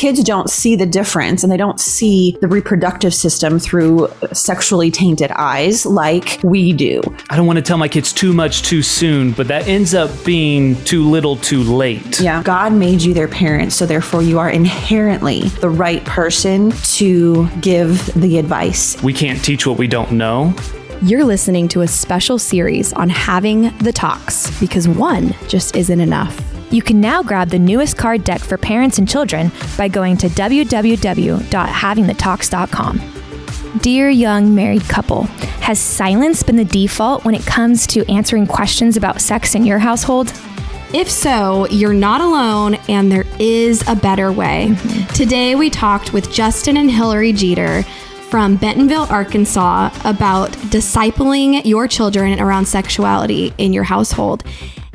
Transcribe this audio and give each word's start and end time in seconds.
kids 0.00 0.24
don't 0.24 0.48
see 0.48 0.76
the 0.76 0.86
difference 0.86 1.42
and 1.42 1.52
they 1.52 1.58
don't 1.58 1.78
see 1.78 2.34
the 2.40 2.48
reproductive 2.48 3.12
system 3.12 3.58
through 3.58 4.08
sexually 4.32 4.90
tainted 4.90 5.30
eyes 5.32 5.84
like 5.84 6.40
we 6.42 6.72
do. 6.72 7.02
I 7.28 7.36
don't 7.36 7.46
want 7.46 7.58
to 7.58 7.62
tell 7.62 7.76
my 7.76 7.86
kids 7.86 8.10
too 8.10 8.32
much 8.32 8.62
too 8.62 8.80
soon, 8.80 9.32
but 9.32 9.46
that 9.48 9.68
ends 9.68 9.92
up 9.92 10.10
being 10.24 10.82
too 10.84 11.06
little 11.06 11.36
too 11.36 11.62
late. 11.62 12.18
Yeah. 12.18 12.42
God 12.42 12.72
made 12.72 13.02
you 13.02 13.12
their 13.12 13.28
parents, 13.28 13.76
so 13.76 13.84
therefore 13.84 14.22
you 14.22 14.38
are 14.38 14.48
inherently 14.48 15.40
the 15.60 15.68
right 15.68 16.02
person 16.06 16.70
to 16.94 17.46
give 17.60 18.06
the 18.14 18.38
advice. 18.38 19.00
We 19.02 19.12
can't 19.12 19.44
teach 19.44 19.66
what 19.66 19.76
we 19.76 19.86
don't 19.86 20.12
know. 20.12 20.54
You're 21.02 21.24
listening 21.24 21.68
to 21.68 21.82
a 21.82 21.86
special 21.86 22.38
series 22.38 22.94
on 22.94 23.10
having 23.10 23.76
the 23.78 23.92
talks 23.92 24.50
because 24.60 24.88
one 24.88 25.34
just 25.46 25.76
isn't 25.76 26.00
enough. 26.00 26.42
You 26.70 26.82
can 26.82 27.00
now 27.00 27.22
grab 27.22 27.48
the 27.48 27.58
newest 27.58 27.96
card 27.96 28.22
deck 28.22 28.40
for 28.40 28.56
parents 28.56 28.98
and 28.98 29.08
children 29.08 29.50
by 29.76 29.88
going 29.88 30.16
to 30.18 30.28
www.havingthetalks.com. 30.28 33.20
Dear 33.78 34.10
young 34.10 34.54
married 34.54 34.82
couple, 34.82 35.22
has 35.62 35.78
silence 35.78 36.42
been 36.42 36.56
the 36.56 36.64
default 36.64 37.24
when 37.24 37.34
it 37.34 37.46
comes 37.46 37.86
to 37.88 38.08
answering 38.10 38.46
questions 38.46 38.96
about 38.96 39.20
sex 39.20 39.54
in 39.54 39.64
your 39.64 39.78
household? 39.78 40.32
If 40.92 41.08
so, 41.08 41.68
you're 41.68 41.92
not 41.92 42.20
alone 42.20 42.74
and 42.88 43.12
there 43.12 43.26
is 43.38 43.86
a 43.86 43.94
better 43.94 44.32
way. 44.32 44.68
Mm-hmm. 44.70 45.14
Today 45.14 45.54
we 45.54 45.70
talked 45.70 46.12
with 46.12 46.32
Justin 46.32 46.76
and 46.76 46.90
Hillary 46.90 47.32
Jeter 47.32 47.84
from 48.28 48.56
Bentonville, 48.56 49.10
Arkansas 49.10 49.90
about 50.04 50.50
discipling 50.70 51.64
your 51.64 51.86
children 51.86 52.40
around 52.40 52.66
sexuality 52.66 53.52
in 53.58 53.72
your 53.72 53.84
household. 53.84 54.42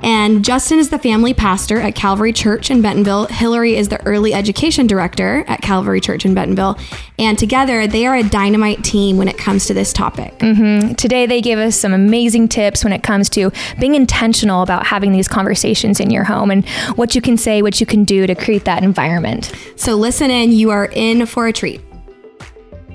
And 0.04 0.44
Justin 0.44 0.77
is 0.77 0.90
the 0.90 0.99
family 0.99 1.34
pastor 1.34 1.80
at 1.80 1.95
Calvary 1.95 2.34
Church 2.34 2.70
in 2.70 2.81
Bentonville. 2.81 3.27
Hillary 3.27 3.76
is 3.76 3.90
the 3.90 4.04
early 4.05 4.34
education 4.34 4.88
director 4.88 5.44
at 5.48 5.62
Calvary 5.62 6.02
Church 6.02 6.26
in 6.26 6.34
Bentonville. 6.34 6.77
And 7.18 7.40
together, 7.40 7.88
they 7.88 8.05
are 8.05 8.16
a 8.16 8.23
dynamite 8.23 8.84
team 8.84 9.18
when 9.18 9.27
it 9.27 9.38
comes 9.38 9.66
to 9.68 9.73
this 9.73 9.93
topic. 9.93 10.38
Mm-hmm. 10.40 10.93
Today, 10.96 11.26
they 11.26 11.41
gave 11.41 11.57
us 11.57 11.77
some 11.77 11.93
amazing 11.93 12.49
tips 12.49 12.84
when 12.84 12.91
it 12.93 13.04
comes 13.04 13.29
to 13.32 13.51
being 13.79 13.96
intentional 13.96 14.62
about 14.62 14.85
having 14.85 15.12
these 15.13 15.27
conversations 15.29 15.99
in 15.99 16.10
your 16.12 16.26
home 16.26 16.51
and 16.51 16.68
what 16.98 17.16
you 17.16 17.21
can 17.21 17.38
say, 17.38 17.62
what 17.62 17.79
you 17.79 17.88
can 17.88 18.04
do 18.04 18.27
to 18.27 18.35
create 18.35 18.66
that 18.66 18.84
environment. 18.84 19.54
So 19.77 19.96
listen 19.96 20.29
in, 20.29 20.51
you 20.51 20.71
are 20.71 20.85
in 20.91 21.26
for 21.26 21.48
a 21.48 21.54
treat. 21.54 21.82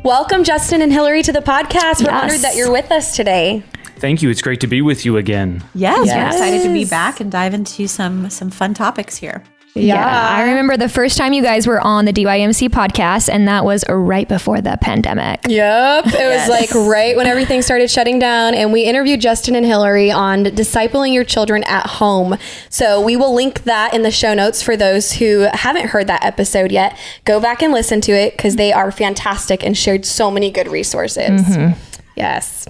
Welcome, 0.05 0.45
Justin 0.45 0.81
and 0.83 0.93
Hillary, 0.93 1.23
to 1.23 1.33
the 1.33 1.41
podcast. 1.41 2.01
We're 2.05 2.11
Yes. 2.11 2.23
honored 2.25 2.41
that 2.41 2.57
you're 2.57 2.71
with 2.71 2.91
us 2.93 3.17
today. 3.17 3.63
Thank 4.01 4.23
you. 4.23 4.31
It's 4.31 4.43
great 4.43 4.61
to 4.61 4.67
be 4.67 4.83
with 4.83 5.05
you 5.05 5.17
again. 5.17 5.63
Yes, 5.75 6.09
we're 6.09 6.27
excited 6.27 6.63
to 6.67 6.73
be 6.73 6.85
back 6.85 7.21
and 7.21 7.31
dive 7.31 7.55
into 7.55 7.87
some 7.87 8.31
some 8.31 8.51
fun 8.51 8.75
topics 8.75 9.17
here. 9.17 9.45
Yeah. 9.75 10.31
I 10.37 10.43
remember 10.43 10.77
the 10.77 10.89
first 10.89 11.17
time 11.17 11.33
you 11.33 11.43
guys 11.43 11.67
were 11.67 11.81
on 11.81 12.05
the 12.05 12.13
DYMC 12.13 12.71
podcast, 12.71 13.29
and 13.29 13.47
that 13.47 13.65
was 13.65 13.85
right 13.89 14.29
before 14.29 14.61
the 14.61 14.77
pandemic. 14.81 15.41
Yep. 15.47 16.07
It 16.07 16.29
was 16.29 16.49
like 16.49 16.75
right 16.75 17.17
when 17.17 17.27
everything 17.27 17.63
started 17.63 17.91
shutting 17.91 18.19
down, 18.19 18.55
and 18.55 18.73
we 18.73 18.85
interviewed 18.85 19.21
Justin 19.21 19.55
and 19.55 19.65
Hillary 19.65 20.11
on 20.11 20.45
discipling 20.45 21.15
your 21.15 21.25
children 21.25 21.63
at 21.65 21.87
home. 21.87 22.37
So 22.69 23.01
we 23.01 23.17
will 23.17 23.33
link 23.33 23.65
that 23.65 23.95
in 23.95 24.03
the 24.03 24.11
show 24.11 24.35
notes 24.35 24.63
for 24.63 24.77
those 24.77 25.13
who 25.13 25.47
haven't 25.53 25.91
heard 25.91 26.09
that 26.09 26.25
episode 26.25 26.73
yet. 26.73 26.99
Go 27.25 27.41
back 27.41 27.63
and 27.63 27.73
listen 27.73 28.01
to 28.03 28.13
it 28.13 28.37
because 28.37 28.57
they 28.57 28.73
are 28.73 28.91
fantastic 28.91 29.65
and 29.65 29.77
shared 29.77 30.05
so 30.05 30.31
many 30.31 30.51
good 30.51 30.69
resources. 30.69 31.43
Mm-hmm. 31.43 31.79
Yes. 32.17 32.67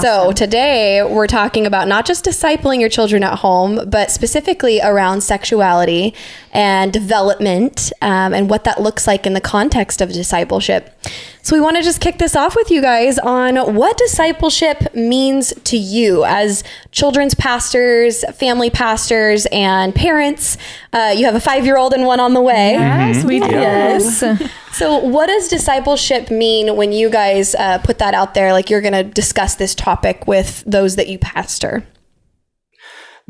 So 0.00 0.32
today 0.32 1.02
we're 1.02 1.26
talking 1.26 1.66
about 1.66 1.88
not 1.88 2.04
just 2.04 2.24
discipling 2.24 2.80
your 2.80 2.90
children 2.90 3.22
at 3.24 3.38
home, 3.38 3.88
but 3.88 4.10
specifically 4.10 4.80
around 4.82 5.22
sexuality 5.22 6.14
and 6.52 6.92
development 6.92 7.92
um, 8.02 8.34
and 8.34 8.50
what 8.50 8.64
that 8.64 8.80
looks 8.80 9.06
like 9.06 9.26
in 9.26 9.32
the 9.32 9.40
context 9.40 10.00
of 10.00 10.12
discipleship. 10.12 10.94
So 11.42 11.56
we 11.56 11.62
want 11.62 11.76
to 11.76 11.82
just 11.82 12.02
kick 12.02 12.18
this 12.18 12.36
off 12.36 12.54
with 12.54 12.70
you 12.70 12.82
guys 12.82 13.18
on 13.18 13.74
what 13.74 13.96
discipleship 13.96 14.94
means 14.94 15.54
to 15.64 15.78
you 15.78 16.24
as 16.24 16.62
children's 16.90 17.34
pastors, 17.34 18.22
family 18.34 18.68
pastors, 18.68 19.46
and 19.46 19.94
parents. 19.94 20.58
Uh, 20.92 21.14
you 21.16 21.24
have 21.24 21.34
a 21.34 21.40
five-year-old 21.40 21.94
and 21.94 22.04
one 22.04 22.20
on 22.20 22.34
the 22.34 22.42
way. 22.42 22.72
Yes, 22.72 23.24
we 23.24 23.40
do. 23.40 23.46
Yes. 23.46 24.22
So, 24.72 24.98
what 24.98 25.26
does 25.26 25.48
discipleship 25.48 26.30
mean 26.30 26.76
when 26.76 26.92
you 26.92 27.08
guys 27.08 27.54
uh, 27.54 27.78
put 27.78 27.98
that 27.98 28.14
out 28.14 28.34
there? 28.34 28.52
Like 28.52 28.68
you're 28.68 28.82
going 28.82 28.92
to 28.92 29.02
discuss 29.02 29.54
this 29.54 29.74
topic 29.78 30.26
with 30.26 30.62
those 30.66 30.96
that 30.96 31.08
you 31.08 31.18
pastor. 31.18 31.86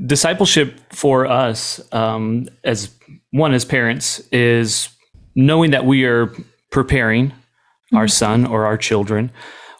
Discipleship 0.04 0.81
for 0.92 1.26
us, 1.26 1.81
um, 1.92 2.48
as 2.64 2.91
one 3.31 3.53
as 3.53 3.64
parents, 3.64 4.20
is 4.32 4.88
knowing 5.34 5.70
that 5.72 5.84
we 5.84 6.04
are 6.04 6.32
preparing 6.70 7.32
our 7.94 8.08
son 8.08 8.47
or 8.47 8.66
our 8.66 8.76
children. 8.76 9.31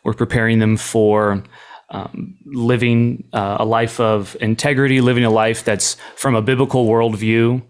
We're 0.05 0.15
preparing 0.15 0.59
them 0.59 0.77
for 0.77 1.43
um, 1.91 2.37
living 2.47 3.25
uh, 3.33 3.57
a 3.61 3.65
life 3.65 4.01
of 4.01 4.37
integrity, 4.41 5.01
living 5.01 5.25
a 5.25 5.31
life 5.31 5.65
that's 5.65 5.97
from 6.17 6.35
a 6.35 6.43
biblical 6.43 6.87
worldview, 6.87 7.63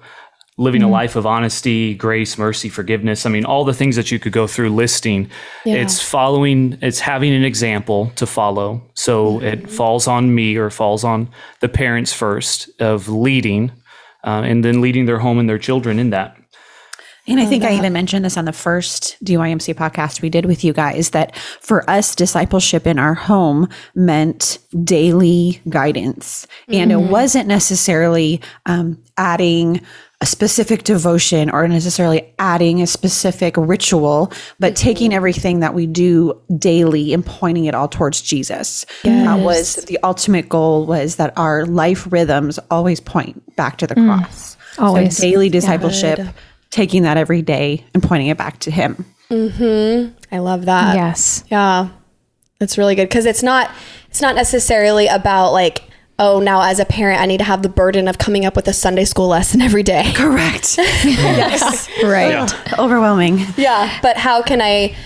living 0.58 0.82
a 0.82 0.88
life 0.88 1.14
of 1.14 1.24
honesty, 1.24 1.94
grace, 1.94 2.36
mercy, 2.36 2.68
forgiveness. 2.68 3.24
I 3.24 3.30
mean, 3.30 3.44
all 3.44 3.64
the 3.64 3.72
things 3.72 3.94
that 3.96 4.10
you 4.10 4.18
could 4.18 4.32
go 4.32 4.48
through 4.48 4.70
listing. 4.70 5.30
It's 5.64 6.02
following, 6.02 6.76
it's 6.82 6.98
having 6.98 7.32
an 7.32 7.44
example 7.44 8.10
to 8.16 8.26
follow. 8.26 8.82
So 8.94 9.40
it 9.40 9.70
falls 9.70 10.08
on 10.08 10.34
me 10.34 10.56
or 10.56 10.68
falls 10.68 11.04
on 11.04 11.30
the 11.60 11.68
parents 11.68 12.12
first 12.12 12.68
of 12.80 13.08
leading 13.08 13.70
uh, 14.24 14.42
and 14.44 14.64
then 14.64 14.80
leading 14.80 15.06
their 15.06 15.20
home 15.20 15.38
and 15.38 15.48
their 15.48 15.58
children 15.58 16.00
in 16.00 16.10
that. 16.10 16.36
And 17.28 17.38
I 17.38 17.44
think 17.44 17.62
I 17.62 17.74
even 17.74 17.92
mentioned 17.92 18.24
this 18.24 18.38
on 18.38 18.46
the 18.46 18.54
first 18.54 19.22
DYMC 19.22 19.74
podcast 19.74 20.22
we 20.22 20.30
did 20.30 20.46
with 20.46 20.64
you 20.64 20.72
guys 20.72 21.10
that 21.10 21.36
for 21.36 21.88
us, 21.88 22.14
discipleship 22.14 22.86
in 22.86 22.98
our 22.98 23.12
home 23.12 23.68
meant 23.94 24.58
daily 24.82 25.60
guidance. 25.68 26.46
And 26.68 26.90
it 26.90 26.96
wasn't 26.96 27.46
necessarily 27.46 28.40
um, 28.64 29.02
adding 29.18 29.82
a 30.20 30.26
specific 30.26 30.82
devotion 30.82 31.48
or 31.48 31.66
necessarily 31.68 32.34
adding 32.40 32.82
a 32.82 32.86
specific 32.88 33.54
ritual, 33.56 34.32
but 34.58 34.74
taking 34.74 35.14
everything 35.14 35.60
that 35.60 35.74
we 35.74 35.86
do 35.86 36.40
daily 36.58 37.14
and 37.14 37.24
pointing 37.24 37.66
it 37.66 37.74
all 37.74 37.86
towards 37.86 38.20
Jesus. 38.20 38.84
That 39.04 39.38
was 39.38 39.76
the 39.84 39.98
ultimate 40.02 40.48
goal 40.48 40.86
was 40.86 41.16
that 41.16 41.32
our 41.38 41.64
life 41.66 42.10
rhythms 42.10 42.58
always 42.68 42.98
point 42.98 43.54
back 43.54 43.78
to 43.78 43.86
the 43.86 43.94
cross. 43.94 44.56
Always. 44.76 45.16
So 45.16 45.22
daily 45.22 45.48
discipleship, 45.50 46.18
taking 46.70 47.02
that 47.02 47.16
every 47.16 47.42
day 47.42 47.84
and 47.94 48.02
pointing 48.02 48.26
it 48.28 48.36
back 48.38 48.58
to 48.60 48.72
Him. 48.72 49.04
Mhm. 49.30 50.14
I 50.32 50.38
love 50.38 50.64
that. 50.64 50.96
Yes. 50.96 51.44
Yeah. 51.48 51.88
That's 52.58 52.76
really 52.76 52.96
good 52.96 53.08
because 53.08 53.24
it's 53.26 53.42
not 53.42 53.70
it's 54.10 54.20
not 54.20 54.34
necessarily 54.34 55.06
about 55.06 55.52
like 55.52 55.84
oh 56.18 56.40
now 56.40 56.62
as 56.62 56.78
a 56.78 56.84
parent 56.84 57.20
I 57.20 57.26
need 57.26 57.38
to 57.38 57.44
have 57.44 57.62
the 57.62 57.68
burden 57.68 58.08
of 58.08 58.18
coming 58.18 58.44
up 58.44 58.56
with 58.56 58.68
a 58.68 58.72
Sunday 58.72 59.04
school 59.04 59.28
lesson 59.28 59.60
every 59.68 59.82
day. 59.82 60.12
Correct. 60.14 60.76
yes. 60.78 61.88
Right. 62.02 62.52
Overwhelming. 62.78 63.40
Yeah, 63.56 63.98
but 64.02 64.16
how 64.16 64.42
can 64.42 64.60
I 64.60 64.96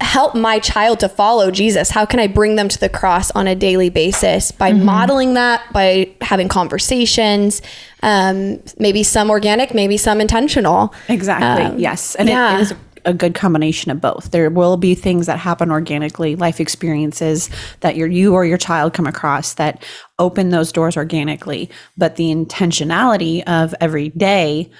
help 0.00 0.34
my 0.34 0.58
child 0.58 1.00
to 1.00 1.08
follow 1.08 1.50
Jesus? 1.50 1.90
How 1.90 2.06
can 2.06 2.20
I 2.20 2.28
bring 2.28 2.56
them 2.56 2.68
to 2.68 2.78
the 2.78 2.88
cross 2.88 3.30
on 3.32 3.48
a 3.48 3.54
daily 3.54 3.90
basis 3.90 4.52
by 4.52 4.72
modeling 4.72 5.34
that, 5.34 5.72
by 5.72 6.14
having 6.20 6.48
conversations, 6.48 7.60
um, 8.02 8.62
maybe 8.78 9.02
some 9.02 9.28
organic, 9.28 9.74
maybe 9.74 9.96
some 9.96 10.20
intentional. 10.20 10.94
Exactly. 11.08 11.80
yes. 11.82 12.14
And 12.14 12.28
yeah. 12.28 12.58
it 12.58 12.60
is 12.62 12.74
a 13.08 13.14
good 13.14 13.34
combination 13.34 13.90
of 13.90 14.02
both. 14.02 14.30
There 14.30 14.50
will 14.50 14.76
be 14.76 14.94
things 14.94 15.24
that 15.26 15.38
happen 15.38 15.72
organically, 15.72 16.36
life 16.36 16.60
experiences 16.60 17.48
that 17.80 17.96
your 17.96 18.06
you 18.06 18.34
or 18.34 18.44
your 18.44 18.58
child 18.58 18.92
come 18.92 19.06
across 19.06 19.54
that 19.54 19.82
open 20.18 20.50
those 20.50 20.70
doors 20.70 20.94
organically. 20.96 21.70
But 21.96 22.16
the 22.16 22.32
intentionality 22.32 23.42
of 23.44 23.74
every 23.80 24.10
day, 24.10 24.70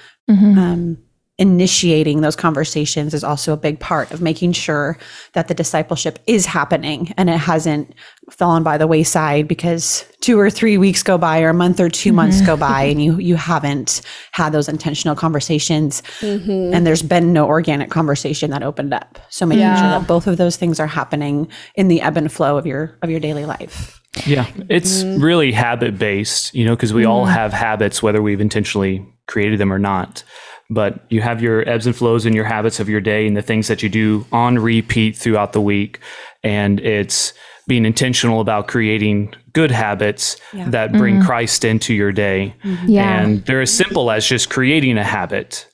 um, 0.59 0.97
initiating 1.39 2.21
those 2.21 2.35
conversations 2.35 3.13
is 3.15 3.23
also 3.23 3.53
a 3.53 3.57
big 3.57 3.79
part 3.79 4.11
of 4.11 4.21
making 4.21 4.51
sure 4.51 4.97
that 5.33 5.47
the 5.47 5.53
discipleship 5.55 6.19
is 6.27 6.45
happening 6.45 7.13
and 7.17 7.29
it 7.29 7.37
hasn't 7.37 7.95
fallen 8.29 8.61
by 8.61 8.77
the 8.77 8.85
wayside 8.85 9.47
because 9.47 10.05
two 10.29 10.39
or 10.39 10.51
three 10.51 10.77
weeks 10.77 11.01
go 11.01 11.17
by 11.17 11.41
or 11.41 11.49
a 11.49 11.53
month 11.55 11.79
or 11.79 11.89
2 11.89 12.13
months 12.13 12.39
go 12.41 12.53
mm-hmm. 12.53 12.59
by 12.59 12.83
and 12.83 13.03
you 13.03 13.17
you 13.17 13.35
haven't 13.35 14.03
had 14.31 14.51
those 14.51 14.69
intentional 14.69 15.15
conversations. 15.15 16.03
Mm-hmm. 16.19 16.71
And 16.71 16.85
there's 16.85 17.01
been 17.01 17.33
no 17.33 17.47
organic 17.47 17.89
conversation 17.89 18.51
that 18.51 18.61
opened 18.61 18.93
up. 18.93 19.17
So 19.29 19.47
making 19.47 19.63
sure 19.63 19.89
that 19.89 20.05
both 20.05 20.27
of 20.27 20.37
those 20.37 20.55
things 20.55 20.79
are 20.79 20.85
happening 20.85 21.47
in 21.73 21.87
the 21.87 21.99
ebb 22.01 22.15
and 22.15 22.31
flow 22.31 22.59
of 22.59 22.67
your 22.67 22.95
of 23.01 23.09
your 23.09 23.19
daily 23.19 23.45
life. 23.45 23.99
Yeah, 24.27 24.45
it's 24.69 25.01
mm-hmm. 25.01 25.19
really 25.19 25.51
habit 25.51 25.97
based, 25.97 26.53
you 26.53 26.63
know, 26.63 26.75
because 26.75 26.93
we 26.93 27.05
all 27.05 27.25
have 27.25 27.51
habits, 27.51 28.03
whether 28.03 28.21
we've 28.21 28.41
intentionally 28.41 29.03
created 29.25 29.59
them 29.59 29.73
or 29.73 29.79
not. 29.79 30.23
But 30.69 31.05
you 31.09 31.21
have 31.21 31.41
your 31.41 31.67
ebbs 31.67 31.87
and 31.87 31.95
flows 31.95 32.27
and 32.27 32.35
your 32.35 32.45
habits 32.45 32.79
of 32.79 32.87
your 32.87 33.01
day 33.01 33.25
and 33.25 33.35
the 33.35 33.41
things 33.41 33.67
that 33.67 33.81
you 33.81 33.89
do 33.89 34.27
on 34.31 34.59
repeat 34.59 35.17
throughout 35.17 35.53
the 35.53 35.61
week. 35.61 35.99
And 36.43 36.79
it's 36.81 37.33
being 37.69 37.85
intentional 37.85 38.41
about 38.41 38.67
creating 38.67 39.33
good 39.53 39.71
habits 39.71 40.35
that 40.71 40.91
bring 40.91 41.21
Christ 41.21 41.63
into 41.63 41.93
your 41.93 42.11
day. 42.11 42.53
Yeah. 42.85 43.21
And 43.21 43.45
they're 43.45 43.61
as 43.61 43.71
simple 43.73 44.11
as 44.11 44.27
just 44.27 44.49
creating 44.49 44.97
a 44.97 45.05
habit. 45.05 45.65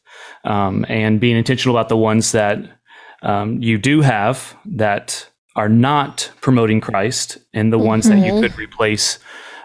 um, 0.45 0.85
and 0.87 1.19
being 1.19 1.35
intentional 1.35 1.75
about 1.75 1.89
the 1.89 1.97
ones 1.97 2.31
that 2.31 2.59
um, 3.23 3.61
you 3.61 3.77
do 3.77 4.01
have 4.01 4.55
that 4.65 5.27
are 5.55 5.69
not 5.69 6.31
promoting 6.41 6.81
Christ 6.81 7.37
and 7.53 7.73
the 7.73 7.79
ones 7.79 8.07
that 8.07 8.19
you 8.25 8.39
could 8.41 8.57
replace 8.57 9.19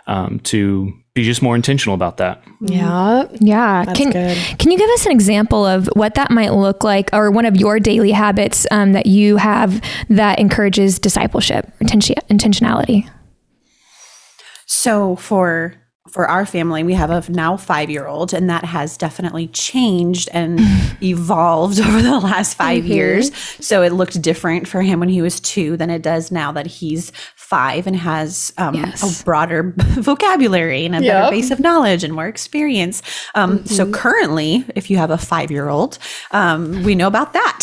um, 0.07 0.41
to 0.41 0.93
be 1.21 1.25
just 1.25 1.43
more 1.43 1.57
intentional 1.57 1.95
about 1.95 2.17
that. 2.19 2.43
Yeah. 2.61 3.27
Yeah. 3.41 3.85
can 3.95 4.11
good. 4.11 4.37
can 4.59 4.71
you 4.71 4.79
give 4.79 4.91
us 4.91 5.07
an 5.07 5.13
example 5.13 5.65
of 5.67 5.89
what 5.95 6.15
that 6.15 6.31
might 6.31 6.53
look 6.53 6.85
like 6.85 7.11
or 7.13 7.31
one 7.31 7.47
of 7.47 7.57
your 7.57 7.79
daily 7.81 8.11
habits 8.11 8.67
um, 8.71 8.93
that 8.93 9.07
you 9.07 9.37
have 9.37 9.83
that 10.09 10.39
encourages 10.39 10.99
discipleship, 10.99 11.71
intentionality? 11.81 13.11
So 14.67 15.17
for 15.17 15.75
for 16.13 16.29
our 16.29 16.45
family, 16.47 16.83
we 16.83 16.95
have 16.95 17.11
a 17.11 17.23
now 17.31 17.57
five 17.57 17.89
year 17.91 18.07
old, 18.07 18.33
and 18.35 18.49
that 18.51 18.65
has 18.65 18.97
definitely 18.97 19.47
changed 19.49 20.29
and 20.33 20.61
evolved 21.03 21.81
over 21.87 22.03
the 22.03 22.19
last 22.19 22.55
5 22.57 22.85
years. 22.85 23.35
So 23.61 23.83
it 23.83 23.93
looked 23.93 24.21
different 24.21 24.67
for 24.69 24.83
him 24.83 25.01
when 25.01 25.09
he 25.09 25.23
was 25.23 25.41
two 25.41 25.77
than 25.77 25.91
it 25.91 26.03
does 26.03 26.31
now 26.31 26.53
that 26.53 26.67
he's 26.67 27.13
five 27.37 27.87
and 27.87 27.97
has 27.97 28.53
um, 28.59 28.75
Yes. 28.75 29.21
a 29.21 29.25
broader 29.25 29.75
vocabulary 29.77 30.85
and 30.85 30.95
a 30.95 31.03
Yep. 31.03 31.13
better 31.15 31.31
base 31.31 31.51
of 31.51 31.59
knowledge 31.61 32.05
and 32.05 32.15
more 32.15 32.27
experience. 32.29 33.03
Um, 33.35 33.65
So 33.67 33.91
currently, 33.91 34.65
if 34.75 34.91
you 34.91 34.97
have 34.99 35.11
a 35.11 35.19
five 35.19 35.51
year 35.51 35.69
old, 35.69 35.99
um, 36.33 36.83
we 36.85 36.95
know 36.95 37.07
about 37.09 37.33
that. 37.33 37.59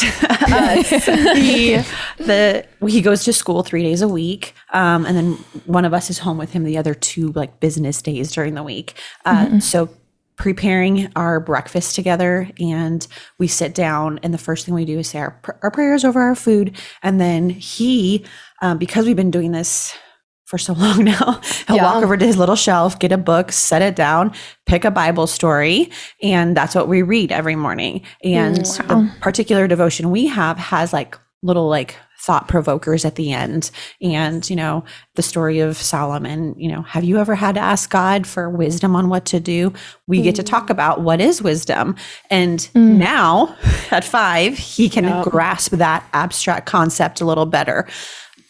he, 1.36 1.76
the, 2.24 2.66
he 2.88 3.02
goes 3.02 3.24
to 3.26 3.34
school 3.34 3.64
three 3.64 3.84
days 3.84 4.02
a 4.02 4.08
week, 4.08 4.54
um, 4.74 5.06
and 5.06 5.16
then 5.18 5.32
one 5.66 5.86
of 5.86 5.94
us 5.94 6.10
is 6.10 6.20
home 6.20 6.38
with 6.38 6.52
him 6.54 6.64
the 6.64 6.78
other 6.78 6.94
two 6.94 7.32
like 7.34 7.60
business 7.60 8.02
days 8.02 8.32
during 8.38 8.54
the 8.54 8.64
week. 8.64 8.94
Uh, 9.26 9.60
So 9.60 9.90
preparing 10.38 11.12
our 11.16 11.40
breakfast 11.40 11.96
together 11.96 12.48
and 12.60 13.08
we 13.40 13.48
sit 13.48 13.74
down 13.74 14.20
and 14.22 14.32
the 14.32 14.38
first 14.38 14.66
thing 14.66 14.76
we 14.76 14.86
do 14.86 15.00
is 15.00 15.08
say 15.10 15.18
our, 15.18 15.42
our 15.64 15.72
prayers 15.72 16.06
over 16.06 16.22
our 16.22 16.36
food. 16.36 16.78
And 17.02 17.20
then 17.20 17.50
he 17.50 18.24
um, 18.62 18.78
because 18.78 19.08
we've 19.08 19.16
been 19.16 19.32
doing 19.32 19.52
this 19.52 19.98
for 20.46 20.60
so 20.60 20.74
long 20.84 21.04
now 21.04 21.42
he'll 21.68 21.78
walk 21.78 22.04
over 22.04 22.16
to 22.16 22.26
his 22.26 22.38
little 22.38 22.56
shelf 22.56 23.00
get 23.00 23.12
a 23.12 23.18
book 23.18 23.52
set 23.52 23.82
it 23.82 23.96
down 23.96 24.32
pick 24.66 24.86
a 24.86 24.92
bible 24.92 25.28
story 25.28 25.90
and 26.22 26.56
that's 26.56 26.76
what 26.76 26.88
we 26.88 27.02
read 27.02 27.32
every 27.32 27.56
morning. 27.56 28.04
And 28.24 28.58
the 28.88 29.12
particular 29.20 29.68
devotion 29.68 30.12
we 30.12 30.28
have 30.28 30.58
has 30.58 30.94
like 30.94 31.18
little 31.44 31.68
like 31.68 31.98
thought 32.20 32.48
provokers 32.48 33.06
at 33.06 33.16
the 33.16 33.32
end. 33.32 33.72
And 34.02 34.48
you 34.50 34.56
know 34.56 34.84
the 35.16 35.22
story 35.22 35.60
of 35.60 35.78
solomon 35.78 36.54
you 36.58 36.72
know 36.72 36.82
have 36.84 37.04
you 37.04 37.18
ever 37.18 37.36
had 37.36 37.56
to 37.56 37.62
ask 37.62 37.90
god 37.90 38.28
for 38.28 38.50
wisdom 38.50 38.96
on 38.96 39.10
what 39.10 39.26
to 39.26 39.40
do? 39.40 39.74
We 40.08 40.22
get 40.22 40.36
to 40.36 40.44
talk 40.44 40.68
mm. 40.68 40.72
about 40.72 41.02
what 41.02 41.22
is 41.22 41.42
wisdom. 41.42 41.96
And 42.30 42.60
mm. 42.74 42.98
now 42.98 43.56
at 43.92 44.04
five 44.04 44.58
he 44.58 44.90
can 44.90 45.24
grasp 45.24 45.72
that 45.74 46.08
abstract 46.14 46.66
concept 46.66 47.22
a 47.22 47.26
little 47.26 47.46
better 47.46 47.88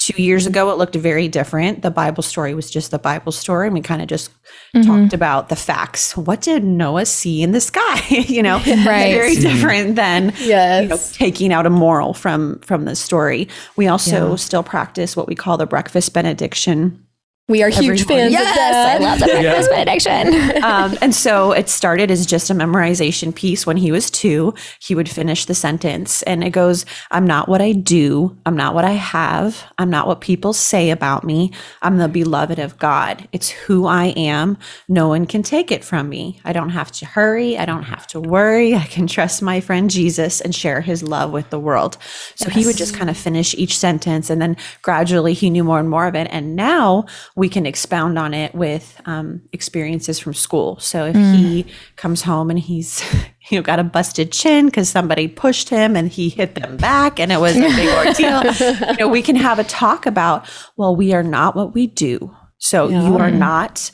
two 0.08 0.22
years 0.22 0.48
ago 0.48 0.70
it 0.72 0.78
looked 0.78 0.96
very 0.96 1.28
different. 1.28 1.82
The 1.82 1.92
bible 1.92 2.24
story 2.24 2.54
was 2.54 2.70
just 2.70 2.92
the 2.92 3.00
bible 3.00 3.32
story 3.32 3.68
and 3.68 3.74
we 3.74 3.82
kind 3.82 4.02
of 4.02 4.08
just 4.08 4.32
mm-hmm. 4.74 4.82
talked 4.82 5.14
about 5.14 5.50
the 5.50 5.56
facts. 5.56 6.16
What 6.16 6.42
did 6.42 6.64
noah 6.64 7.06
see 7.06 7.42
in 7.42 7.52
the 7.52 7.62
sky? 7.62 8.02
You 8.28 8.44
know 8.44 8.58
Right. 8.68 9.14
very 9.14 9.36
mm-hmm. 9.36 9.42
different 9.42 9.96
than 9.96 10.34
Yes. 10.40 10.84
you 10.84 10.90
know, 10.90 10.98
taking 11.12 11.54
out 11.54 11.66
a 11.66 11.70
moral 11.70 12.14
from 12.14 12.60
from 12.60 12.86
the 12.86 12.96
story. 12.96 13.48
We 13.76 13.88
also 13.88 14.36
still 14.36 14.64
practice 14.64 15.16
what 15.16 15.28
we 15.28 15.36
call 15.36 15.58
the 15.58 15.66
breakfast 15.66 16.14
benediction 16.14 17.07
We 17.50 17.64
are 17.64 17.70
huge 17.70 18.04
fans 18.04 18.34
morning. 18.34 18.36
of 18.36 18.56
that. 18.56 19.00
I 19.00 19.06
love 19.06 19.20
the 19.20 19.28
breakfast 19.28 19.70
benediction. 19.70 20.64
um, 20.64 20.98
and 21.02 21.16
so 21.16 21.54
it 21.54 21.70
started 21.70 22.12
as 22.12 22.26
just 22.26 22.50
a 22.50 22.54
memorization 22.54 23.34
piece 23.34 23.66
when 23.66 23.78
he 23.78 23.90
was 23.90 24.12
two. 24.12 24.54
He 24.82 24.94
would 24.94 25.08
finish 25.08 25.46
the 25.46 25.56
sentence 25.56 26.24
and 26.24 26.44
it 26.44 26.50
goes, 26.50 26.86
I'm 27.10 27.26
not 27.26 27.48
what 27.48 27.62
I 27.62 27.72
do. 27.72 28.38
I'm 28.46 28.58
not 28.58 28.76
what 28.76 28.84
I 28.84 28.92
have. 28.92 29.64
I'm 29.78 29.90
not 29.90 30.08
what 30.08 30.20
people 30.20 30.52
say 30.52 30.90
about 30.90 31.24
me. 31.24 31.54
I'm 31.82 32.00
the 32.00 32.10
beloved 32.10 32.60
of 32.60 32.78
God. 32.80 33.30
It's 33.32 33.48
who 33.48 33.86
I 33.86 34.08
am. 34.18 34.58
No 34.90 35.08
one 35.08 35.26
can 35.26 35.42
take 35.42 35.72
it 35.72 35.86
from 35.86 36.10
me. 36.10 36.42
I 36.44 36.52
don't 36.52 36.72
have 36.72 36.92
to 36.94 37.06
hurry. 37.06 37.58
I 37.58 37.64
don't 37.64 37.84
have 37.84 38.08
to 38.08 38.20
worry. 38.20 38.76
I 38.76 38.84
can 38.84 39.08
trust 39.08 39.42
my 39.42 39.62
friend 39.62 39.90
Jesus 39.90 40.42
and 40.42 40.54
share 40.54 40.82
his 40.82 41.02
love 41.02 41.32
with 41.32 41.50
the 41.50 41.62
world. 41.62 41.98
So 42.36 42.50
he 42.50 42.66
would 42.66 42.76
just 42.76 42.94
kind 42.94 43.10
of 43.10 43.16
finish 43.16 43.56
each 43.56 43.78
sentence 43.78 44.30
and 44.30 44.42
then 44.42 44.58
gradually 44.82 45.32
he 45.32 45.50
knew 45.50 45.64
more 45.64 45.80
and 45.80 45.90
more 45.90 46.08
of 46.08 46.16
it. 46.16 46.28
And 46.30 46.54
now 46.54 47.06
we 47.38 47.48
can 47.48 47.68
expound 47.68 48.18
on 48.18 48.34
it 48.34 48.54
with 48.56 49.00
um, 49.06 49.44
experiences 49.54 50.18
from 50.18 50.34
school. 50.34 50.80
So 50.80 51.06
if 51.06 51.16
he 51.16 51.68
comes 51.96 52.24
home 52.24 52.50
and 52.50 52.58
he's 52.58 53.04
you 53.52 53.58
know 53.58 53.62
got 53.62 53.80
a 53.80 53.84
busted 53.84 54.32
chin 54.32 54.66
because 54.66 54.90
somebody 54.90 55.28
pushed 55.28 55.70
him 55.70 55.96
and 55.96 56.10
he 56.10 56.30
hit 56.30 56.56
them 56.56 56.78
back 56.78 57.20
and 57.20 57.32
it 57.32 57.40
was 57.40 57.56
a 57.56 57.62
big 57.62 57.90
ordeal, 57.90 58.90
you 58.92 58.98
know, 58.98 59.08
we 59.08 59.22
can 59.22 59.36
have 59.36 59.60
a 59.60 59.64
talk 59.64 60.08
about 60.08 60.50
well, 60.78 60.96
we 60.96 61.14
are 61.14 61.24
not 61.24 61.56
what 61.56 61.76
we 61.76 61.86
do. 61.86 62.36
So 62.58 62.90
you 62.90 63.18
are 63.18 63.30
not 63.30 63.92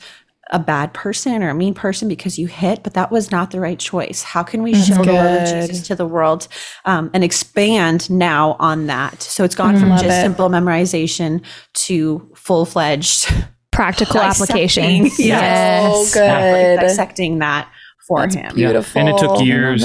a 0.50 0.58
bad 0.58 0.92
person 0.94 1.42
or 1.42 1.50
a 1.50 1.54
mean 1.54 1.74
person 1.74 2.08
because 2.08 2.38
you 2.38 2.46
hit, 2.46 2.82
but 2.82 2.94
that 2.94 3.10
was 3.10 3.30
not 3.30 3.50
the 3.50 3.60
right 3.60 3.78
choice. 3.78 4.22
How 4.22 4.42
can 4.42 4.62
we 4.62 4.74
show 4.74 5.02
the 5.02 5.12
love 5.12 5.42
of. 5.42 5.48
Jesus 5.48 5.86
to 5.88 5.94
the 5.94 6.06
world 6.06 6.48
um, 6.84 7.10
and 7.14 7.24
expand 7.24 8.08
now 8.10 8.56
on 8.58 8.86
that? 8.86 9.22
So 9.22 9.44
it's 9.44 9.54
gone 9.54 9.78
from 9.78 9.90
just 9.90 10.04
it. 10.04 10.22
simple 10.22 10.48
memorization 10.48 11.44
to 11.74 12.30
full 12.44 12.64
fledged 12.64 13.32
Practical 13.72 14.20
application. 14.20 14.84
Dissecting. 15.02 15.26
Yes. 15.26 16.12
So 16.12 16.20
good. 16.20 16.78
dissecting 16.80 17.40
that 17.40 17.68
for 18.06 18.22
him. 18.22 18.34
Yeah. 18.34 18.52
Beautiful. 18.52 19.00
And 19.00 19.08
it 19.08 19.18
took 19.18 19.40
years, 19.44 19.82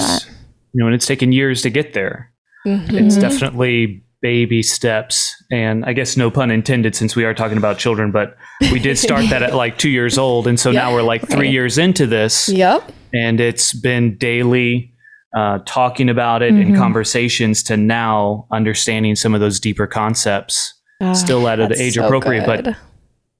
you 0.74 0.80
know, 0.82 0.86
and 0.86 0.94
it's 0.94 1.08
taken 1.08 1.32
years 1.32 1.64
to 1.64 1.72
get 1.72 1.94
there. 1.94 2.32
It's 2.66 3.18
definitely 3.18 4.04
baby 4.22 4.62
steps. 4.62 5.34
And 5.52 5.84
I 5.86 5.94
guess 5.94 6.18
no 6.18 6.30
pun 6.30 6.52
intended 6.52 6.96
since 6.96 7.16
we 7.16 7.24
are 7.26 7.34
talking 7.34 7.58
about 7.58 7.80
children, 7.80 8.12
but 8.12 8.38
we 8.72 8.78
did 8.78 9.00
start 9.00 9.28
that 9.32 9.42
at 9.42 9.56
like 9.56 9.80
two 9.80 9.90
years 9.90 10.20
old. 10.20 10.46
And 10.46 10.60
so 10.60 10.72
now 10.72 10.94
we're 10.94 11.02
like 11.02 11.28
three 11.28 11.50
years 11.50 11.80
into 11.80 12.06
this. 12.06 12.48
Yep. 12.50 12.92
And 13.12 13.40
it's 13.40 13.74
been 13.74 14.18
daily 14.18 14.94
uh, 15.36 15.60
talking 15.66 16.10
about 16.10 16.44
it 16.44 16.54
Mm-hmm. 16.54 16.74
and 16.74 16.78
conversations 16.78 17.64
to 17.64 17.78
now 17.78 18.46
understanding 18.52 19.16
some 19.16 19.34
of 19.34 19.42
those 19.42 19.60
deeper 19.60 19.88
concepts. 19.88 20.76
Still 21.14 21.48
at 21.48 21.60
an 21.60 21.74
age 21.78 21.94
so 21.96 22.06
appropriate, 22.06 22.46
good. 22.46 22.64
but 22.66 22.76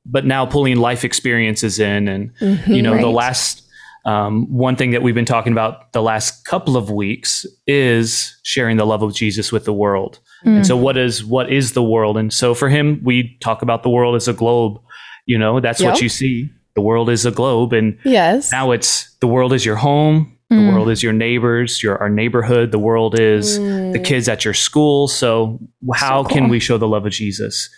but 0.06 0.26
now 0.26 0.46
pulling 0.46 0.78
life 0.78 1.04
experiences 1.04 1.80
in 1.80 2.08
and 2.08 2.32
you 2.68 2.82
know 2.82 2.98
the 2.98 3.10
last 3.10 3.64
um, 4.06 4.48
one 4.52 4.76
thing 4.78 4.92
that 4.92 5.02
we've 5.04 5.14
been 5.14 5.26
talking 5.26 5.52
about 5.52 5.92
the 5.92 6.02
last 6.02 6.46
couple 6.46 6.78
of 6.78 6.90
weeks 6.90 7.46
is 7.68 8.38
sharing 8.44 8.78
the 8.78 8.86
love 8.86 9.04
of 9.04 9.14
jesus 9.14 9.52
with 9.52 9.66
the 9.66 9.74
world. 9.74 10.20
And 10.46 10.66
so 10.66 10.78
what 10.78 10.96
is 10.98 11.24
what 11.26 11.52
is 11.52 11.74
the 11.74 11.84
world? 11.84 12.18
And 12.18 12.32
so 12.32 12.56
for 12.56 12.70
him 12.70 13.02
we 13.04 13.38
talk 13.42 13.62
about 13.62 13.84
the 13.84 13.90
world 13.90 14.16
as 14.16 14.28
a 14.30 14.34
globe 14.34 14.80
you 15.26 15.38
know 15.38 15.60
that's 15.60 15.84
what 15.84 16.02
you 16.02 16.08
see. 16.10 16.50
The 16.76 16.82
world 16.82 17.10
is 17.10 17.26
a 17.26 17.32
globe 17.32 17.74
and 17.74 17.98
Yes. 18.06 18.52
now 18.54 18.72
it's 18.72 19.14
the 19.20 19.28
world 19.28 19.52
is 19.52 19.66
your 19.66 19.76
home 19.76 20.39
the 20.50 20.56
mm. 20.56 20.74
world 20.74 20.90
is 20.90 21.04
your 21.04 21.14
neighbors 21.14 21.82
your 21.84 21.98
our 21.98 22.10
neighborhood 22.10 22.72
the 22.72 22.80
world 22.80 23.20
is 23.20 23.58
the 23.58 23.64
mm. 23.64 24.06
kids 24.06 24.28
at 24.28 24.44
your 24.44 24.54
school 24.54 25.08
so 25.08 25.60
how 25.94 26.24
can 26.24 26.50
we 26.50 26.60
show 26.60 26.78
the 26.78 26.88
love 26.88 27.06
of 27.06 27.12
jesus 27.12 27.70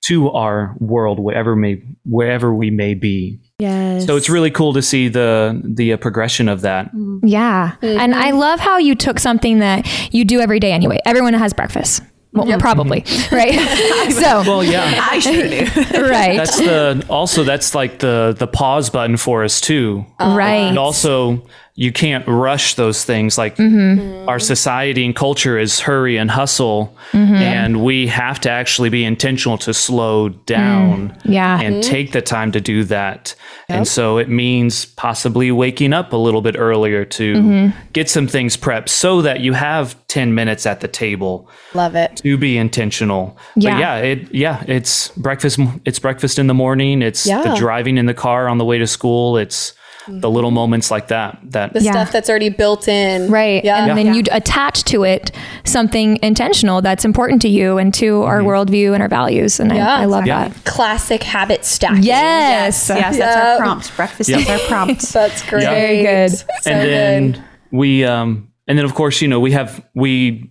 to 0.00 0.30
our 0.30 0.76
world 0.80 1.18
wherever 1.18 1.56
may 1.56 1.82
wherever 2.04 2.54
we 2.54 2.70
may 2.70 2.94
be 2.94 3.40
Yes. 3.60 4.04
so 4.04 4.16
it's 4.16 4.28
really 4.28 4.50
cool 4.50 4.72
to 4.72 4.82
see 4.82 5.08
the 5.08 5.60
the 5.64 5.92
uh, 5.92 5.96
progression 5.96 6.48
of 6.48 6.62
that 6.62 6.92
mm. 6.92 7.14
Yeah. 7.24 7.76
And 7.82 8.14
I 8.14 8.30
mm-hmm. 8.30 8.38
love 8.38 8.60
how 8.60 8.78
you 8.78 8.94
took 8.94 9.18
something 9.18 9.58
that 9.60 9.86
you 10.12 10.24
do 10.24 10.40
every 10.40 10.60
day 10.60 10.72
anyway. 10.72 10.98
Everyone 11.06 11.34
has 11.34 11.52
breakfast. 11.52 12.02
Well, 12.32 12.58
probably, 12.58 13.02
mm-hmm. 13.02 13.34
right? 13.34 14.12
so, 14.12 14.42
well 14.50 14.64
yeah 14.64 15.06
I 15.10 15.20
sure 15.20 15.48
do. 15.48 16.00
right. 16.00 16.36
that's 16.36 16.56
the 16.56 17.06
also 17.08 17.44
that's 17.44 17.76
like 17.76 18.00
the 18.00 18.34
the 18.36 18.48
pause 18.48 18.90
button 18.90 19.16
for 19.16 19.44
us 19.44 19.60
too 19.60 20.04
right. 20.18 20.54
and 20.54 20.76
also 20.76 21.46
you 21.76 21.90
can't 21.90 22.26
rush 22.28 22.74
those 22.74 23.04
things. 23.04 23.36
Like 23.36 23.56
mm-hmm. 23.56 23.98
Mm-hmm. 23.98 24.28
our 24.28 24.38
society 24.38 25.04
and 25.04 25.14
culture 25.14 25.58
is 25.58 25.80
hurry 25.80 26.16
and 26.16 26.30
hustle 26.30 26.96
mm-hmm. 27.10 27.34
and 27.34 27.84
we 27.84 28.06
have 28.06 28.40
to 28.40 28.50
actually 28.50 28.90
be 28.90 29.04
intentional 29.04 29.58
to 29.58 29.74
slow 29.74 30.30
mm. 30.30 30.46
down 30.46 31.18
Yeah. 31.24 31.60
and 31.60 31.82
take 31.82 32.12
the 32.12 32.22
time 32.22 32.52
to 32.52 32.60
do 32.60 32.84
that. 32.84 33.34
And 33.68 33.88
so 33.88 34.18
it 34.18 34.28
means 34.28 34.84
possibly 34.84 35.50
waking 35.50 35.92
up 35.92 36.12
a 36.12 36.16
little 36.16 36.42
bit 36.42 36.54
earlier 36.56 37.04
to 37.06 37.72
get 37.92 38.08
some 38.08 38.28
things 38.28 38.56
prepped 38.56 38.88
so 38.88 39.22
that 39.22 39.40
you 39.40 39.54
have 39.54 39.96
10 40.08 40.34
minutes 40.34 40.66
at 40.66 40.80
the 40.80 40.88
table 40.88 41.48
Love 41.72 41.96
it. 41.96 42.16
to 42.16 42.36
be 42.36 42.56
intentional. 42.56 43.36
Yeah. 43.56 43.72
But 43.72 43.80
yeah, 43.80 43.96
it 43.96 44.34
yeah, 44.34 44.64
it's 44.68 45.08
breakfast 45.16 45.58
it's 45.84 45.98
breakfast 45.98 46.38
in 46.38 46.46
the 46.46 46.54
morning, 46.54 47.02
it's 47.02 47.26
Yeah. 47.26 47.42
the 47.42 47.56
driving 47.56 47.98
in 47.98 48.06
the 48.06 48.14
car 48.14 48.48
on 48.48 48.58
the 48.58 48.64
way 48.64 48.78
to 48.78 48.86
school, 48.86 49.36
it's 49.36 49.72
the 50.08 50.30
little 50.30 50.50
moments 50.50 50.90
like 50.90 51.08
that 51.08 51.38
that 51.44 51.72
The 51.72 51.80
Yeah. 51.82 51.92
stuff 51.92 52.12
that's 52.12 52.28
already 52.28 52.48
built 52.50 52.88
in. 52.88 53.30
Right. 53.30 53.64
Yeah. 53.64 53.86
And 53.86 53.96
then 53.98 54.14
you 54.14 54.22
attach 54.32 54.84
to 54.84 55.02
it 55.04 55.30
something 55.64 56.18
intentional 56.22 56.82
that's 56.82 57.04
important 57.04 57.40
to 57.42 57.48
you 57.48 57.78
and 57.78 57.92
to 57.94 58.22
our 58.22 58.40
worldview 58.40 58.92
and 58.92 59.02
our 59.02 59.08
values. 59.08 59.58
And 59.60 59.72
Yeah. 59.72 59.88
I, 59.96 60.02
I 60.02 60.04
love 60.04 60.26
Yeah. 60.26 60.48
that. 60.48 60.64
Classic 60.64 61.22
habit 61.22 61.64
stacking. 61.64 62.02
Yes. 62.02 62.88
Yes, 62.88 62.98
yes 62.98 63.18
that's 63.18 63.36
our 63.36 63.58
prompt. 63.58 63.96
Breakfast 63.96 64.30
is 64.30 64.48
our 64.48 64.58
prompt. 64.60 65.00
That's 65.12 65.42
great. 65.48 65.62
Yeah. 65.62 65.70
Very 65.70 66.02
good. 66.02 66.30
So 66.62 66.70
and 66.70 66.88
then 66.88 67.32
good. 67.32 67.44
we 67.72 68.04
um 68.04 68.48
and 68.68 68.78
then 68.78 68.84
of 68.84 68.94
course, 68.94 69.20
you 69.22 69.28
know, 69.28 69.40
we 69.40 69.52
have 69.52 69.82
we 69.94 70.50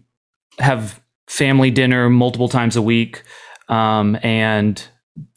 have 0.60 1.01
family 1.27 1.72
dinner 1.72 2.10
multiple 2.10 2.48
times 2.50 2.75
a 2.75 2.81
week, 2.81 3.24
um, 3.69 4.17
and 4.22 4.83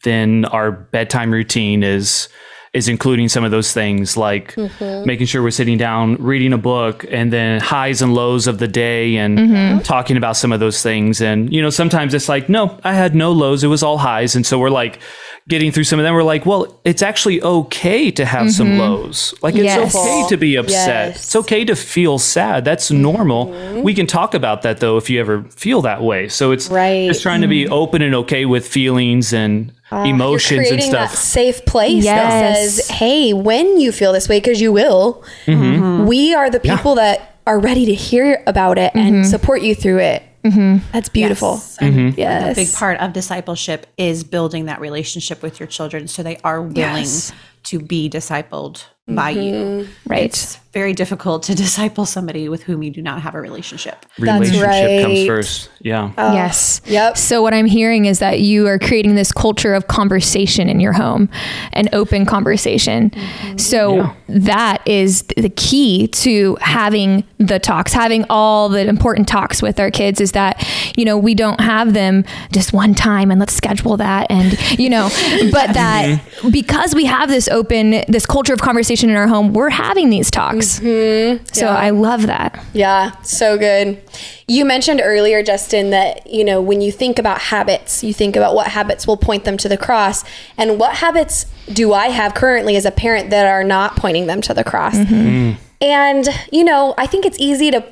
then 0.03 0.45
our 0.45 0.71
bedtime 0.71 1.31
routine 1.31 1.81
is 1.83 2.29
is 2.77 2.87
including 2.87 3.27
some 3.27 3.43
of 3.43 3.49
those 3.49 3.73
things 3.73 4.15
like 4.15 4.53
mm-hmm. 4.53 5.05
making 5.05 5.25
sure 5.25 5.41
we're 5.41 5.49
sitting 5.49 5.77
down 5.77 6.15
reading 6.15 6.53
a 6.53 6.57
book 6.57 7.03
and 7.09 7.33
then 7.33 7.59
highs 7.59 8.03
and 8.03 8.13
lows 8.13 8.45
of 8.45 8.59
the 8.59 8.67
day 8.67 9.17
and 9.17 9.37
mm-hmm. 9.37 9.79
talking 9.79 10.15
about 10.15 10.37
some 10.37 10.51
of 10.51 10.59
those 10.59 10.83
things. 10.83 11.19
And 11.19 11.51
you 11.51 11.61
know 11.61 11.71
sometimes 11.71 12.13
it's 12.13 12.29
like 12.29 12.47
no 12.47 12.79
i 12.83 12.93
had 12.93 13.15
no 13.15 13.31
lows. 13.31 13.63
It 13.63 13.67
was 13.67 13.81
all 13.81 13.97
highs. 13.97 14.35
And 14.35 14.45
so 14.45 14.59
we're 14.59 14.69
like 14.69 14.99
getting 15.47 15.71
through 15.71 15.85
some 15.85 15.97
of 15.97 16.03
them. 16.03 16.13
We're 16.13 16.23
like 16.23 16.45
well 16.45 16.79
it's 16.85 17.01
actually 17.01 17.41
okay 17.41 18.11
to 18.11 18.23
have 18.25 18.51
some 18.51 18.67
mm-hmm. 18.67 18.79
lows. 18.79 19.33
Like 19.41 19.55
it's 19.55 19.63
Yes. 19.63 19.95
okay 19.95 20.27
to 20.29 20.37
be 20.37 20.55
upset. 20.55 21.09
Yes. 21.09 21.25
it's 21.25 21.35
okay 21.35 21.65
to 21.65 21.75
feel 21.75 22.19
sad. 22.19 22.63
That's 22.63 22.91
normal. 22.91 23.81
We 23.81 23.95
can 23.95 24.05
talk 24.05 24.35
about 24.35 24.61
that 24.61 24.79
though 24.79 24.97
if 24.97 25.09
you 25.09 25.19
ever 25.19 25.43
feel 25.49 25.81
that 25.81 26.03
way. 26.03 26.29
So 26.29 26.51
it's 26.51 26.69
Right. 26.69 27.07
just 27.07 27.23
trying 27.23 27.41
to 27.41 27.47
be 27.47 27.67
open 27.67 28.03
and 28.03 28.13
okay 28.13 28.45
with 28.45 28.67
feelings 28.67 29.33
and 29.33 29.73
Uh, 29.91 30.03
emotions 30.05 30.51
You're 30.51 30.59
and 30.61 30.67
creating 30.67 30.89
stuff 30.89 31.11
that 31.11 31.17
safe 31.17 31.65
place 31.65 32.03
that 32.03 32.29
Yes. 32.41 32.75
says, 32.75 32.87
"Hey, 32.89 33.31
when 33.33 33.79
you 33.79 33.91
feel 33.93 34.11
this 34.11 34.27
way, 34.27 34.39
because 34.39 34.59
you 34.59 34.73
will, 34.73 35.23
Mm-hmm. 35.45 36.05
we 36.05 36.33
are 36.35 36.49
the 36.49 36.59
people 36.59 36.95
that 36.95 37.35
are 37.47 37.57
ready 37.57 37.85
to 37.85 37.93
hear 37.93 38.43
about 38.45 38.77
it 38.77 38.91
and 38.95 39.15
mm-hmm. 39.15 39.23
support 39.29 39.61
you 39.61 39.73
through 39.75 39.99
it." 39.99 40.23
Mm-hmm. 40.43 40.77
That's 40.93 41.09
beautiful. 41.09 41.53
Yes. 41.53 41.77
Mm-hmm. 41.81 41.99
And 41.99 42.17
Yes. 42.17 42.51
A 42.51 42.55
big 42.55 42.73
part 42.73 42.99
of 42.99 43.13
discipleship 43.13 43.87
is 43.97 44.23
building 44.23 44.65
that 44.65 44.79
relationship 44.81 45.41
with 45.41 45.59
your 45.59 45.67
children 45.67 46.07
so 46.07 46.23
they 46.23 46.37
are 46.43 46.61
willing 46.61 46.75
Yes. 47.03 47.31
to 47.63 47.79
be 47.79 48.09
discipled 48.09 48.83
by 49.07 49.29
you. 49.31 49.87
Right. 50.05 50.23
It's 50.23 50.59
very 50.77 50.93
difficult 50.93 51.43
to 51.43 51.55
disciple 51.65 52.05
somebody 52.05 52.47
with 52.49 52.63
whom 52.63 52.83
you 52.83 52.91
do 52.91 53.01
not 53.01 53.21
have 53.21 53.33
a 53.35 53.41
relationship. 53.41 54.05
That's 54.19 54.51
relationship 54.51 55.03
comes 55.03 55.19
right. 55.19 55.27
first 55.27 55.69
yeah 55.79 56.11
uh, 56.17 56.31
yes. 56.33 56.81
Yep. 56.85 57.17
So 57.17 57.41
what 57.41 57.53
I'm 57.53 57.65
hearing 57.65 58.05
is 58.05 58.19
that 58.19 58.41
you 58.41 58.67
are 58.67 58.77
creating 58.77 59.15
this 59.15 59.31
culture 59.31 59.73
of 59.73 59.87
conversation 59.87 60.69
in 60.69 60.79
your 60.79 60.93
home, 60.93 61.29
an 61.73 61.89
open 61.93 62.25
conversation. 62.25 63.09
Mm-hmm. 63.09 63.57
So 63.57 64.13
that 64.27 64.87
is 64.87 65.23
the 65.35 65.49
key 65.49 66.07
to 66.07 66.57
having 66.61 67.23
the 67.37 67.59
talks, 67.59 67.93
having 67.93 68.25
all 68.29 68.69
the 68.69 68.87
important 68.87 69.27
talks 69.27 69.61
with 69.61 69.79
our 69.79 69.91
kids 69.91 70.19
is 70.21 70.33
that, 70.33 70.67
you 70.97 71.05
know, 71.05 71.17
we 71.17 71.33
don't 71.33 71.59
have 71.59 71.93
them 71.93 72.23
just 72.51 72.73
one 72.73 72.93
time 72.93 73.31
and 73.31 73.39
let's 73.39 73.53
schedule 73.53 73.97
that 73.97 74.27
and, 74.29 74.57
you 74.79 74.89
know, 74.89 75.09
but 75.51 75.73
that 75.73 76.19
mm-hmm. 76.19 76.49
because 76.49 76.93
we 76.93 77.05
have 77.05 77.29
this 77.29 77.47
open 77.47 78.03
this 78.07 78.25
culture 78.25 78.53
of 78.53 78.61
conversation 78.61 79.09
in 79.09 79.15
our 79.15 79.27
home, 79.27 79.53
we're 79.53 79.69
having 79.69 80.09
these 80.09 80.29
talks. 80.29 80.66
Mm-hmm. 80.79 81.45
So 81.53 81.67
I 81.67 81.89
love 81.89 82.27
that. 82.27 82.63
Yeah, 82.73 83.19
so 83.21 83.57
good. 83.57 84.01
You 84.47 84.65
mentioned 84.65 85.01
earlier, 85.03 85.43
Justin, 85.43 85.89
that 85.91 86.27
you 86.27 86.43
know 86.43 86.61
when 86.61 86.81
you 86.81 86.91
think 86.91 87.19
about 87.19 87.39
habits, 87.39 88.03
you 88.03 88.13
think 88.13 88.35
about 88.35 88.55
what 88.55 88.67
habits 88.67 89.07
will 89.07 89.17
point 89.17 89.43
them 89.43 89.57
to 89.57 89.69
the 89.69 89.77
cross, 89.77 90.23
and 90.57 90.79
what 90.79 90.95
habits 90.97 91.45
do 91.71 91.93
I 91.93 92.07
have 92.07 92.33
currently 92.33 92.75
as 92.75 92.85
a 92.85 92.91
parent 92.91 93.29
that 93.29 93.47
are 93.47 93.63
not 93.63 93.95
pointing 93.95 94.27
them 94.27 94.41
to 94.41 94.53
the 94.53 94.63
cross? 94.63 94.95
Mm-hmm. 94.95 95.15
Mm. 95.15 95.57
And 95.81 96.27
you 96.51 96.63
know, 96.63 96.93
I 96.97 97.07
think 97.07 97.25
it's 97.25 97.39
easy 97.39 97.71
to 97.71 97.83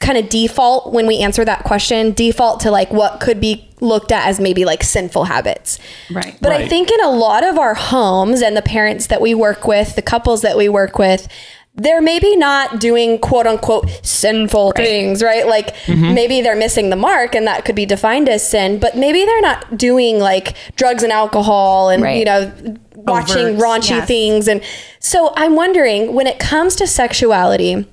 kind 0.00 0.18
of 0.18 0.28
default 0.28 0.92
when 0.92 1.06
we 1.06 1.18
answer 1.18 1.44
that 1.44 1.64
question, 1.64 2.12
default 2.12 2.60
to 2.60 2.70
like 2.70 2.90
what 2.92 3.20
could 3.20 3.40
be 3.40 3.68
looked 3.80 4.12
at 4.12 4.26
as 4.26 4.40
maybe 4.40 4.64
like 4.64 4.82
sinful 4.82 5.24
habits. 5.24 5.78
Right. 6.10 6.36
But 6.40 6.52
I 6.52 6.68
think 6.68 6.90
in 6.90 7.00
a 7.02 7.10
lot 7.10 7.44
of 7.44 7.58
our 7.58 7.74
homes 7.74 8.42
and 8.42 8.56
the 8.56 8.62
parents 8.62 9.06
that 9.08 9.20
we 9.20 9.34
work 9.34 9.66
with, 9.66 9.96
the 9.96 10.02
couples 10.02 10.42
that 10.42 10.56
we 10.56 10.68
work 10.68 10.98
with, 10.98 11.28
they're 11.76 12.00
maybe 12.00 12.36
not 12.36 12.80
doing 12.80 13.18
quote 13.18 13.46
unquote 13.46 13.88
sinful 14.02 14.72
things, 14.72 15.22
right? 15.22 15.46
Like 15.46 15.74
mm-hmm. 15.86 16.14
maybe 16.14 16.40
they're 16.40 16.56
missing 16.56 16.90
the 16.90 16.96
mark 16.96 17.34
and 17.34 17.46
that 17.46 17.64
could 17.64 17.74
be 17.76 17.86
defined 17.86 18.28
as 18.28 18.46
sin, 18.48 18.78
but 18.78 18.96
maybe 18.96 19.24
they're 19.24 19.42
not 19.42 19.76
doing 19.76 20.18
like 20.18 20.56
drugs 20.76 21.02
and 21.02 21.12
alcohol 21.12 21.90
and, 21.90 22.02
Right. 22.02 22.18
you 22.18 22.24
know, 22.24 22.50
watching 22.94 23.46
Overt, 23.46 23.60
raunchy 23.60 23.90
yes. 23.90 24.08
things. 24.08 24.48
And 24.48 24.62
so 25.00 25.32
I'm 25.36 25.54
wondering 25.54 26.14
when 26.14 26.26
it 26.26 26.38
comes 26.38 26.76
to 26.76 26.86
sexuality, 26.86 27.86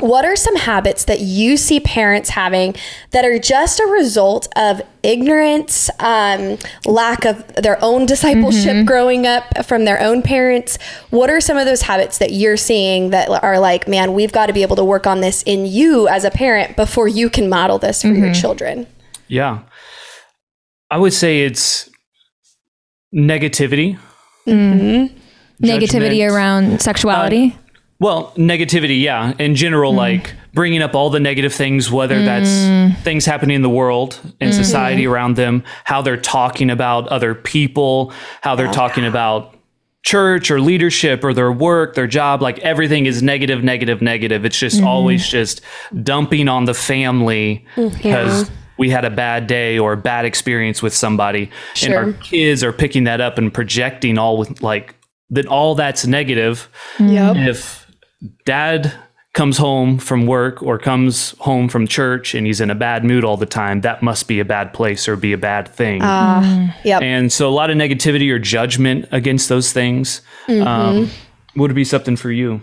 what 0.00 0.24
are 0.24 0.36
some 0.36 0.56
habits 0.56 1.04
that 1.04 1.20
you 1.20 1.56
see 1.56 1.80
parents 1.80 2.30
having 2.30 2.74
that 3.10 3.24
are 3.24 3.38
just 3.38 3.80
a 3.80 3.86
result 3.86 4.48
of 4.56 4.80
ignorance, 5.02 5.90
um, 5.98 6.56
lack 6.86 7.24
of 7.24 7.46
their 7.54 7.82
own 7.82 8.06
discipleship 8.06 8.76
mm-hmm. 8.76 8.84
growing 8.84 9.26
up 9.26 9.64
from 9.64 9.84
their 9.84 10.00
own 10.00 10.22
parents? 10.22 10.78
What 11.10 11.30
are 11.30 11.40
some 11.40 11.56
of 11.56 11.66
those 11.66 11.82
habits 11.82 12.18
that 12.18 12.32
you're 12.32 12.56
seeing 12.56 13.10
that 13.10 13.28
are 13.42 13.58
like, 13.58 13.88
man, 13.88 14.14
we've 14.14 14.32
got 14.32 14.46
to 14.46 14.52
be 14.52 14.62
able 14.62 14.76
to 14.76 14.84
work 14.84 15.06
on 15.06 15.20
this 15.20 15.42
in 15.42 15.66
you 15.66 16.06
as 16.08 16.24
a 16.24 16.30
parent 16.30 16.76
before 16.76 17.08
you 17.08 17.28
can 17.28 17.48
model 17.48 17.78
this 17.78 18.02
for 18.02 18.08
your 18.08 18.28
mm-hmm. 18.28 18.40
children? 18.40 18.86
Yeah. 19.26 19.60
I 20.90 20.98
would 20.98 21.12
say 21.12 21.42
it's 21.42 21.90
negativity. 23.14 23.98
Mm-hmm. 24.46 25.16
Negativity 25.64 26.30
around 26.30 26.80
sexuality. 26.80 27.56
Uh, 27.56 27.67
Well, 28.00 28.32
negativity, 28.36 29.00
yeah. 29.00 29.34
In 29.38 29.54
general, 29.54 29.92
hmm. 29.92 29.98
like 29.98 30.34
bringing 30.54 30.82
up 30.82 30.94
all 30.94 31.10
the 31.10 31.20
negative 31.20 31.52
things, 31.52 31.90
whether 31.90 32.22
that's 32.22 32.66
hmm. 32.66 33.00
things 33.02 33.24
happening 33.24 33.56
in 33.56 33.62
the 33.62 33.68
world 33.68 34.20
and 34.40 34.50
hmm. 34.50 34.56
society 34.56 35.06
around 35.06 35.36
them, 35.36 35.64
how 35.84 36.02
they're 36.02 36.16
talking 36.16 36.70
about 36.70 37.08
other 37.08 37.34
people, 37.34 38.12
how 38.40 38.54
they're 38.54 38.72
talking 38.72 39.04
about 39.04 39.54
church 40.02 40.50
or 40.50 40.60
leadership 40.60 41.24
or 41.24 41.34
their 41.34 41.52
work, 41.52 41.94
their 41.94 42.06
job, 42.06 42.40
like 42.40 42.58
everything 42.60 43.06
is 43.06 43.22
negative, 43.22 43.64
negative, 43.64 44.00
negative. 44.00 44.44
It's 44.44 44.58
just 44.58 44.78
mm-hmm. 44.78 44.86
always 44.86 45.28
just 45.28 45.60
dumping 46.02 46.48
on 46.48 46.64
the 46.64 46.74
family 46.74 47.66
mm-hmm. 47.74 47.94
because 47.96 48.50
we 48.78 48.90
had 48.90 49.04
a 49.04 49.10
bad 49.10 49.48
day 49.48 49.78
or 49.78 49.94
a 49.94 49.96
bad 49.96 50.24
experience 50.24 50.82
with 50.82 50.94
somebody. 50.94 51.50
And 51.82 51.94
our 51.94 52.12
kids 52.12 52.62
are 52.62 52.72
picking 52.72 53.04
that 53.04 53.20
up 53.20 53.38
and 53.38 53.52
projecting 53.52 54.18
all 54.18 54.38
with 54.38 54.62
like 54.62 54.94
that 55.30 55.46
all 55.46 55.74
that's 55.74 56.06
negative. 56.06 56.68
Yep. 57.00 57.36
If 57.36 57.87
dad 58.44 58.92
comes 59.34 59.58
home 59.58 59.98
from 59.98 60.26
work 60.26 60.62
or 60.62 60.78
comes 60.78 61.30
home 61.38 61.68
from 61.68 61.86
church 61.86 62.34
and 62.34 62.46
he's 62.46 62.60
in 62.60 62.70
a 62.70 62.74
bad 62.74 63.04
mood 63.04 63.22
all 63.24 63.36
the 63.36 63.46
time, 63.46 63.82
that 63.82 64.02
must 64.02 64.26
be 64.26 64.40
a 64.40 64.44
bad 64.44 64.72
place 64.72 65.06
or 65.06 65.14
be 65.16 65.32
a 65.32 65.38
bad 65.38 65.68
thing. 65.68 66.00
Yep. 66.00 67.02
And 67.02 67.32
so 67.32 67.48
a 67.48 67.50
lot 67.52 67.70
of 67.70 67.76
negativity 67.76 68.32
or 68.32 68.38
judgment 68.38 69.06
against 69.12 69.48
those 69.48 69.72
things 69.72 70.22
um, 70.48 71.08
would 71.54 71.74
be 71.74 71.84
something 71.84 72.16
for 72.16 72.32
you. 72.32 72.60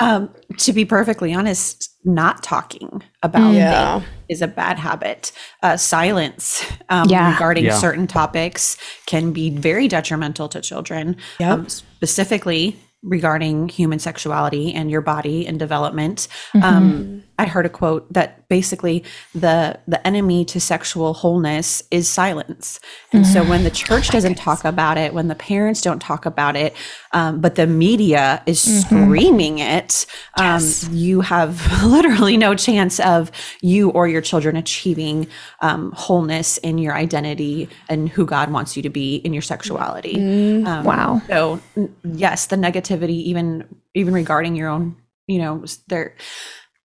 Um, 0.00 0.30
to 0.58 0.72
be 0.72 0.84
perfectly 0.84 1.32
honest, 1.32 1.88
not 2.04 2.42
talking 2.42 3.00
about 3.22 3.54
Yeah. 3.54 4.00
things 4.00 4.10
is 4.28 4.42
a 4.42 4.48
bad 4.48 4.78
habit. 4.80 5.30
Uh, 5.62 5.76
silence 5.76 6.64
um, 6.88 7.08
Yeah. 7.08 7.30
regarding 7.32 7.66
Yeah. 7.66 7.78
certain 7.78 8.08
topics 8.08 8.76
can 9.06 9.32
be 9.32 9.50
very 9.50 9.86
detrimental 9.86 10.48
to 10.48 10.60
children, 10.60 11.16
um, 11.40 11.68
specifically 11.68 12.76
regarding 13.04 13.68
human 13.68 13.98
sexuality 13.98 14.72
and 14.72 14.90
your 14.90 15.02
body 15.02 15.46
and 15.46 15.58
development. 15.58 16.26
Um, 16.62 17.22
I 17.38 17.46
heard 17.46 17.66
a 17.66 17.68
quote 17.68 18.12
that 18.12 18.48
basically 18.48 19.02
the 19.34 19.78
the 19.88 20.04
enemy 20.06 20.44
to 20.46 20.60
sexual 20.60 21.14
wholeness 21.14 21.82
is 21.90 22.08
silence. 22.08 22.78
And 23.12 23.26
so 23.26 23.42
when 23.44 23.64
the 23.64 23.70
church 23.70 24.08
doesn't 24.10 24.36
talk 24.36 24.64
about 24.64 24.98
it, 24.98 25.12
when 25.14 25.28
the 25.28 25.34
parents 25.34 25.80
don't 25.80 26.00
talk 26.00 26.26
about 26.26 26.54
it, 26.56 26.74
um, 27.12 27.40
but 27.40 27.54
the 27.56 27.66
media 27.66 28.42
is 28.46 28.60
screaming 28.84 29.58
it, 29.58 30.06
um, 30.38 30.62
you 30.90 31.20
have 31.22 31.82
literally 31.84 32.36
no 32.36 32.54
chance 32.54 33.00
of 33.00 33.30
you 33.60 33.90
or 33.90 34.06
your 34.06 34.20
children 34.20 34.56
achieving 34.56 35.26
um, 35.60 35.92
wholeness 35.92 36.58
in 36.58 36.78
your 36.78 36.94
identity 36.94 37.68
and 37.88 38.08
who 38.08 38.24
God 38.26 38.50
wants 38.52 38.76
you 38.76 38.82
to 38.82 38.90
be 38.90 39.16
in 39.16 39.32
your 39.32 39.42
sexuality. 39.42 40.16
Um, 40.64 40.84
Wow. 40.84 41.22
so 41.26 41.60
yes, 42.04 42.46
the 42.46 42.56
negativity, 42.56 43.10
even 43.10 43.64
even 43.94 44.12
regarding 44.14 44.56
your 44.56 44.68
own, 44.68 44.96
you 45.26 45.38
know, 45.38 45.64
there, 45.88 46.16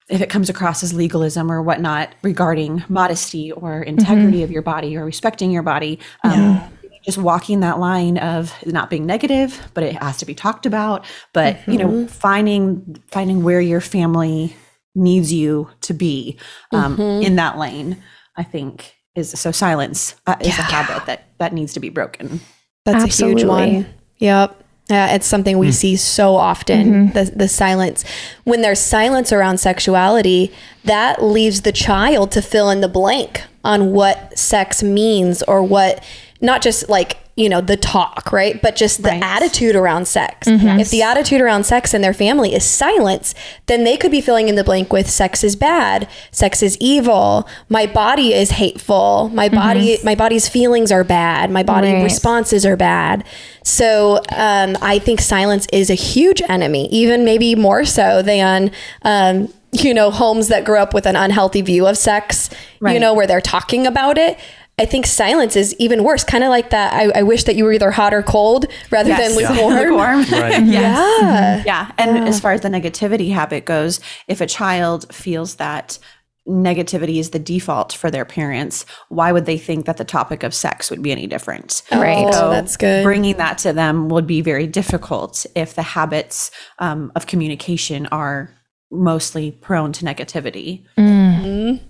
if 0.09 0.21
it 0.21 0.29
comes 0.29 0.49
across 0.49 0.83
as 0.83 0.93
legalism 0.93 1.51
or 1.51 1.61
whatnot 1.61 2.13
regarding 2.23 2.83
modesty 2.89 3.51
or 3.51 3.81
integrity 3.81 4.43
of 4.43 4.51
your 4.51 4.61
body 4.61 4.97
or 4.97 5.05
respecting 5.05 5.51
your 5.51 5.63
body, 5.63 5.99
um, 6.23 6.61
just 7.05 7.17
walking 7.17 7.59
that 7.61 7.79
line 7.79 8.17
of 8.17 8.53
not 8.65 8.89
being 8.89 9.05
negative, 9.05 9.59
but 9.73 9.83
it 9.83 9.95
has 9.95 10.17
to 10.17 10.25
be 10.25 10.33
talked 10.33 10.65
about. 10.65 11.05
But 11.33 11.65
you 11.67 11.77
know, 11.77 12.07
finding 12.07 13.01
finding 13.07 13.43
where 13.43 13.61
your 13.61 13.81
family 13.81 14.55
needs 14.95 15.31
you 15.31 15.69
to 15.81 15.93
be 15.93 16.37
um, 16.71 16.99
in 16.99 17.35
that 17.35 17.57
lane, 17.57 18.01
I 18.35 18.43
think 18.43 18.95
is 19.15 19.31
so. 19.31 19.51
Silence 19.51 20.15
uh, 20.27 20.35
is 20.41 20.57
a 20.57 20.63
habit 20.63 21.05
that 21.05 21.25
that 21.37 21.53
needs 21.53 21.73
to 21.73 21.79
be 21.79 21.89
broken. 21.89 22.39
That's 22.85 23.03
a 23.03 23.07
Absolutely. 23.07 23.41
huge 23.41 23.47
one. 23.47 23.95
Yep. 24.17 24.58
Yeah, 24.89 25.13
it's 25.13 25.27
something 25.27 25.59
we 25.59 25.67
hmm. 25.67 25.71
see 25.71 25.95
so 25.97 26.35
often. 26.35 27.09
Mm-hmm. 27.09 27.13
The 27.13 27.31
the 27.35 27.47
silence. 27.47 28.03
When 28.43 28.61
there's 28.61 28.79
silence 28.79 29.31
around 29.31 29.59
sexuality, 29.59 30.51
that 30.83 31.23
leaves 31.23 31.61
the 31.61 31.71
child 31.71 32.31
to 32.31 32.41
fill 32.41 32.69
in 32.69 32.81
the 32.81 32.87
blank 32.87 33.43
on 33.63 33.91
what 33.91 34.37
sex 34.37 34.81
means 34.83 35.41
or 35.43 35.63
what 35.63 36.03
not 36.41 36.61
just 36.61 36.87
like 36.89 37.17
you 37.35 37.47
know, 37.47 37.61
the 37.61 37.77
talk, 37.77 38.33
right? 38.33 38.61
But 38.61 38.75
just 38.75 39.01
the 39.01 39.11
Right. 39.11 39.23
attitude 39.23 39.73
around 39.73 40.09
sex. 40.09 40.45
If 40.45 40.89
the 40.89 41.01
attitude 41.03 41.39
around 41.39 41.63
sex 41.65 41.93
in 41.93 42.01
their 42.01 42.13
family 42.13 42.53
is 42.53 42.65
silence, 42.65 43.33
then 43.67 43.85
they 43.85 43.95
could 43.95 44.11
be 44.11 44.19
filling 44.19 44.49
in 44.49 44.55
the 44.55 44.63
blank 44.65 44.91
with 44.91 45.09
sex 45.09 45.41
is 45.41 45.55
bad, 45.55 46.09
sex 46.31 46.61
is 46.61 46.75
evil, 46.81 47.47
my 47.69 47.85
body 47.85 48.33
is 48.33 48.49
hateful, 48.51 49.31
my 49.33 49.47
body 49.47 49.99
my 50.03 50.15
body's 50.15 50.49
feelings 50.49 50.91
are 50.91 51.05
bad, 51.05 51.49
my 51.49 51.63
body 51.63 51.93
Right. 51.93 52.03
responses 52.03 52.65
are 52.65 52.75
bad. 52.75 53.23
So 53.63 54.17
um, 54.35 54.75
I 54.81 54.99
think 54.99 55.21
silence 55.21 55.65
is 55.71 55.89
a 55.89 55.93
huge 55.95 56.41
enemy, 56.49 56.89
even 56.89 57.23
maybe 57.23 57.55
more 57.55 57.85
so 57.85 58.21
than 58.21 58.71
um, 59.03 59.47
you 59.71 59.93
know 59.93 60.11
homes 60.11 60.47
that 60.47 60.65
grew 60.65 60.77
up 60.77 60.93
with 60.93 61.05
an 61.05 61.15
unhealthy 61.15 61.61
view 61.61 61.87
of 61.87 61.97
sex. 61.97 62.49
You 62.81 62.99
know 62.99 63.13
where 63.13 63.27
they're 63.27 63.41
talking 63.41 63.85
about 63.87 64.17
it. 64.17 64.37
I 64.79 64.85
think 64.85 65.05
silence 65.05 65.57
is 65.57 65.75
even 65.77 66.05
worse. 66.05 66.23
Kind 66.23 66.43
of 66.45 66.49
like 66.49 66.69
that. 66.69 66.93
I, 66.93 67.19
I 67.19 67.23
wish 67.23 67.43
that 67.43 67.57
you 67.57 67.65
were 67.65 67.73
either 67.73 67.91
hot 67.91 68.13
or 68.13 68.23
cold 68.23 68.65
rather 68.91 69.09
Yes. 69.09 69.35
than 69.35 69.41
Yeah. 69.43 69.49
lukewarm. 69.51 70.19
Lukewarm. 70.21 70.25
Right. 70.41 70.63
Yeah. 70.65 71.63
Yeah. 71.65 71.91
And 71.97 72.27
as 72.29 72.39
far 72.39 72.53
as 72.53 72.61
the 72.61 72.69
negativity 72.69 73.33
habit 73.33 73.65
goes, 73.65 73.99
if 74.29 74.39
a 74.39 74.45
child 74.47 75.13
feels 75.13 75.55
that 75.55 75.99
negativity 76.47 77.19
is 77.19 77.31
the 77.31 77.39
default 77.39 77.91
for 77.93 78.09
their 78.09 78.25
parents, 78.25 78.85
why 79.09 79.31
would 79.33 79.45
they 79.45 79.57
think 79.57 79.85
that 79.85 79.97
the 79.97 80.05
topic 80.05 80.43
of 80.43 80.53
sex 80.53 80.89
would 80.89 81.01
be 81.01 81.11
any 81.11 81.27
different? 81.27 81.83
Right. 81.91 82.25
Oh, 82.33 82.49
that's 82.49 82.77
good. 82.77 83.03
Bringing 83.03 83.35
that 83.37 83.57
to 83.59 83.73
them 83.73 84.07
would 84.09 84.25
be 84.25 84.41
very 84.41 84.65
difficult 84.65 85.45
if 85.55 85.75
the 85.75 85.83
habits 85.83 86.51
um, 86.79 87.11
of 87.15 87.27
communication 87.27 88.07
are 88.07 88.55
mostly 88.91 89.51
prone 89.51 89.91
to 89.93 90.05
negativity. 90.05 90.83
Mm. 90.97 91.19
Mm-hmm. 91.39 91.85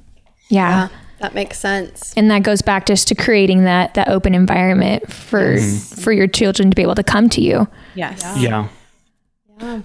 Yeah. 0.49 0.89
that 1.19 1.33
makes 1.33 1.59
sense. 1.59 2.13
And 2.15 2.31
that 2.31 2.43
goes 2.43 2.61
back 2.61 2.85
just 2.85 3.07
to 3.09 3.15
creating 3.15 3.65
that 3.65 3.93
that 3.93 4.07
open 4.07 4.33
environment 4.33 5.11
for 5.11 5.55
mm-hmm. 5.55 6.01
for 6.01 6.11
your 6.11 6.27
children 6.27 6.71
to 6.71 6.75
be 6.75 6.81
able 6.81 6.95
to 6.95 7.03
come 7.03 7.29
to 7.29 7.41
you. 7.41 7.67
Yes. 7.95 8.23
Yeah. 8.37 8.67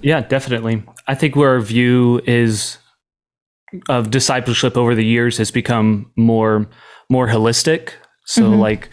Yeah, 0.03 0.21
definitely. 0.21 0.85
I 1.09 1.17
think 1.17 1.35
where 1.35 1.51
our 1.51 1.61
view 1.61 2.21
is 2.27 2.79
of 3.89 4.11
discipleship 4.11 4.77
over 4.77 4.95
the 4.95 5.05
years 5.05 5.39
has 5.39 5.51
become 5.51 6.13
more 6.17 6.69
more 7.11 7.27
holistic. 7.27 7.91
So 8.25 8.43
mm-hmm. 8.43 8.61
like 8.61 8.89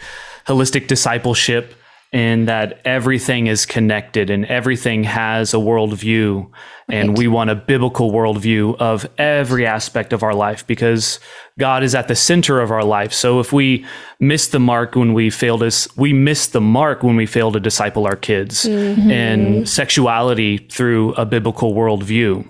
holistic 0.46 0.88
discipleship 0.88 1.74
and 2.12 2.46
that 2.46 2.80
everything 2.84 3.46
is 3.46 3.64
connected 3.64 4.28
and 4.28 4.44
everything 4.46 5.04
has 5.04 5.54
a 5.54 5.56
worldview. 5.56 6.50
And 6.88 7.16
we 7.16 7.26
want 7.26 7.48
a 7.48 7.54
biblical 7.54 8.12
worldview 8.12 8.76
of 8.78 9.06
every 9.16 9.66
aspect 9.66 10.12
of 10.12 10.22
our 10.22 10.34
life 10.34 10.66
because 10.66 11.20
God 11.58 11.82
is 11.82 11.94
at 11.94 12.08
the 12.08 12.14
center 12.14 12.60
of 12.60 12.70
our 12.70 12.84
life. 12.84 13.14
So 13.14 13.40
if 13.40 13.50
we 13.50 13.86
miss 14.20 14.48
the 14.48 14.60
mark 14.60 14.94
when 14.94 15.14
we 15.14 15.30
fail 15.30 15.58
to, 15.58 15.90
we 15.96 16.12
miss 16.12 16.48
the 16.48 16.60
mark 16.60 17.02
when 17.02 17.16
we 17.16 17.24
fail 17.24 17.50
to 17.52 17.60
disciple 17.60 18.06
our 18.06 18.16
kids 18.16 18.64
mm-hmm. 18.64 19.10
and 19.10 19.66
sexuality 19.66 20.58
through 20.58 21.14
a 21.14 21.24
biblical 21.24 21.72
worldview. 21.72 22.46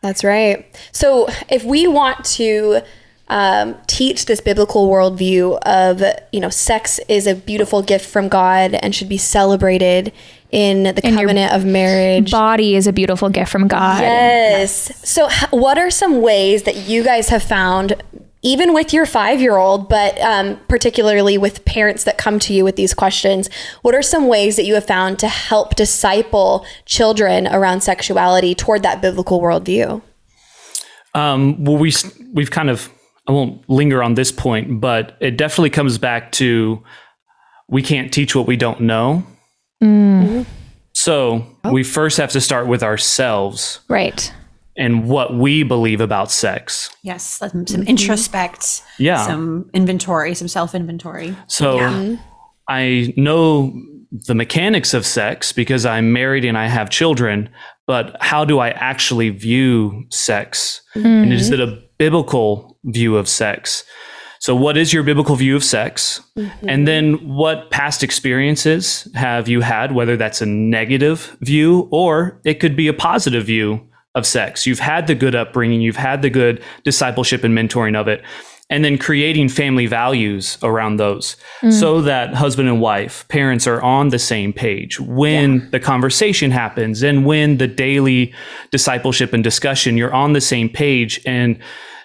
That's 0.00 0.22
right. 0.22 0.64
So 0.92 1.28
if 1.48 1.64
we 1.64 1.88
want 1.88 2.24
to 2.36 2.82
um, 3.28 3.76
teach 3.86 4.26
this 4.26 4.40
biblical 4.40 4.88
worldview 4.88 5.58
of, 5.62 6.02
you 6.32 6.40
know, 6.40 6.50
sex 6.50 7.00
is 7.08 7.26
a 7.26 7.34
beautiful 7.34 7.82
gift 7.82 8.06
from 8.06 8.28
God 8.28 8.74
and 8.74 8.94
should 8.94 9.08
be 9.08 9.18
celebrated 9.18 10.12
in 10.50 10.84
the 10.94 11.00
your 11.02 11.16
covenant 11.16 11.52
of 11.52 11.64
marriage. 11.64 12.30
Body 12.30 12.76
is 12.76 12.86
a 12.86 12.92
beautiful 12.92 13.28
gift 13.28 13.50
from 13.50 13.66
God. 13.66 14.00
Yes. 14.00 15.08
So, 15.08 15.28
h- 15.28 15.50
what 15.50 15.78
are 15.78 15.90
some 15.90 16.22
ways 16.22 16.62
that 16.62 16.76
you 16.76 17.02
guys 17.02 17.30
have 17.30 17.42
found, 17.42 18.00
even 18.42 18.72
with 18.72 18.92
your 18.92 19.06
five 19.06 19.40
year 19.40 19.56
old, 19.56 19.88
but 19.88 20.20
um, 20.20 20.60
particularly 20.68 21.38
with 21.38 21.64
parents 21.64 22.04
that 22.04 22.18
come 22.18 22.38
to 22.40 22.52
you 22.52 22.62
with 22.62 22.76
these 22.76 22.94
questions? 22.94 23.50
What 23.82 23.96
are 23.96 24.02
some 24.02 24.28
ways 24.28 24.54
that 24.56 24.64
you 24.64 24.74
have 24.74 24.86
found 24.86 25.18
to 25.20 25.28
help 25.28 25.74
disciple 25.74 26.64
children 26.84 27.48
around 27.48 27.80
sexuality 27.80 28.54
toward 28.54 28.82
that 28.84 29.02
biblical 29.02 29.40
worldview? 29.40 30.02
Um, 31.14 31.64
well, 31.64 31.78
we 31.78 31.92
we've 32.32 32.50
kind 32.50 32.70
of 32.70 32.93
I 33.26 33.32
won't 33.32 33.68
linger 33.68 34.02
on 34.02 34.14
this 34.14 34.30
point, 34.30 34.80
but 34.80 35.16
it 35.20 35.36
definitely 35.36 35.70
comes 35.70 35.98
back 35.98 36.32
to 36.32 36.82
we 37.68 37.82
can't 37.82 38.12
teach 38.12 38.34
what 38.34 38.46
we 38.46 38.56
don't 38.56 38.82
know. 38.82 39.24
Mm-hmm. 39.82 40.42
So 40.92 41.46
oh. 41.64 41.72
we 41.72 41.82
first 41.82 42.18
have 42.18 42.30
to 42.32 42.40
start 42.40 42.66
with 42.66 42.82
ourselves 42.82 43.80
Right. 43.88 44.32
and 44.76 45.08
what 45.08 45.34
we 45.34 45.62
believe 45.62 46.00
about 46.00 46.30
sex. 46.30 46.94
Yes. 47.02 47.24
Some, 47.24 47.66
some 47.66 47.80
mm-hmm. 47.80 47.88
introspect, 47.88 48.82
Yeah. 48.98 49.26
some 49.26 49.70
inventory, 49.74 50.34
some 50.34 50.48
self 50.48 50.74
inventory. 50.74 51.36
So 51.46 52.18
I 52.68 53.12
know 53.16 53.74
the 54.12 54.34
mechanics 54.34 54.94
of 54.94 55.04
sex 55.04 55.52
because 55.52 55.84
I'm 55.84 56.12
married 56.12 56.44
and 56.44 56.56
I 56.56 56.68
have 56.68 56.88
children, 56.88 57.50
but 57.86 58.16
how 58.20 58.44
do 58.44 58.58
I 58.58 58.70
actually 58.70 59.30
view 59.30 60.04
sex? 60.10 60.82
And 60.94 61.32
is 61.32 61.50
it 61.50 61.60
a 61.60 61.66
mm-hmm. 61.66 61.80
biblical 61.98 62.73
view 62.84 63.16
of 63.16 63.28
sex? 63.28 63.84
So, 64.38 64.54
what 64.54 64.76
is 64.76 64.92
your 64.92 65.02
biblical 65.02 65.36
view 65.36 65.56
of 65.56 65.64
sex? 65.64 66.20
Mm-hmm. 66.36 66.68
And 66.68 66.86
then, 66.86 67.14
what 67.26 67.70
past 67.70 68.02
experiences 68.02 69.08
have 69.14 69.48
you 69.48 69.62
had, 69.62 69.92
whether 69.92 70.16
that's 70.16 70.42
a 70.42 70.46
negative 70.46 71.36
view 71.40 71.88
or 71.90 72.40
it 72.44 72.60
could 72.60 72.76
be 72.76 72.88
a 72.88 72.92
positive 72.92 73.46
view 73.46 73.80
of 74.14 74.26
sex? 74.26 74.66
You've 74.66 74.80
had 74.80 75.06
the 75.06 75.14
good 75.14 75.34
upbringing, 75.34 75.80
you've 75.80 75.96
had 75.96 76.22
the 76.22 76.30
good 76.30 76.62
discipleship 76.82 77.42
and 77.42 77.56
mentoring 77.56 77.96
of 77.96 78.06
it 78.06 78.22
and 78.70 78.84
then 78.84 78.96
creating 78.96 79.48
family 79.48 79.86
values 79.86 80.58
around 80.62 80.96
those 80.96 81.36
mm. 81.60 81.72
so 81.72 82.00
that 82.00 82.34
husband 82.34 82.68
and 82.68 82.80
wife, 82.80 83.26
parents 83.28 83.66
are 83.66 83.82
on 83.82 84.08
the 84.08 84.18
same 84.18 84.52
page 84.52 84.98
when 85.00 85.68
the 85.70 85.80
conversation 85.80 86.50
happens 86.50 87.02
and 87.02 87.26
when 87.26 87.58
the 87.58 87.66
daily 87.68 88.32
discipleship 88.70 89.32
and 89.32 89.44
discussion, 89.44 89.96
you're 89.96 90.14
on 90.14 90.32
the 90.32 90.40
same 90.40 90.68
page 90.68 91.20
and 91.26 91.58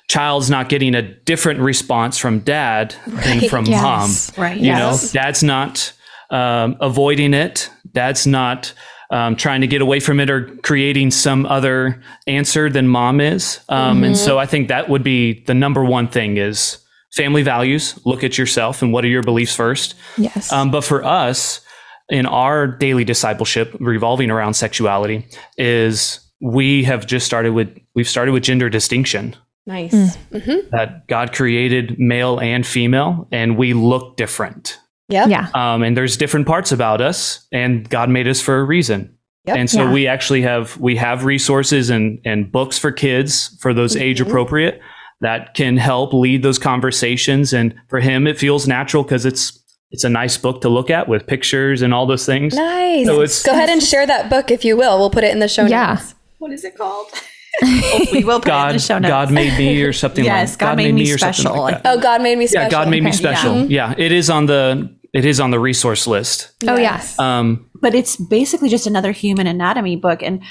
child's 0.09 0.49
not 0.49 0.67
getting 0.69 0.95
a 0.95 1.01
different 1.01 1.59
response 1.59 2.17
from 2.17 2.39
dad 2.39 2.95
than 3.07 3.47
from 3.47 3.63
mom. 3.69 4.09
Right. 4.37 4.57
You 4.57 4.65
Yes. 4.67 5.13
know, 5.13 5.21
dad's 5.21 5.43
not 5.43 5.93
um, 6.31 6.75
avoiding 6.81 7.33
it. 7.33 7.69
Dad's 7.93 8.25
not 8.27 8.73
um, 9.11 9.35
trying 9.35 9.61
to 9.61 9.67
get 9.67 9.81
away 9.81 9.99
from 9.99 10.19
it 10.19 10.29
or 10.29 10.47
creating 10.63 11.11
some 11.11 11.45
other 11.45 12.01
answer 12.27 12.69
than 12.69 12.87
mom 12.87 13.21
is. 13.21 13.59
Um, 13.69 14.03
And 14.03 14.17
so 14.17 14.37
I 14.39 14.45
think 14.45 14.67
that 14.67 14.89
would 14.89 15.03
be 15.03 15.43
the 15.45 15.53
number 15.53 15.83
one 15.85 16.07
thing 16.07 16.37
is 16.37 16.77
family 17.15 17.41
values. 17.43 17.97
Look 18.03 18.23
at 18.23 18.37
yourself 18.37 18.81
and 18.81 18.91
what 18.91 19.03
are 19.05 19.07
your 19.07 19.23
beliefs 19.23 19.55
first. 19.55 19.95
Yes. 20.17 20.51
Um, 20.51 20.69
but 20.71 20.83
for 20.83 21.03
us, 21.03 21.61
in 22.09 22.25
our 22.25 22.65
daily 22.67 23.03
discipleship 23.03 23.75
revolving 23.79 24.31
around 24.31 24.55
sexuality, 24.55 25.27
is 25.57 26.19
we 26.41 26.83
have 26.83 27.05
just 27.05 27.25
started 27.27 27.53
with 27.53 27.69
we've 27.95 28.09
started 28.09 28.31
with 28.31 28.41
gender 28.43 28.69
distinction 28.69 29.35
Nice. 29.65 29.91
Hmm. 29.91 30.35
Mm-hmm. 30.35 30.69
that 30.71 31.07
God 31.07 31.31
created 31.33 31.99
male 31.99 32.39
and 32.39 32.65
female, 32.65 33.27
and 33.31 33.57
we 33.57 33.73
look 33.73 34.17
different. 34.17 34.79
Yep. 35.09 35.29
yeah. 35.29 35.49
Um, 35.53 35.83
and 35.83 35.97
there's 35.97 36.17
different 36.17 36.47
parts 36.47 36.71
about 36.71 37.01
us, 37.01 37.47
and 37.51 37.87
God 37.89 38.09
made 38.09 38.27
us 38.27 38.41
for 38.41 38.59
a 38.59 38.63
reason. 38.63 39.15
Yep. 39.45 39.57
And 39.57 39.69
so 39.69 39.83
Yeah. 39.83 39.93
we 39.93 40.07
actually 40.07 40.41
have 40.43 40.77
we 40.77 40.95
have 40.97 41.25
resources 41.25 41.89
and 41.89 42.19
and 42.25 42.51
books 42.51 42.77
for 42.77 42.91
kids 42.91 43.57
for 43.59 43.73
those 43.73 43.93
mm-hmm. 43.93 44.03
age 44.03 44.21
appropriate 44.21 44.79
that 45.21 45.53
can 45.53 45.77
help 45.77 46.13
lead 46.13 46.43
those 46.43 46.59
conversations. 46.59 47.53
And 47.53 47.73
for 47.87 47.99
him, 47.99 48.27
it 48.27 48.37
feels 48.37 48.67
natural 48.67 49.03
because 49.03 49.25
it's 49.25 49.57
it's 49.91 50.03
a 50.03 50.09
nice 50.09 50.37
book 50.37 50.61
to 50.61 50.69
look 50.69 50.89
at 50.91 51.07
with 51.07 51.25
pictures 51.25 51.81
and 51.81 51.93
all 51.93 52.05
those 52.05 52.25
things. 52.25 52.53
Nice. 52.53 53.07
So 53.07 53.15
it's- 53.15 53.43
Go 53.43 53.53
ahead 53.53 53.69
and 53.69 53.81
share 53.81 54.05
that 54.05 54.29
book 54.29 54.51
if 54.51 54.63
you 54.63 54.77
will. 54.77 54.99
We'll 54.99 55.09
put 55.09 55.23
it 55.23 55.31
in 55.31 55.39
the 55.39 55.47
show 55.47 55.65
Yeah. 55.65 55.93
notes. 55.95 56.13
What 56.37 56.51
is 56.51 56.63
it 56.63 56.77
called? 56.77 57.07
we 57.61 58.23
will 58.23 58.39
put 58.39 58.47
it 58.47 58.51
in 58.51 58.55
God, 58.55 58.75
the 58.75 58.79
show 58.79 58.99
notes. 58.99 59.09
God 59.09 59.31
made 59.31 59.57
me 59.57 59.81
or 59.83 59.93
something 60.03 60.23
Yes, 60.25 60.51
like 60.51 60.59
God 60.59 60.77
made 60.77 60.93
me 60.93 61.11
or 61.11 61.17
something 61.17 61.33
special. 61.43 61.61
like 61.61 61.83
that. 61.83 61.97
Oh, 61.97 62.01
God 62.01 62.21
made 62.21 62.37
me 62.37 62.47
special. 62.47 62.63
yeah, 62.65 62.69
God 62.69 62.89
made 62.89 63.03
me 63.03 63.11
special. 63.11 63.65
Yeah. 63.65 63.93
it 63.97 64.11
is 64.11 64.29
on 64.29 64.45
the 64.45 64.95
it 65.13 65.25
is 65.25 65.39
on 65.39 65.51
the 65.51 65.59
resource 65.59 66.05
list. 66.07 66.51
Oh 66.67 66.77
yes. 66.77 67.17
Um, 67.19 67.69
but 67.81 67.95
it's 67.95 68.15
basically 68.15 68.69
just 68.69 68.85
another 68.87 69.11
human 69.11 69.47
anatomy 69.47 69.95
book 69.95 70.21
and 70.21 70.43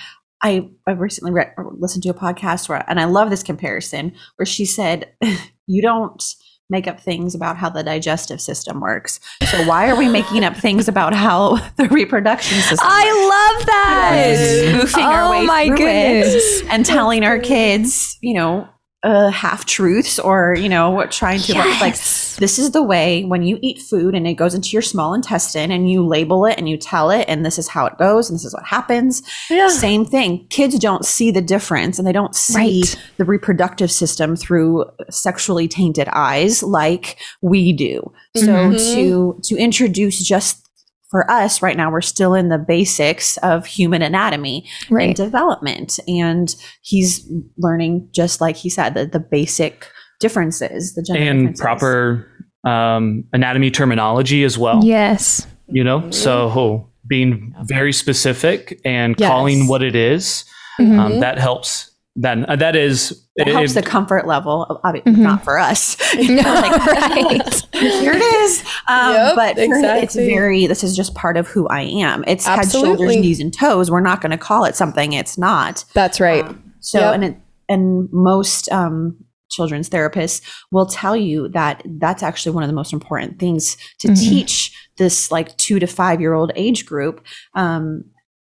i 0.43 0.69
i 0.87 0.93
recently 0.93 1.33
read, 1.33 1.53
or 1.57 1.73
listened 1.79 2.03
to 2.05 2.09
a 2.11 2.15
podcast 2.15 2.69
where 2.69 2.85
and 2.89 3.01
i 3.01 3.05
love 3.05 3.29
this 3.29 3.43
comparison 3.43 4.13
where 4.37 4.47
she 4.47 4.65
said 4.65 5.13
you 5.67 5.83
don't 5.83 6.23
make 6.71 6.87
up 6.87 7.01
things 7.01 7.35
about 7.35 7.57
how 7.57 7.69
the 7.71 7.83
digestive 7.83 8.41
system 8.41 8.81
works 8.81 9.21
so 9.51 9.65
why 9.67 9.89
are 9.89 9.97
we 9.97 10.09
making 10.09 10.45
up 10.45 10.57
things 10.57 10.87
about 10.89 11.15
how 11.15 11.57
the 11.77 11.89
reproduction 11.89 12.59
system 12.59 12.79
I 12.83 13.57
love 13.57 13.67
that. 13.67 14.79
spoofing 14.87 15.05
our 15.05 15.25
Oh 15.25 15.31
way 15.31 15.47
my 15.47 15.67
through 15.67 15.77
goodness. 15.79 16.35
it 16.61 16.67
and 16.69 16.85
telling 16.85 17.25
our 17.25 17.39
kids 17.39 18.19
you 18.21 18.35
know 18.35 18.69
uh, 19.09 19.31
half 19.31 19.65
truths 19.65 20.19
or 20.19 20.55
you 20.59 20.69
know 20.69 20.91
what 20.91 21.11
trying 21.11 21.41
to 21.41 21.55
like 21.81 21.95
this 21.95 22.59
is 22.59 22.73
the 22.73 22.83
way 22.83 23.25
when 23.25 23.43
you 23.43 23.59
eat 23.63 23.79
food 23.81 24.15
and 24.15 24.27
it 24.27 24.35
goes 24.35 24.55
into 24.55 24.69
your 24.71 24.83
small 24.83 25.15
intestine 25.15 25.71
and 25.73 25.91
you 25.91 26.07
label 26.07 26.45
it 26.45 26.59
and 26.59 26.69
you 26.69 26.77
tell 26.77 27.11
it 27.11 27.25
and 27.27 27.45
this 27.45 27.59
is 27.59 27.69
how 27.69 27.87
it 27.87 27.97
goes 27.99 28.29
and 28.29 28.37
this 28.37 28.45
is 28.45 28.53
what 28.53 28.65
happens. 28.65 29.23
Yeah. 29.49 29.69
same 29.69 30.05
thing. 30.05 30.47
Kids 30.51 30.79
don't 30.79 31.05
see 31.07 31.31
the 31.31 31.41
difference 31.41 31.99
and 31.99 32.07
they 32.07 32.13
don't 32.13 32.35
see 32.37 32.55
Right. 32.83 32.97
the 33.17 33.25
reproductive 33.25 33.91
system 33.91 34.37
through 34.37 34.85
sexually 35.11 35.69
tainted 35.69 36.09
eyes 36.13 36.63
like 36.63 37.17
we 37.41 37.73
do. 37.73 38.13
So 38.37 38.73
to 38.95 39.41
to 39.45 39.57
introduce 39.57 40.23
just 40.23 40.68
for 41.11 41.31
us 41.31 41.63
right 41.63 41.77
now 41.77 41.91
we're 41.91 42.01
still 42.01 42.35
in 42.35 42.49
the 42.49 42.59
basics 42.59 43.37
of 43.39 43.65
human 43.67 44.03
anatomy 44.03 44.69
and 44.91 45.15
development 45.17 45.99
and 46.09 46.55
he's 46.83 47.27
learning 47.59 48.09
just 48.15 48.41
like 48.41 48.57
he 48.57 48.69
said 48.69 48.95
the, 48.95 49.07
the 49.07 49.21
basic 49.21 49.91
differences 50.21 50.95
the 50.95 51.03
gender 51.03 51.23
and 51.23 51.39
differences. 51.41 51.61
proper 51.61 52.29
um, 52.65 53.25
anatomy 53.33 53.71
terminology 53.71 54.43
as 54.45 54.59
well. 54.59 54.85
Yes. 54.85 55.47
You 55.69 55.85
know, 55.85 56.11
so 56.11 56.91
being 57.07 57.55
very 57.63 57.93
specific 57.93 58.81
and 58.85 59.15
Yes. 59.19 59.29
calling 59.29 59.69
what 59.69 59.83
it 59.83 59.95
is, 59.95 60.45
Mm-hmm. 60.81 60.99
um, 60.99 61.21
that 61.21 61.39
helps. 61.39 61.91
Then 62.21 62.47
uh, 62.47 62.57
that 62.57 62.75
is 62.75 63.25
it 63.37 63.47
helps 63.47 63.75
the 63.75 63.83
comfort 63.83 64.27
level 64.27 64.65
of, 64.65 64.83
obvi- 64.83 65.07
not 65.17 65.45
for 65.45 65.57
us. 65.59 65.97
You 66.19 66.35
know, 66.35 66.43
like, 66.43 66.87
right. 66.87 67.67
here 67.75 68.13
it 68.13 68.23
is. 68.23 68.61
Um, 68.89 69.15
Yep, 69.15 69.35
but 69.37 69.55
for 69.55 69.77
him, 69.77 69.85
it's 69.85 70.17
very 70.17 70.67
this 70.67 70.83
is 70.83 70.97
just 70.97 71.15
part 71.15 71.37
of 71.37 71.47
who 71.47 71.69
i 71.69 71.83
am. 71.83 72.25
It's 72.27 72.45
head 72.45 72.71
shoulders 72.71 73.17
knees 73.17 73.39
and 73.39 73.55
toes. 73.55 73.89
We're 73.89 74.01
not 74.01 74.21
going 74.21 74.33
to 74.33 74.39
call 74.39 74.65
it 74.65 74.75
something 74.75 75.13
it's 75.13 75.39
not. 75.39 75.85
That's 75.95 76.19
right. 76.19 76.45
So, 76.81 76.99
Yep. 76.99 77.15
and 77.15 77.25
it, 77.25 77.37
and 77.69 78.09
most 78.13 78.71
um, 78.73 79.17
children's 79.49 79.89
therapists 79.89 80.43
will 80.73 80.87
tell 80.87 81.17
you 81.17 81.49
that 81.51 81.83
that's 81.99 82.23
actually 82.25 82.53
one 82.53 82.65
of 82.65 82.69
the 82.69 82.75
most 82.75 82.93
important 82.93 83.39
things 83.39 83.77
to 84.01 84.13
teach 84.15 84.75
this 84.97 85.31
like 85.31 85.57
two 85.57 85.79
to 85.79 85.87
five 85.87 86.21
year 86.21 86.35
old 86.35 86.51
age 86.57 86.85
group, 86.85 87.25
um, 87.55 88.05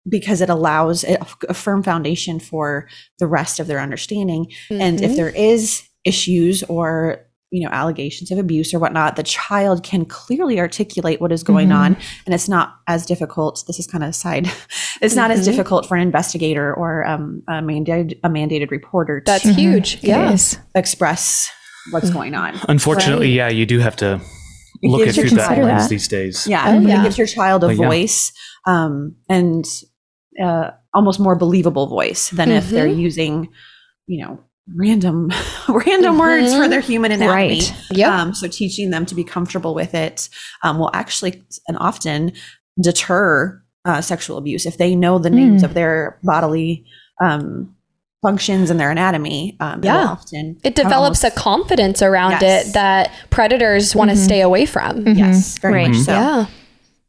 because 0.08 0.40
it 0.40 0.48
allows 0.48 1.04
a, 1.04 1.18
a 1.48 1.54
firm 1.54 1.82
foundation 1.82 2.40
for 2.40 2.88
the 3.18 3.26
rest 3.26 3.60
of 3.60 3.66
their 3.66 3.80
understanding. 3.80 4.50
And 4.70 5.00
if 5.02 5.16
there 5.16 5.30
is 5.30 5.82
issues 6.04 6.62
or 6.64 7.24
you 7.50 7.64
know 7.64 7.72
allegations 7.72 8.30
of 8.30 8.36
abuse 8.38 8.74
or 8.74 8.78
whatnot 8.78 9.16
the 9.16 9.22
child 9.22 9.82
can 9.82 10.04
clearly 10.04 10.60
articulate 10.60 11.18
what 11.18 11.32
is 11.32 11.42
going 11.42 11.72
on 11.72 11.96
and 12.26 12.34
it's 12.34 12.46
not 12.48 12.76
as 12.88 13.06
difficult 13.06 13.64
this 13.66 13.78
is 13.78 13.86
kind 13.86 14.04
of 14.04 14.10
a 14.10 14.12
side 14.12 14.50
it's 15.00 15.14
not 15.16 15.30
as 15.30 15.46
difficult 15.46 15.86
for 15.86 15.96
an 15.96 16.02
investigator 16.02 16.74
or 16.74 17.06
um, 17.06 17.42
a 17.48 17.52
mandated 17.54 18.18
a 18.22 18.28
mandated 18.28 18.70
reporter 18.70 19.22
That's 19.24 19.44
to 19.44 19.52
huge. 19.54 19.94
yes 20.02 20.02
Yeah. 20.02 20.32
is. 20.32 20.58
express 20.74 21.50
what's 21.90 22.10
going 22.10 22.34
on 22.34 22.54
unfortunately, 22.68 23.30
yeah, 23.32 23.48
you 23.48 23.64
do 23.64 23.78
have 23.78 23.96
to 23.96 24.20
look 24.82 25.08
at 25.08 25.16
you 25.16 25.28
through 25.28 25.38
that 25.38 25.56
lens 25.58 25.88
these 25.88 26.06
days. 26.06 26.46
yeah, 26.46 26.64
Oh, 26.76 26.80
but 26.80 26.88
yeah. 26.88 27.00
it 27.00 27.04
gives 27.04 27.16
your 27.18 27.26
child 27.26 27.64
a 27.64 27.68
But 27.68 27.76
yeah. 27.78 27.86
voice 27.88 28.32
um, 28.66 29.16
and 29.28 29.64
uh, 30.42 30.70
almost 30.94 31.20
more 31.20 31.36
believable 31.36 31.86
voice 31.86 32.30
than 32.30 32.50
if 32.50 32.68
they're 32.70 32.86
using 32.86 33.48
you 34.06 34.24
know 34.24 34.38
random 34.76 35.30
random 35.68 36.18
words 36.18 36.54
for 36.54 36.68
their 36.68 36.80
human 36.80 37.10
anatomy 37.12 37.58
Right. 37.60 37.74
Yep. 37.90 38.10
Um, 38.10 38.34
so 38.34 38.46
teaching 38.48 38.90
them 38.90 39.06
to 39.06 39.14
be 39.14 39.24
comfortable 39.24 39.74
with 39.74 39.94
it 39.94 40.28
um, 40.62 40.78
will 40.78 40.90
actually 40.94 41.42
and 41.68 41.76
often 41.78 42.32
deter 42.80 43.62
uh, 43.84 44.00
sexual 44.00 44.36
abuse 44.36 44.66
if 44.66 44.76
they 44.78 44.94
know 44.94 45.18
the 45.18 45.30
names 45.30 45.62
of 45.62 45.74
their 45.74 46.18
bodily 46.22 46.84
um, 47.22 47.74
functions 48.22 48.68
and 48.70 48.78
their 48.78 48.90
anatomy. 48.90 49.56
Um, 49.60 49.80
Yeah. 49.82 50.04
often 50.04 50.58
It 50.64 50.74
develops 50.74 51.24
almost- 51.24 51.38
a 51.38 51.40
confidence 51.40 52.02
around 52.02 52.32
Yes. 52.42 52.68
it 52.68 52.72
that 52.74 53.10
predators 53.30 53.94
want 53.94 54.10
to 54.10 54.16
stay 54.16 54.40
away 54.42 54.66
from. 54.66 55.06
yes, 55.06 55.58
very 55.58 55.74
Right. 55.74 55.88
much 55.90 55.98
so. 56.00 56.12
Yeah. 56.12 56.46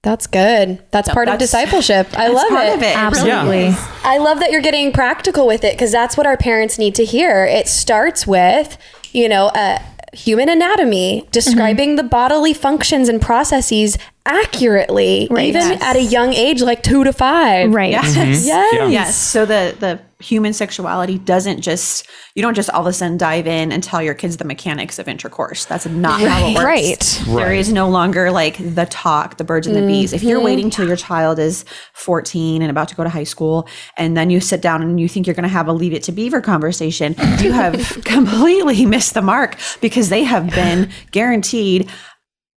That's 0.01 0.27
good. 0.27 0.81
That's 0.91 1.07
So 1.09 1.13
part 1.13 1.27
of 1.27 1.39
discipleship. 1.39 2.07
I 2.13 2.29
That's 2.29 2.33
love 2.33 2.47
part 2.49 2.67
it. 2.67 2.75
of 2.77 2.81
it. 2.83 2.85
It 2.91 2.97
Absolutely. 2.97 3.65
is. 3.67 3.77
I 4.05 4.17
love 4.17 4.39
that 4.39 4.49
you're 4.51 4.61
getting 4.61 4.93
practical 4.93 5.45
with 5.45 5.65
it 5.65 5.73
because 5.73 5.91
that's 5.91 6.15
what 6.15 6.25
our 6.25 6.37
parents 6.37 6.79
need 6.79 6.95
to 6.95 7.03
hear. 7.05 7.43
It 7.43 7.67
starts 7.67 8.25
with, 8.25 8.77
you 9.11 9.27
know, 9.27 9.47
uh, 9.47 9.79
human 10.13 10.47
anatomy, 10.47 11.27
describing 11.31 11.97
the 11.97 12.03
bodily 12.03 12.53
functions 12.53 13.09
and 13.09 13.21
processes 13.21 13.97
accurately, 14.25 15.23
even 15.23 15.47
Yes. 15.53 15.81
at 15.83 15.97
a 15.97 16.01
young 16.01 16.33
age, 16.33 16.61
like 16.61 16.81
two 16.81 17.03
to 17.03 17.11
five. 17.11 17.69
Right. 17.73 17.91
Yes. 17.91 18.15
Yes. 18.15 18.45
Yeah. 18.47 18.87
Yes. 18.87 19.15
So 19.17 19.45
the 19.45 19.75
the 19.77 19.99
human 20.19 20.51
sexuality 20.51 21.17
doesn't 21.17 21.61
just 21.61 22.07
you 22.35 22.41
don't 22.41 22.53
just 22.53 22.69
all 22.71 22.81
of 22.81 22.87
a 22.87 22.93
sudden 22.93 23.17
dive 23.17 23.47
in 23.47 23.71
and 23.71 23.81
tell 23.81 24.01
your 24.01 24.13
kids 24.13 24.37
the 24.37 24.43
mechanics 24.43 24.99
of 24.99 25.07
intercourse. 25.07 25.65
That's 25.65 25.85
not 25.85 26.19
how 26.19 26.47
it 26.47 26.55
works. 26.55 26.65
Right. 26.65 27.23
There 27.37 27.53
is 27.53 27.71
no 27.71 27.89
longer 27.89 28.29
like 28.29 28.57
the 28.57 28.85
talk, 28.85 29.37
the 29.37 29.43
birds 29.43 29.65
and 29.65 29.75
the 29.75 29.81
bees. 29.81 30.11
If 30.11 30.23
you're 30.23 30.37
mm-hmm. 30.37 30.45
waiting 30.45 30.69
till 30.69 30.87
your 30.87 30.97
child 30.97 31.39
is 31.39 31.63
14 31.93 32.61
and 32.61 32.69
about 32.69 32.89
to 32.89 32.95
go 32.95 33.03
to 33.03 33.09
high 33.09 33.23
school, 33.23 33.67
and 33.97 34.17
then 34.17 34.29
you 34.29 34.39
sit 34.39 34.61
down 34.61 34.81
and 34.81 34.99
you 34.99 35.07
think 35.07 35.25
you're 35.25 35.33
going 35.33 35.43
to 35.43 35.49
have 35.49 35.67
a 35.67 35.73
leave 35.73 35.93
it 35.93 36.03
to 36.03 36.11
beaver 36.11 36.41
conversation, 36.41 37.15
you 37.39 37.51
have 37.51 38.01
completely 38.05 38.85
missed 38.85 39.13
the 39.13 39.21
mark 39.21 39.57
because 39.81 40.09
they 40.09 40.23
have 40.23 40.49
been 40.51 40.89
guaranteed 41.11 41.89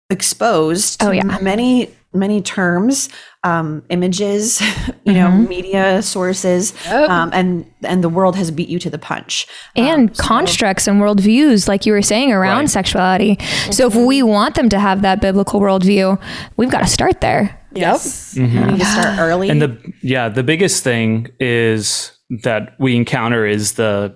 exposed 0.09 1.01
oh, 1.01 1.05
to 1.05 1.09
Oh, 1.11 1.13
yeah. 1.13 1.39
many 1.41 1.89
many 2.13 2.41
terms 2.41 3.09
um, 3.43 3.83
images 3.89 4.61
you 5.05 5.13
know 5.13 5.27
Mm-hmm. 5.29 5.47
media 5.47 6.01
sources 6.01 6.73
um, 6.91 7.29
and 7.33 7.65
and 7.83 8.03
the 8.03 8.09
world 8.09 8.35
has 8.35 8.51
beat 8.51 8.69
you 8.69 8.79
to 8.79 8.89
the 8.89 8.97
punch 8.99 9.47
and 9.75 10.15
constructs 10.17 10.87
and 10.87 11.01
worldviews, 11.01 11.67
like 11.67 11.85
you 11.85 11.91
were 11.93 12.01
saying, 12.01 12.31
around 12.31 12.59
Right. 12.59 12.69
sexuality. 12.69 13.37
So 13.71 13.87
if 13.87 13.95
we 13.95 14.23
want 14.23 14.55
them 14.55 14.69
to 14.69 14.79
have 14.79 15.01
that 15.01 15.19
biblical 15.21 15.59
worldview, 15.59 16.21
we've 16.57 16.69
got 16.71 16.79
to 16.81 16.87
start 16.87 17.19
there. 17.21 17.59
yes 17.73 18.35
you 18.37 18.47
need 18.47 18.79
to 18.79 18.85
start 18.85 19.19
early 19.19 19.49
And 19.49 19.61
the 19.61 19.77
yeah, 20.01 20.29
the 20.29 20.43
biggest 20.43 20.83
thing 20.83 21.27
is 21.39 22.11
that 22.43 22.75
we 22.79 22.95
encounter 22.95 23.45
is 23.45 23.73
the 23.73 24.13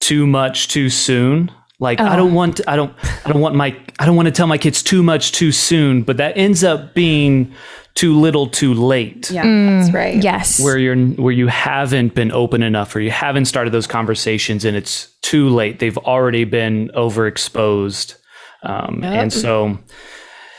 too 0.00 0.26
much 0.26 0.68
too 0.68 0.88
soon. 0.90 1.50
Like 1.78 2.00
I 2.00 2.16
don't 2.16 2.32
want 2.32 2.60
I 2.66 2.74
don't 2.76 2.94
I 3.26 3.30
don't 3.32 3.40
want 3.42 3.54
my 3.54 3.76
I 3.98 4.06
don't 4.06 4.16
want 4.16 4.26
to 4.26 4.32
tell 4.32 4.46
my 4.46 4.56
kids 4.58 4.82
too 4.82 5.02
much 5.02 5.32
too 5.32 5.52
soon, 5.52 6.02
but 6.02 6.16
that 6.16 6.36
ends 6.36 6.64
up 6.64 6.94
being 6.94 7.52
too 7.94 8.18
little 8.18 8.46
too 8.46 8.72
late. 8.72 9.30
yeah 9.30 9.42
That's 9.42 9.92
right. 9.92 10.22
Yes. 10.22 10.58
Where 10.58 10.78
you're 10.78 10.96
where 10.96 11.32
you 11.32 11.48
haven't 11.48 12.14
been 12.14 12.32
open 12.32 12.62
enough 12.62 12.96
or 12.96 13.00
you 13.00 13.10
haven't 13.10 13.44
started 13.44 13.72
those 13.74 13.86
conversations 13.86 14.64
and 14.64 14.74
it's 14.76 15.08
too 15.22 15.50
late. 15.50 15.78
They've 15.78 15.98
already 15.98 16.44
been 16.44 16.88
overexposed. 16.94 18.16
Um, 18.62 19.04
and 19.04 19.30
so 19.32 19.78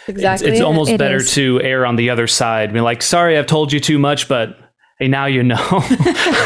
Exactly. 0.07 0.49
it's 0.51 0.59
it. 0.59 0.63
almost 0.63 0.91
It 0.91 0.99
better 0.99 1.17
is. 1.17 1.33
to 1.33 1.59
err 1.61 1.85
on 1.85 1.95
the 1.95 2.11
other 2.11 2.27
side. 2.27 2.73
Be 2.73 2.79
like, 2.79 3.01
sorry, 3.01 3.37
I've 3.37 3.47
told 3.47 3.73
you 3.73 3.79
too 3.79 3.99
much, 3.99 4.27
but 4.29 4.57
hey, 4.99 5.07
now 5.07 5.25
you 5.25 5.43
know. 5.43 5.55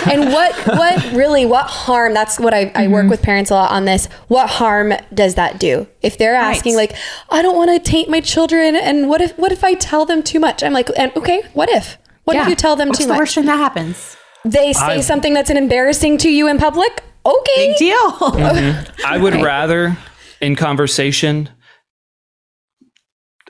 and 0.10 0.32
what 0.32 0.56
what 0.68 1.12
really 1.14 1.46
what 1.46 1.68
harm 1.68 2.14
that's 2.14 2.40
what 2.40 2.54
I, 2.54 2.72
I 2.76 2.88
work 2.88 3.04
mm-hmm. 3.04 3.10
with 3.10 3.22
parents 3.22 3.52
a 3.52 3.56
lot 3.56 3.72
on 3.72 3.86
this 3.86 4.08
what 4.28 4.50
harm 4.50 4.94
does 5.14 5.36
that 5.36 5.60
do? 5.60 5.88
If 6.02 6.18
they're 6.18 6.36
asking 6.36 6.76
like 6.76 6.94
i 7.30 7.42
don't 7.42 7.56
want 7.56 7.70
to 7.72 7.92
taint 7.92 8.10
my 8.10 8.22
children 8.22 8.76
and 8.76 9.10
what 9.10 9.22
if 9.22 9.38
what 9.38 9.52
if 9.52 9.64
i 9.64 9.74
tell 9.76 10.06
them 10.06 10.24
too 10.24 10.40
much? 10.40 10.64
I'm 10.64 10.74
like 10.74 10.90
and 10.98 11.16
okay 11.16 11.44
what 11.54 11.70
if? 11.70 11.98
What 12.24 12.36
if 12.38 12.48
you 12.48 12.56
tell 12.56 12.76
them 12.76 12.90
what's 12.90 13.00
too 13.00 13.06
the 13.06 13.14
much? 13.14 13.20
worst 13.20 13.36
thing 13.36 13.46
that 13.46 13.58
happens? 13.58 14.16
They 14.44 14.74
say 14.74 14.98
I- 14.98 15.02
something 15.02 15.34
that's 15.34 15.50
an 15.50 15.58
embarrassing 15.58 16.18
to 16.20 16.30
you 16.30 16.48
in 16.48 16.58
public? 16.58 17.04
Okay. 17.26 17.68
Big 17.68 17.78
deal. 17.78 18.12
Mm-hmm. 18.12 19.06
I 19.06 19.18
would 19.18 19.36
rather, 19.44 19.98
in 20.40 20.56
conversation, 20.56 21.50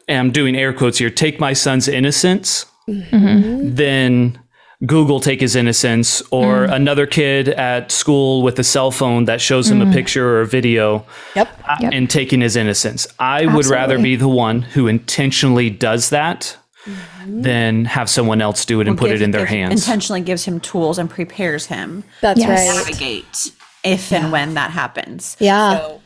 and 0.08 0.20
I'm 0.20 0.32
doing 0.32 0.56
air 0.56 0.74
quotes 0.74 0.98
here, 0.98 1.10
take 1.10 1.40
my 1.40 1.54
son's 1.54 1.88
innocence 1.88 2.66
mm-hmm. 2.90 3.76
than 3.76 4.40
Google 4.86 5.20
take 5.20 5.40
his 5.40 5.56
innocence 5.56 6.22
or 6.32 6.66
mm. 6.66 6.74
another 6.74 7.06
kid 7.06 7.50
at 7.50 7.92
school 7.92 8.42
with 8.42 8.58
a 8.58 8.64
cell 8.64 8.90
phone 8.90 9.26
that 9.26 9.40
shows 9.40 9.70
him 9.70 9.82
a 9.82 9.86
mm. 9.86 9.94
picture 9.94 10.28
or 10.28 10.42
a 10.42 10.48
video 10.48 11.06
yep. 11.36 11.50
uh, 11.70 11.90
and 11.92 12.10
taking 12.10 12.42
his 12.42 12.56
innocence. 12.56 13.08
I 13.20 13.46
would 13.46 13.68
rather 13.68 14.00
be 14.00 14.16
the 14.16 14.28
one 14.28 14.64
who 14.64 14.88
intentionally 14.88 15.70
does 15.70 16.10
that 16.10 16.58
mm-hmm. 16.86 17.42
than 17.42 17.86
have 17.86 18.10
someone 18.10 18.42
else 18.42 18.66
do 18.66 18.82
it 18.82 18.88
and 18.88 18.98
put 18.98 19.08
Give- 19.08 19.22
it 19.22 19.24
in 19.24 19.32
their 19.32 19.42
give- 19.42 19.50
hands. 19.50 19.82
intentionally 19.82 20.22
gives 20.22 20.46
him 20.46 20.60
tools 20.60 20.98
and 20.98 21.10
prepares 21.10 21.68
him 21.68 22.04
that's 22.22 22.40
Yes. 22.40 22.50
right. 22.50 22.76
navigate 22.76 23.52
if 23.84 24.12
and 24.12 24.32
when 24.32 24.56
that 24.56 24.72
happens. 24.72 25.38
Yeah. 25.40 25.78
So 25.78 26.02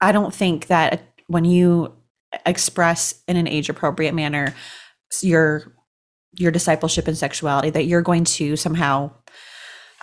I 0.00 0.12
don't 0.12 0.34
think 0.34 0.66
that 0.66 1.02
when 1.26 1.44
you 1.44 1.94
express 2.44 3.14
in 3.26 3.36
an 3.36 3.48
age 3.48 3.68
appropriate 3.68 4.14
manner 4.14 4.54
your 5.22 5.72
your 6.40 6.50
discipleship 6.50 7.06
and 7.06 7.16
sexuality 7.16 7.70
that 7.70 7.84
you're 7.84 8.02
going 8.02 8.24
to 8.24 8.56
somehow 8.56 9.10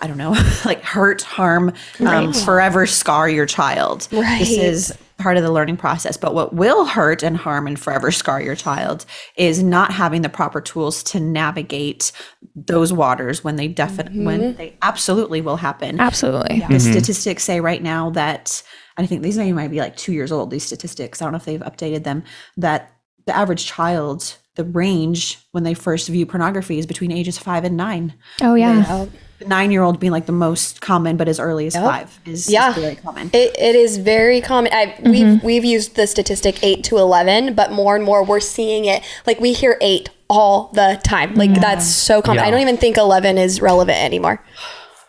I 0.00 0.06
don't 0.06 0.18
know 0.18 0.30
like 0.64 0.82
hurt 0.82 1.22
harm 1.22 1.72
um, 2.00 2.32
forever 2.32 2.86
scar 2.86 3.28
your 3.28 3.46
child 3.46 4.08
Right. 4.12 4.38
this 4.38 4.50
is 4.50 4.98
part 5.18 5.36
of 5.36 5.42
the 5.42 5.50
learning 5.50 5.76
process. 5.76 6.16
But 6.16 6.32
what 6.32 6.54
will 6.54 6.84
hurt 6.84 7.24
and 7.24 7.36
harm 7.36 7.66
and 7.66 7.78
forever 7.78 8.12
scar 8.12 8.40
your 8.40 8.54
child 8.54 9.04
is 9.36 9.62
not 9.62 9.90
having 9.92 10.22
the 10.22 10.28
proper 10.28 10.60
tools 10.60 11.02
to 11.04 11.18
navigate 11.20 12.12
those 12.54 12.92
waters 12.92 13.42
when 13.42 13.56
they 13.56 13.66
definitely 13.66 14.24
when 14.24 14.54
they 14.54 14.76
absolutely 14.80 15.40
will 15.40 15.56
happen. 15.56 15.98
Absolutely. 16.00 16.60
The 16.68 16.78
statistics 16.78 17.42
say 17.42 17.60
right 17.60 17.82
now 17.82 18.10
that 18.10 18.62
I 18.96 19.06
think 19.06 19.22
these 19.22 19.36
may 19.36 19.52
might 19.52 19.72
be 19.72 19.80
like 19.80 19.96
two 19.96 20.12
years 20.12 20.30
old. 20.30 20.50
These 20.52 20.64
statistics, 20.64 21.20
I 21.20 21.24
don't 21.24 21.32
know 21.32 21.38
if 21.38 21.44
they've 21.44 21.60
updated 21.60 22.04
them. 22.04 22.22
That 22.56 22.92
the 23.26 23.36
average 23.36 23.66
child, 23.66 24.36
the 24.58 24.64
range 24.64 25.38
when 25.52 25.62
they 25.62 25.72
first 25.72 26.08
view 26.08 26.26
pornography 26.26 26.78
is 26.78 26.84
between 26.84 27.10
ages 27.10 27.38
five 27.38 27.64
and 27.64 27.76
nine. 27.76 28.12
Oh 28.42 28.54
yeah. 28.56 29.06
The 29.38 29.44
nine-year-old 29.46 30.00
being 30.00 30.10
like 30.10 30.26
the 30.26 30.32
most 30.32 30.80
common, 30.80 31.16
but 31.16 31.28
as 31.28 31.38
early 31.38 31.68
as 31.68 31.74
five 31.76 32.18
is, 32.26 32.46
is 32.48 32.52
Yeah. 32.52 32.72
very 32.74 32.96
common. 32.96 33.30
It, 33.32 33.56
it 33.56 33.76
is 33.76 33.96
very 33.96 34.40
common. 34.40 34.72
I, 34.74 34.96
We've 35.04 35.14
mm-hmm. 35.24 35.46
we've 35.46 35.64
used 35.64 35.94
the 35.94 36.08
statistic 36.08 36.62
eight 36.64 36.82
to 36.84 36.98
eleven, 36.98 37.54
but 37.54 37.70
more 37.70 37.94
and 37.94 38.04
more 38.04 38.24
we're 38.24 38.40
seeing 38.40 38.84
it. 38.84 39.04
Like 39.28 39.38
we 39.38 39.52
hear 39.52 39.78
eight 39.80 40.10
all 40.28 40.72
the 40.74 41.00
time. 41.04 41.36
Like 41.36 41.54
that's 41.54 41.86
so 41.86 42.20
common. 42.20 42.42
I 42.42 42.50
don't 42.50 42.60
even 42.60 42.76
think 42.76 42.96
eleven 42.96 43.38
is 43.38 43.62
relevant 43.62 43.98
anymore. 43.98 44.44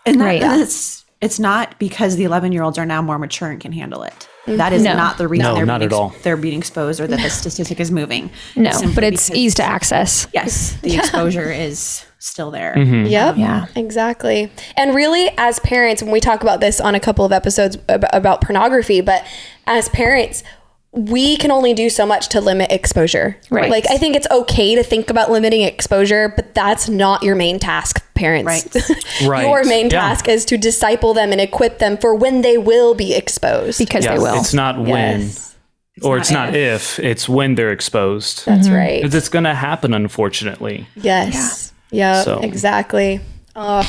And 0.05 0.21
that, 0.21 0.25
Right. 0.25 0.41
it's 0.61 1.03
it's 1.21 1.39
not 1.39 1.77
because 1.79 2.15
the 2.15 2.23
11 2.23 2.51
year 2.53 2.63
olds 2.63 2.77
are 2.77 2.85
now 2.85 3.01
more 3.01 3.17
mature 3.19 3.49
and 3.49 3.59
can 3.59 3.71
handle 3.73 4.03
it. 4.03 4.28
That 4.57 4.73
is 4.73 4.83
No. 4.83 4.95
not 4.95 5.17
the 5.17 5.27
reason 5.27 5.43
No, 5.45 5.55
they're 5.55 5.65
not 5.65 5.79
being 5.79 5.91
at 5.91 5.93
all. 5.93 6.13
they're 6.23 6.37
being 6.37 6.59
exposed 6.59 6.99
or 6.99 7.07
that 7.07 7.19
the 7.21 7.29
statistic 7.29 7.79
is 7.79 7.91
moving. 7.91 8.29
No, 8.55 8.71
Simply 8.71 8.95
but 8.95 9.03
it's 9.03 9.27
because- 9.29 9.37
easy 9.39 9.55
to 9.55 9.63
access. 9.63 10.27
Yes, 10.33 10.77
the 10.81 10.95
exposure 10.97 11.51
is 11.51 12.05
still 12.19 12.51
there. 12.51 12.73
Mm-hmm. 12.75 13.05
Yep. 13.05 13.37
Yeah. 13.37 13.65
Exactly. 13.75 14.51
And 14.75 14.93
really, 14.93 15.29
as 15.37 15.59
parents, 15.59 16.01
when 16.03 16.11
we 16.11 16.19
talk 16.19 16.41
about 16.41 16.59
this 16.59 16.81
on 16.81 16.93
a 16.95 16.99
couple 16.99 17.23
of 17.25 17.31
episodes 17.31 17.77
ab- 17.87 18.05
about 18.11 18.41
pornography, 18.41 19.01
but 19.01 19.23
as 19.67 19.87
parents, 19.89 20.43
we 20.91 21.37
can 21.37 21.51
only 21.51 21.73
do 21.73 21.89
so 21.89 22.05
much 22.05 22.29
to 22.29 22.41
limit 22.41 22.71
exposure. 22.71 23.37
Right. 23.51 23.69
Like, 23.69 23.85
I 23.89 23.97
think 23.97 24.15
it's 24.15 24.27
okay 24.31 24.73
to 24.75 24.83
think 24.83 25.09
about 25.09 25.29
limiting 25.29 25.61
exposure, 25.61 26.33
but 26.35 26.55
that's 26.55 26.89
not 26.89 27.21
your 27.21 27.35
main 27.35 27.59
task, 27.59 28.03
parents. 28.15 28.45
Right. 28.75 28.95
Right. 29.27 29.47
your 29.47 29.63
main 29.65 29.85
Yeah. 29.85 30.01
task 30.01 30.27
is 30.27 30.45
to 30.45 30.57
disciple 30.57 31.13
them 31.13 31.31
and 31.31 31.39
equip 31.39 31.77
them 31.79 31.97
for 31.97 32.15
when 32.15 32.41
they 32.41 32.57
will 32.57 32.95
be 32.95 33.13
exposed. 33.13 33.77
Because 33.77 34.05
Yeah, 34.05 34.15
they 34.15 34.19
will. 34.19 34.39
It's 34.39 34.53
not 34.53 34.79
when, 34.79 35.21
Yes. 35.21 35.55
or 36.01 36.15
not 36.15 36.21
it's 36.21 36.31
not 36.31 36.55
if. 36.55 36.99
It's 36.99 37.29
when 37.29 37.55
they're 37.55 37.71
exposed. 37.71 38.45
That's 38.45 38.67
mm-hmm. 38.67 38.75
right. 38.75 39.01
Because 39.01 39.13
it's 39.15 39.29
going 39.29 39.43
to 39.45 39.53
happen, 39.53 39.93
unfortunately. 39.93 40.87
Yes. 40.95 41.71
Yeah. 41.91 42.23
So- 42.23 42.39
Exactly. 42.39 43.21
Oh, 43.55 43.87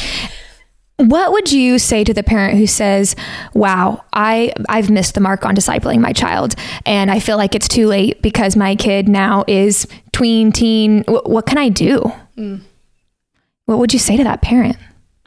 What 1.00 1.32
would 1.32 1.50
you 1.50 1.78
say 1.78 2.04
to 2.04 2.12
the 2.12 2.22
parent 2.22 2.58
who 2.58 2.66
says, 2.66 3.16
"Wow, 3.54 4.04
I 4.12 4.52
I've 4.68 4.90
missed 4.90 5.14
the 5.14 5.20
mark 5.20 5.46
on 5.46 5.54
discipling 5.54 6.00
my 6.00 6.12
child, 6.12 6.54
and 6.84 7.10
I 7.10 7.20
feel 7.20 7.36
like 7.36 7.54
it's 7.54 7.68
too 7.68 7.86
late 7.86 8.20
because 8.22 8.54
my 8.54 8.76
kid 8.76 9.08
now 9.08 9.44
is 9.48 9.86
tween, 10.12 10.52
teen. 10.52 11.04
Wh- 11.04 11.26
what 11.26 11.46
can 11.46 11.58
I 11.58 11.70
do?" 11.70 12.12
Mm. 12.36 12.60
What 13.64 13.78
would 13.78 13.92
you 13.92 13.98
say 13.98 14.16
to 14.16 14.24
that 14.24 14.42
parent? 14.42 14.76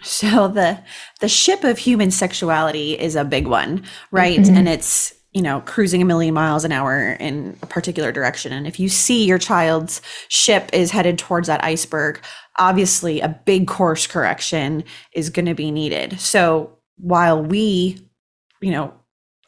So 0.04 0.48
the 0.48 0.80
the 1.22 1.30
ship 1.30 1.64
of 1.64 1.78
human 1.78 2.12
sexuality 2.12 2.94
is 3.00 3.16
a 3.16 3.24
big 3.24 3.48
one, 3.48 3.84
right? 4.12 4.40
Mm-hmm. 4.40 4.56
And 4.56 4.70
it's 4.70 5.14
you 5.34 5.42
know 5.42 5.62
cruising 5.62 6.02
a 6.02 6.06
million 6.06 6.34
miles 6.34 6.64
an 6.64 6.72
hour 6.72 7.14
in 7.20 7.58
a 7.62 7.66
particular 7.66 8.12
direction. 8.12 8.54
And 8.54 8.68
if 8.68 8.80
you 8.80 8.90
see 8.90 9.26
your 9.26 9.40
child's 9.40 10.02
ship 10.30 10.70
is 10.74 10.92
headed 10.92 11.18
towards 11.18 11.48
that 11.48 11.64
iceberg, 11.64 12.22
obviously 12.58 13.20
a 13.20 13.30
big 13.30 13.68
course 13.68 14.08
correction 14.08 14.84
is 15.14 15.30
going 15.30 15.46
to 15.48 15.56
be 15.56 15.72
needed. 15.72 16.20
So 16.20 16.78
while 16.98 17.42
we, 17.42 18.00
you 18.62 18.72
know, 18.72 18.94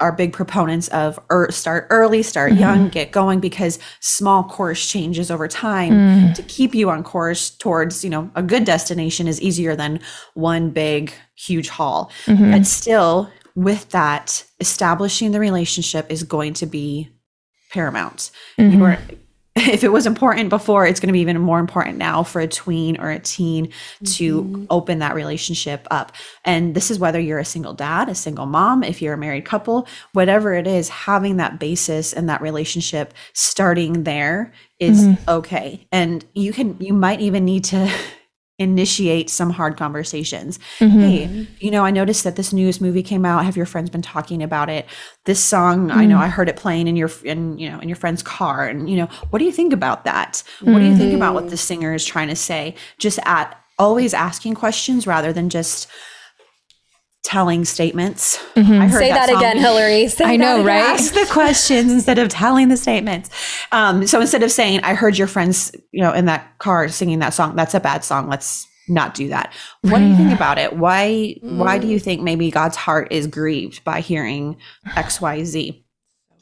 are 0.01 0.11
big 0.11 0.33
proponents 0.33 0.89
of 0.89 1.17
er, 1.31 1.49
start 1.51 1.87
early, 1.89 2.21
start 2.21 2.51
young, 2.53 2.89
get 2.89 3.11
going 3.13 3.39
because 3.39 3.79
small 4.01 4.43
course 4.43 4.91
changes 4.91 5.31
over 5.31 5.47
time 5.47 6.33
to 6.33 6.43
keep 6.43 6.75
you 6.75 6.89
on 6.89 7.01
course 7.01 7.49
towards, 7.49 8.03
you 8.03 8.09
know, 8.09 8.29
a 8.35 8.43
good 8.43 8.65
destination 8.65 9.25
is 9.25 9.41
easier 9.41 9.73
than 9.73 10.01
one 10.33 10.69
big 10.69 11.13
huge 11.35 11.69
haul. 11.69 12.11
But 12.51 12.65
still 12.67 13.29
with 13.55 13.89
that, 13.89 14.45
establishing 14.59 15.31
the 15.31 15.39
relationship 15.39 16.11
is 16.11 16.23
going 16.23 16.53
to 16.55 16.65
be 16.65 17.09
paramount. 17.71 18.31
Mm-hmm. 18.59 18.77
You 18.77 18.85
are 18.85 18.99
if 19.55 19.85
it 19.85 19.91
was 19.91 20.05
important 20.05 20.49
before, 20.49 20.85
it's 20.85 20.99
going 20.99 21.07
to 21.07 21.13
be 21.13 21.21
even 21.21 21.39
more 21.39 21.59
important 21.59 21.97
now 21.97 22.23
for 22.23 22.41
a 22.41 22.47
tween 22.47 22.99
or 22.99 23.09
a 23.09 23.19
teen 23.19 23.71
to 24.03 24.43
mm-hmm. 24.43 24.65
open 24.69 24.99
that 24.99 25.15
relationship 25.15 25.87
up. 25.89 26.11
And 26.43 26.75
this 26.75 26.91
is 26.91 26.99
whether 26.99 27.19
you're 27.21 27.39
a 27.39 27.45
single 27.45 27.73
dad, 27.73 28.09
a 28.09 28.15
single 28.15 28.45
mom, 28.45 28.83
if 28.83 29.01
you're 29.01 29.13
a 29.13 29.17
married 29.17 29.45
couple, 29.45 29.87
whatever 30.11 30.53
it 30.53 30.67
is, 30.67 30.89
having 30.89 31.37
that 31.37 31.57
basis 31.57 32.11
and 32.11 32.27
that 32.27 32.41
relationship 32.41 33.13
starting 33.31 34.03
there 34.03 34.51
is 34.79 35.05
mm-hmm. 35.05 35.29
okay. 35.29 35.87
And 35.89 36.25
you 36.33 36.51
can, 36.51 36.75
you 36.81 36.93
might 36.93 37.21
even 37.21 37.45
need 37.45 37.63
to 37.65 37.89
initiate 38.57 39.29
some 39.29 39.49
hard 39.49 39.75
conversations. 39.75 40.59
Mm-hmm. 40.79 40.99
Hey, 40.99 41.47
you 41.59 41.71
know, 41.71 41.83
I 41.83 41.91
noticed 41.91 42.23
that 42.23 42.37
this 42.37 42.53
newest 42.53 42.79
movie 42.79 43.03
came 43.03 43.25
out. 43.25 43.43
Have 43.43 43.57
your 43.57 43.65
friends 43.65 43.89
been 43.89 44.01
talking 44.01 44.41
about 44.41 44.69
it? 44.69 44.85
This 45.25 45.43
song, 45.43 45.91
I 45.91 46.05
know 46.05 46.15
mm-hmm. 46.15 46.23
I 46.23 46.27
heard 46.29 46.47
it 46.47 46.55
playing 46.55 46.87
in 46.87 46.95
your 46.95 47.11
in 47.23 47.57
you 47.57 47.69
know 47.69 47.79
in 47.79 47.89
your 47.89 47.97
friend's 47.97 48.23
car, 48.23 48.67
and 48.67 48.89
you 48.89 48.95
know, 48.95 49.07
what 49.29 49.39
do 49.39 49.45
you 49.45 49.51
think 49.51 49.73
about 49.73 50.05
that? 50.05 50.43
What 50.61 50.79
do 50.79 50.85
you 50.85 50.95
think 50.95 51.13
about 51.13 51.33
what 51.33 51.43
mm-hmm. 51.43 51.51
the 51.51 51.57
singer 51.57 51.93
is 51.93 52.05
trying 52.05 52.29
to 52.29 52.35
say? 52.35 52.75
Just 52.97 53.19
at 53.25 53.59
always 53.77 54.13
asking 54.13 54.53
questions 54.53 55.05
rather 55.05 55.33
than 55.33 55.49
just 55.49 55.87
telling 57.25 57.65
statements. 57.65 58.37
Mm-hmm. 58.55 58.81
I 58.81 58.87
heard 58.87 58.99
say 58.99 59.09
that, 59.09 59.29
song- 59.29 59.37
again, 59.37 59.57
Hillary. 59.57 60.07
Say 60.07 60.25
I 60.25 60.37
know, 60.37 60.45
that 60.45 60.61
again. 60.61 60.65
right? 60.65 60.99
ask 60.99 61.13
the 61.13 61.27
questions 61.31 61.91
instead 61.91 62.19
of 62.19 62.29
telling 62.29 62.69
the 62.69 62.77
statements. 62.77 63.29
Um, 63.71 64.05
so 64.05 64.21
instead 64.21 64.43
of 64.43 64.51
saying, 64.51 64.81
I 64.83 64.93
heard 64.93 65.17
your 65.17 65.27
friends, 65.27 65.75
you 65.91 66.01
know, 66.01 66.13
in 66.13 66.25
that 66.25 66.57
car 66.59 66.87
singing 66.87 67.19
that 67.19 67.33
song, 67.33 67.55
that's 67.55 67.73
a 67.73 67.79
bad 67.79 68.03
song. 68.03 68.29
Let's 68.29 68.67
not 68.87 69.15
do 69.15 69.27
that. 69.29 69.51
What 69.81 69.97
do 69.97 70.05
you 70.05 70.15
think 70.15 70.29
mm. 70.29 70.35
about 70.35 70.59
it? 70.59 70.77
Why 70.77 71.35
why 71.41 71.79
do 71.79 71.87
you 71.87 71.97
mm. 71.97 72.03
think 72.03 72.21
maybe 72.21 72.51
God's 72.51 72.75
heart 72.75 73.07
is 73.11 73.25
grieved 73.25 73.83
by 73.83 74.01
hearing 74.01 74.57
XYZ? 74.89 75.83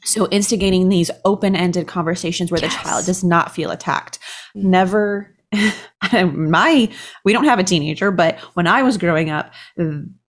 So 0.04 0.28
instigating 0.28 0.90
these 0.90 1.10
open-ended 1.24 1.88
conversations 1.88 2.50
where 2.50 2.60
the 2.60 2.68
child 2.68 3.06
does 3.06 3.24
not 3.24 3.54
feel 3.54 3.70
attacked. 3.70 4.18
Mm. 4.54 4.64
Never 4.64 5.34
my 6.12 6.90
we 7.24 7.32
don't 7.32 7.44
have 7.44 7.58
a 7.58 7.64
teenager, 7.64 8.10
but 8.10 8.38
when 8.54 8.66
I 8.66 8.82
was 8.82 8.98
growing 8.98 9.30
up, 9.30 9.52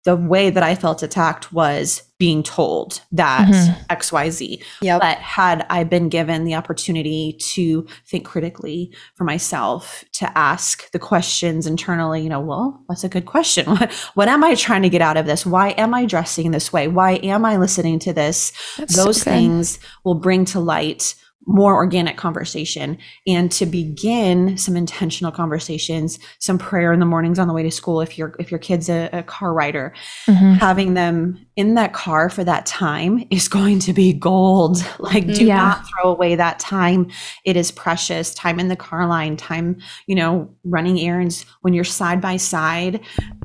the 0.04 0.16
way 0.16 0.50
that 0.50 0.62
I 0.62 0.74
felt 0.74 1.02
attacked 1.02 1.52
was 1.52 2.02
being 2.18 2.42
told 2.42 3.00
that 3.12 3.48
mm-hmm. 3.48 3.82
XYZ. 3.92 4.62
Yep. 4.82 5.00
But 5.00 5.18
had 5.18 5.66
I 5.70 5.84
been 5.84 6.08
given 6.08 6.44
the 6.44 6.54
opportunity 6.54 7.36
to 7.40 7.86
think 8.06 8.26
critically 8.26 8.94
for 9.14 9.24
myself, 9.24 10.04
to 10.14 10.38
ask 10.38 10.90
the 10.92 10.98
questions 10.98 11.66
internally, 11.66 12.22
you 12.22 12.28
know, 12.28 12.40
well, 12.40 12.82
that's 12.88 13.04
a 13.04 13.08
good 13.08 13.26
question? 13.26 13.66
What, 13.70 13.92
what 14.14 14.28
am 14.28 14.42
I 14.42 14.56
trying 14.56 14.82
to 14.82 14.88
get 14.88 15.00
out 15.00 15.16
of 15.16 15.26
this? 15.26 15.46
Why 15.46 15.70
am 15.70 15.94
I 15.94 16.04
dressing 16.04 16.50
this 16.50 16.72
way? 16.72 16.88
Why 16.88 17.12
am 17.22 17.44
I 17.44 17.56
listening 17.56 17.98
to 18.00 18.12
this? 18.12 18.52
That's 18.76 18.96
Those 18.96 19.22
good. 19.22 19.30
things 19.30 19.78
will 20.04 20.14
bring 20.14 20.44
to 20.46 20.60
light 20.60 21.14
more 21.46 21.74
organic 21.74 22.16
conversation 22.18 22.98
and 23.26 23.50
to 23.50 23.64
begin 23.64 24.56
some 24.58 24.76
intentional 24.76 25.32
conversations 25.32 26.18
some 26.38 26.58
prayer 26.58 26.92
in 26.92 27.00
the 27.00 27.06
mornings 27.06 27.38
on 27.38 27.48
the 27.48 27.54
way 27.54 27.62
to 27.62 27.70
school 27.70 28.00
if 28.02 28.18
your 28.18 28.34
if 28.38 28.50
your 28.50 28.58
kid's 28.58 28.88
a, 28.90 29.08
a 29.12 29.22
car 29.22 29.52
rider 29.54 29.92
Mm-hmm. 30.26 30.54
having 30.54 30.94
them 30.94 31.44
in 31.56 31.74
that 31.74 31.92
car 31.92 32.28
for 32.30 32.44
that 32.44 32.66
time 32.66 33.24
is 33.30 33.48
going 33.48 33.78
to 33.80 33.92
be 33.92 34.12
gold 34.12 34.78
like 34.98 35.26
do 35.26 35.46
Yeah. 35.46 35.56
not 35.56 35.84
throw 35.88 36.10
away 36.12 36.34
that 36.36 36.58
time 36.58 37.10
it 37.44 37.56
is 37.56 37.70
precious 37.70 38.34
time 38.34 38.60
in 38.60 38.68
the 38.68 38.76
car 38.76 39.06
line 39.06 39.36
time 39.36 39.78
you 40.06 40.14
know 40.14 40.54
running 40.64 41.00
errands 41.00 41.46
when 41.62 41.72
you're 41.74 41.84
side 41.84 42.20
by 42.20 42.36
side 42.36 43.00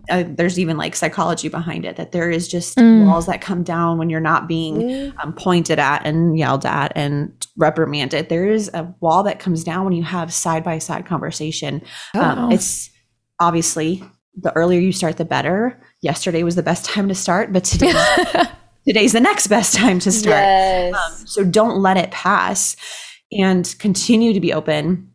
uh, 0.09 0.23
there's 0.27 0.59
even 0.59 0.77
like 0.77 0.95
psychology 0.95 1.47
behind 1.49 1.85
it 1.85 1.95
that 1.95 2.11
there 2.11 2.29
is 2.29 2.47
just 2.47 2.77
Mm. 2.77 3.07
walls 3.07 3.25
that 3.27 3.39
come 3.41 3.63
down 3.63 3.97
when 3.97 4.09
you're 4.09 4.19
not 4.19 4.47
being 4.47 5.13
um, 5.23 5.31
pointed 5.33 5.79
at 5.79 6.05
and 6.05 6.37
yelled 6.37 6.65
at 6.65 6.91
and 6.95 7.44
reprimanded. 7.57 8.29
There 8.29 8.47
is 8.47 8.69
a 8.73 8.93
wall 8.99 9.23
that 9.23 9.39
comes 9.39 9.63
down 9.63 9.85
when 9.85 9.93
you 9.93 10.03
have 10.03 10.33
side 10.33 10.63
by 10.63 10.79
side 10.79 11.05
conversation. 11.05 11.81
Um, 12.13 12.51
it's 12.51 12.89
obviously 13.39 14.03
the 14.35 14.51
earlier 14.53 14.79
you 14.79 14.91
start 14.91 15.17
the 15.17 15.25
better. 15.25 15.79
Yesterday 16.01 16.43
was 16.43 16.55
the 16.55 16.63
best 16.63 16.85
time 16.85 17.07
to 17.07 17.15
start 17.15 17.53
but 17.53 17.63
today 17.63 17.93
today's 18.87 19.13
the 19.13 19.21
next 19.21 19.47
best 19.47 19.73
time 19.73 19.99
to 19.99 20.11
start. 20.11 20.35
Yes. 20.35 21.23
so 21.25 21.43
don't 21.43 21.81
let 21.81 21.97
it 21.97 22.11
pass 22.11 22.75
and 23.31 23.73
continue 23.79 24.33
to 24.33 24.39
be 24.39 24.53
open. 24.53 25.11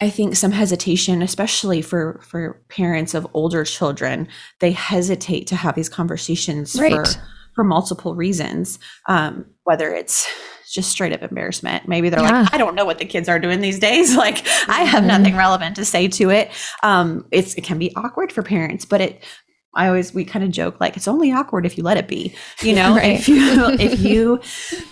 I 0.00 0.10
think 0.10 0.34
some 0.34 0.50
hesitation 0.50 1.22
especially 1.22 1.80
for 1.80 2.20
for 2.24 2.60
parents 2.68 3.14
of 3.14 3.26
older 3.34 3.64
children 3.64 4.26
they 4.58 4.72
hesitate 4.72 5.46
to 5.48 5.56
have 5.56 5.76
these 5.76 5.88
conversations 5.88 6.76
for 6.76 7.04
for 7.54 7.64
multiple 7.64 8.14
reasons. 8.14 8.78
Um, 9.08 9.46
whether 9.64 9.92
it's 9.92 10.26
just 10.72 10.90
straight 10.90 11.12
up 11.12 11.22
embarrassment. 11.22 11.86
Maybe 11.86 12.08
they're 12.08 12.20
Yeah. 12.20 12.42
like 12.42 12.54
i 12.54 12.58
don't 12.58 12.74
know 12.74 12.84
what 12.84 12.98
the 12.98 13.04
kids 13.04 13.28
are 13.28 13.38
doing 13.38 13.60
these 13.60 13.78
days. 13.78 14.16
Like 14.22 14.46
i 14.68 14.82
have 14.84 15.04
nothing 15.04 15.36
relevant 15.36 15.76
to 15.76 15.84
say 15.84 16.08
to 16.08 16.30
it. 16.30 16.50
Um, 16.82 17.26
it's 17.30 17.54
it 17.54 17.62
can 17.64 17.78
be 17.78 17.94
awkward 17.96 18.32
for 18.32 18.42
parents 18.42 18.84
but 18.84 19.00
it 19.00 19.22
I 19.74 19.86
always 19.88 20.12
we 20.12 20.24
kind 20.26 20.44
of 20.44 20.50
joke 20.50 20.78
like 20.80 20.98
it's 20.98 21.08
only 21.08 21.32
awkward 21.32 21.64
if 21.64 21.78
you 21.78 21.82
let 21.84 21.96
it 21.96 22.06
be. 22.06 22.34
You 22.60 22.74
know, 22.74 22.94
Right. 22.96 23.18
if 23.18 23.26
you 23.28 23.70
if 23.70 24.00
you 24.00 24.40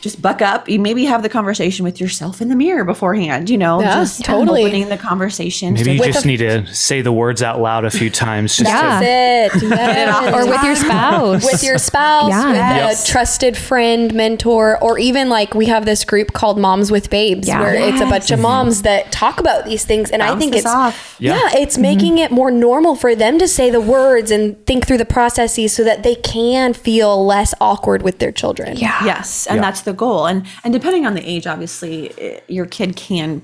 just 0.00 0.22
buck 0.22 0.40
up, 0.40 0.68
you 0.70 0.80
maybe 0.80 1.04
have 1.04 1.22
the 1.22 1.28
conversation 1.28 1.84
with 1.84 2.00
yourself 2.00 2.40
in 2.40 2.48
the 2.48 2.56
mirror 2.56 2.84
beforehand. 2.84 3.50
You 3.50 3.58
know, 3.58 3.80
Yeah, 3.80 3.96
just 3.96 4.24
totally. 4.24 4.62
opening 4.62 4.88
the 4.88 4.96
conversation. 4.96 5.74
Maybe 5.74 5.92
you 5.92 6.00
With 6.00 6.12
just 6.12 6.24
a- 6.24 6.28
need 6.28 6.38
to 6.38 6.66
say 6.74 7.02
the 7.02 7.12
words 7.12 7.42
out 7.42 7.60
loud 7.60 7.84
a 7.84 7.90
few 7.90 8.08
times. 8.08 8.56
Just 8.56 8.70
Yeah. 8.70 9.48
to, 9.52 9.68
That's 9.68 10.28
it. 10.28 10.34
Or 10.34 10.46
with 10.48 10.62
your 10.62 10.76
spouse. 10.76 11.44
with 11.44 11.62
your 11.62 11.76
spouse, 11.78 12.30
Yeah. 12.30 12.46
with 12.48 12.56
Yes. 12.56 13.04
a 13.08 13.12
trusted 13.12 13.56
friend, 13.58 14.14
mentor, 14.14 14.78
or 14.82 14.98
even 14.98 15.28
like 15.28 15.54
we 15.54 15.66
have 15.66 15.84
this 15.84 16.04
group 16.04 16.32
called 16.32 16.58
Moms 16.58 16.90
with 16.90 17.10
Babes, 17.10 17.46
Yeah. 17.48 17.60
where 17.60 17.74
it's 17.74 18.00
a 18.00 18.06
bunch 18.06 18.30
of 18.30 18.40
moms 18.40 18.82
that 18.82 19.12
talk 19.12 19.40
about 19.40 19.66
these 19.66 19.84
things, 19.84 20.10
and 20.10 20.22
I 20.22 20.36
think 20.36 20.54
it's 20.54 20.64
off. 20.66 21.16
yeah, 21.18 21.34
Yeah. 21.36 21.58
it's 21.60 21.74
mm-hmm. 21.74 21.82
making 21.82 22.18
it 22.18 22.30
more 22.30 22.50
normal 22.50 22.94
for 22.96 23.14
them 23.14 23.38
to 23.38 23.46
say 23.46 23.68
the 23.70 23.80
words 23.80 24.30
and 24.30 24.56
think 24.70 24.86
through 24.86 24.98
the 24.98 25.04
processes 25.18 25.74
so 25.74 25.82
that 25.82 26.04
they 26.04 26.14
can 26.14 26.72
feel 26.72 27.26
less 27.26 27.52
awkward 27.60 28.02
with 28.02 28.20
their 28.20 28.30
children. 28.30 28.76
yeah. 28.76 29.04
Yes, 29.04 29.46
and 29.48 29.60
that's 29.60 29.80
the 29.82 29.92
goal. 29.92 30.26
And 30.26 30.46
and 30.64 30.72
depending 30.72 31.04
on 31.06 31.14
the 31.14 31.24
age, 31.28 31.46
obviously, 31.46 32.12
your 32.46 32.66
kid 32.66 32.94
can 32.94 33.42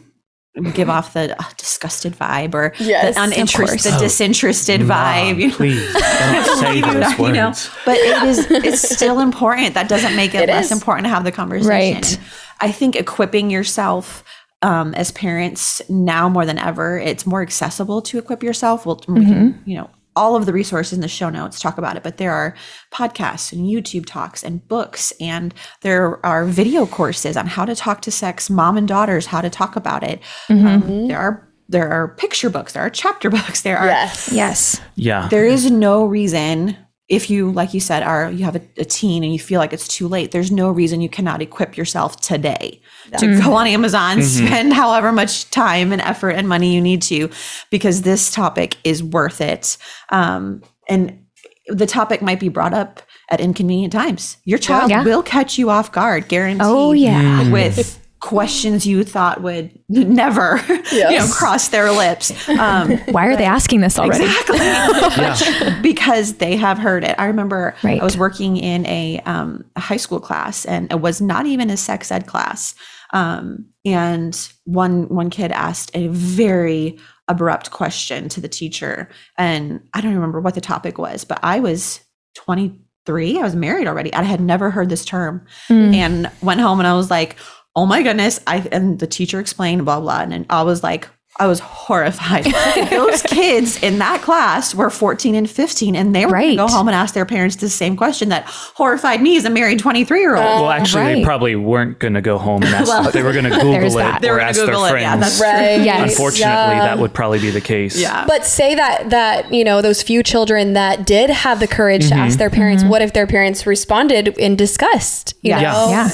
give 0.72 0.88
off 0.88 1.12
the 1.12 1.38
uh, 1.38 1.44
disgusted 1.58 2.12
vibe 2.14 2.54
or 2.54 2.72
Yes, 2.78 3.14
the 3.16 3.20
of 3.22 3.26
uninterested, 3.26 3.92
course. 3.92 4.02
disinterested 4.02 4.80
Mom, 4.82 4.96
vibe. 4.96 5.38
you 5.38 5.48
know. 5.48 5.54
please 5.56 5.92
don't 5.92 6.58
say 6.60 6.80
Believe 6.80 6.94
those 6.94 7.18
words. 7.18 7.20
you 7.20 7.32
know, 7.32 7.52
but 7.84 7.96
it 7.98 8.22
is 8.22 8.38
it's 8.68 8.88
still 8.96 9.18
important. 9.20 9.74
That 9.74 9.88
doesn't 9.88 10.14
make 10.16 10.32
it, 10.34 10.42
It 10.44 10.48
less 10.48 10.66
is. 10.66 10.72
important 10.72 11.04
to 11.06 11.10
have 11.10 11.24
the 11.24 11.32
conversation. 11.32 11.68
Right. 11.94 12.20
I 12.60 12.70
think 12.72 12.96
equipping 12.96 13.50
yourself 13.50 14.24
um, 14.62 14.94
as 14.94 15.10
parents 15.10 15.82
now 15.90 16.28
more 16.30 16.46
than 16.46 16.58
ever, 16.58 16.98
it's 16.98 17.26
more 17.26 17.42
accessible 17.42 18.00
to 18.02 18.18
equip 18.18 18.42
yourself. 18.42 18.86
Well, 18.86 19.02
we 19.08 19.24
can, 19.26 19.62
you 19.66 19.76
know, 19.76 19.90
all 20.16 20.35
of 20.35 20.46
the 20.46 20.52
resources 20.52 20.94
in 20.94 21.00
the 21.00 21.09
show 21.09 21.29
notes 21.31 21.61
talk 21.61 21.79
about 21.79 21.96
it, 21.96 22.02
but 22.02 22.16
there 22.16 22.33
are 22.33 22.55
podcasts 22.92 23.52
and 23.52 23.66
YouTube 23.68 24.07
talks 24.07 24.42
and 24.42 24.66
books, 24.66 25.12
and 25.20 25.55
there 25.83 26.24
are 26.24 26.44
video 26.46 26.87
courses 26.87 27.37
on 27.37 27.46
how 27.46 27.64
to 27.64 27.76
talk 27.76 28.02
to 28.02 28.11
sex, 28.11 28.50
mom 28.50 28.76
and 28.76 28.88
daughters, 28.88 29.26
how 29.26 29.40
to 29.40 29.50
talk 29.50 29.76
about 29.76 30.02
it. 30.02 30.20
Um, 30.48 31.07
there 31.09 31.18
are 31.18 31.46
there 31.68 31.90
are 31.90 32.09
picture 32.09 32.48
books, 32.48 32.72
there 32.72 32.83
are 32.83 32.90
chapter 32.90 33.29
books, 33.38 33.62
there 33.62 33.76
are 33.76 33.87
Yes. 33.87 34.31
Yes. 34.33 34.81
Yeah. 34.94 35.29
there 35.29 35.44
is 35.44 35.70
no 35.70 36.07
reason 36.07 36.76
if 37.09 37.31
you 37.31 37.53
like 37.53 37.73
you 37.73 37.81
said 37.81 38.03
are 38.03 38.31
you 38.31 38.45
have 38.45 38.57
a, 38.57 38.62
a 38.79 38.85
teen 38.85 39.23
and 39.23 39.33
you 39.33 39.38
feel 39.38 39.61
like 39.61 39.73
it's 39.73 39.88
too 39.88 40.09
late 40.09 40.33
there's 40.33 40.51
no 40.51 40.71
reason 40.71 41.01
you 41.01 41.09
cannot 41.09 41.40
equip 41.40 41.77
yourself 41.77 42.21
today 42.21 42.81
to 43.19 43.27
mm-hmm. 43.27 43.45
go 43.45 43.55
on 43.55 43.66
amazon 43.66 44.19
mm-hmm. 44.19 44.47
spend 44.47 44.73
however 44.73 45.12
much 45.12 45.49
time 45.51 45.92
and 45.92 46.03
effort 46.03 46.31
and 46.31 46.49
money 46.49 46.75
you 46.75 46.81
need 46.81 47.03
to 47.03 47.31
because 47.71 48.03
this 48.03 48.31
topic 48.31 48.77
is 48.85 49.03
worth 49.03 49.40
it. 49.40 49.77
Um, 50.11 50.62
and 50.88 51.25
the 51.69 51.87
topic 51.87 52.23
might 52.23 52.40
be 52.40 52.49
brought 52.49 52.75
up 52.75 53.03
at 53.31 53.40
inconvenient 53.40 53.92
times. 53.92 54.37
Your 54.45 54.59
child 54.59 54.90
Yeah. 54.90 55.03
will 55.03 55.23
catch 55.23 55.59
you 55.59 55.71
off 55.71 55.90
guard 55.90 56.29
guaranteed 56.29 56.62
Oh, 56.64 56.92
yeah. 56.92 57.42
Mm. 57.42 57.53
with 57.53 58.01
questions 58.20 58.87
you 58.87 59.05
thought 59.05 59.42
would 59.42 59.70
never 59.88 60.59
you 60.92 61.02
know 61.18 61.29
cross 61.31 61.68
their 61.68 61.92
lips 61.92 62.48
um, 62.48 62.96
Why 63.11 63.26
are 63.26 63.37
they 63.37 63.44
asking 63.44 63.81
this 63.81 63.98
already? 63.98 64.24
Exactly. 64.24 65.72
Because 65.83 66.35
they 66.35 66.57
have 66.57 66.79
heard 66.79 67.05
it. 67.05 67.14
I 67.18 67.26
remember 67.26 67.74
Right. 67.83 68.00
I 68.00 68.05
was 68.05 68.16
working 68.16 68.57
in 68.57 68.87
a, 68.87 69.20
um, 69.26 69.64
a 69.76 69.81
high 69.81 69.96
school 69.98 70.20
class, 70.20 70.64
and 70.64 70.90
it 70.90 71.00
was 71.00 71.20
not 71.20 71.46
even 71.46 71.70
a 71.70 71.76
sex 71.76 72.11
ed 72.11 72.26
class. 72.26 72.74
Um, 73.12 73.66
and 73.85 74.48
one 74.64 75.09
one 75.09 75.31
kid 75.31 75.52
asked 75.52 75.90
a 75.94 76.09
very 76.09 76.98
abrupt 77.29 77.70
question 77.70 78.29
to 78.31 78.40
the 78.40 78.48
teacher, 78.48 79.09
and 79.37 79.81
I 79.94 80.00
don't 80.00 80.14
remember 80.14 80.40
what 80.40 80.55
the 80.55 80.61
topic 80.61 80.98
was, 80.98 81.24
but 81.24 81.38
I 81.42 81.61
was 81.61 82.00
twenty 82.35 82.81
three. 83.05 83.38
I 83.38 83.42
was 83.42 83.55
married 83.55 83.87
already. 83.87 84.12
I 84.12 84.22
had 84.22 84.40
never 84.40 84.70
heard 84.70 84.88
this 84.88 85.05
term, 85.05 85.46
and 85.68 86.31
went 86.42 86.61
home 86.61 86.81
and 86.81 86.87
I 86.87 86.94
was 86.94 87.11
like, 87.11 87.37
"Oh 87.76 87.86
my 87.86 88.02
goodness!" 88.02 88.40
I 88.46 88.66
and 88.72 88.98
the 88.98 89.06
teacher 89.06 89.38
explained 89.38 89.84
blah 89.84 90.00
blah, 90.00 90.20
and 90.22 90.32
then 90.32 90.46
I 90.50 90.62
was 90.64 90.82
like. 90.82 91.08
I 91.38 91.48
was 91.48 91.60
horrified. 91.60 92.44
Those 92.90 93.20
kids 93.20 93.82
in 93.82 93.98
that 93.98 94.22
class 94.22 94.74
were 94.74 94.88
14 94.88 95.34
and 95.34 95.50
15, 95.50 95.94
and 95.94 96.14
they 96.14 96.24
were 96.24 96.32
going 96.32 96.42
Right. 96.42 96.50
to 96.52 96.56
go 96.56 96.66
home 96.66 96.88
and 96.88 96.94
ask 96.94 97.12
their 97.12 97.26
parents 97.26 97.56
the 97.56 97.68
same 97.68 97.94
question 97.94 98.30
that 98.30 98.44
horrified 98.46 99.20
me 99.20 99.36
as 99.36 99.44
a 99.44 99.50
married 99.50 99.78
23 99.78 100.18
year 100.20 100.34
old. 100.36 100.42
Well, 100.62 100.70
actually, 100.70 101.02
Right. 101.02 101.14
they 101.16 101.24
probably 101.24 101.54
weren't 101.54 101.98
going 101.98 102.14
to 102.14 102.22
go 102.22 102.38
home 102.38 102.62
and 102.62 102.74
ask. 102.74 102.90
them. 102.90 103.10
They 103.12 103.22
were 103.22 103.32
going 103.34 103.44
to 103.50 103.50
Google 103.50 103.98
it 103.98 104.02
that. 104.02 104.22
They 104.22 104.30
or 104.30 104.40
ask 104.40 104.58
Google 104.58 104.80
their 104.84 104.96
it. 104.96 105.00
Yeah, 105.02 105.10
friends. 105.18 105.38
that's 105.38 105.40
Right. 105.42 105.84
Yes. 105.84 106.12
Unfortunately, 106.12 106.46
Yeah. 106.76 106.86
that 106.86 106.98
would 107.00 107.12
probably 107.12 107.38
be 107.40 107.50
the 107.50 107.60
case. 107.60 108.00
yeah. 108.00 108.24
But 108.26 108.46
say 108.46 108.74
that 108.74 109.10
that 109.10 109.52
you 109.52 109.62
know 109.62 109.82
those 109.82 110.02
few 110.02 110.22
children 110.22 110.72
that 110.72 111.06
did 111.06 111.28
have 111.28 111.60
the 111.60 111.68
courage 111.68 112.08
to 112.08 112.14
ask 112.14 112.30
mm-hmm. 112.30 112.38
their 112.38 112.50
parents, 112.50 112.82
mm-hmm. 112.82 112.90
what 112.92 113.02
if 113.02 113.12
their 113.12 113.26
parents 113.26 113.66
responded 113.66 114.28
in 114.38 114.56
disgust? 114.56 115.34
You 115.42 115.50
Yeah. 115.50 115.60
know? 115.60 115.86
Yeah. 115.90 116.08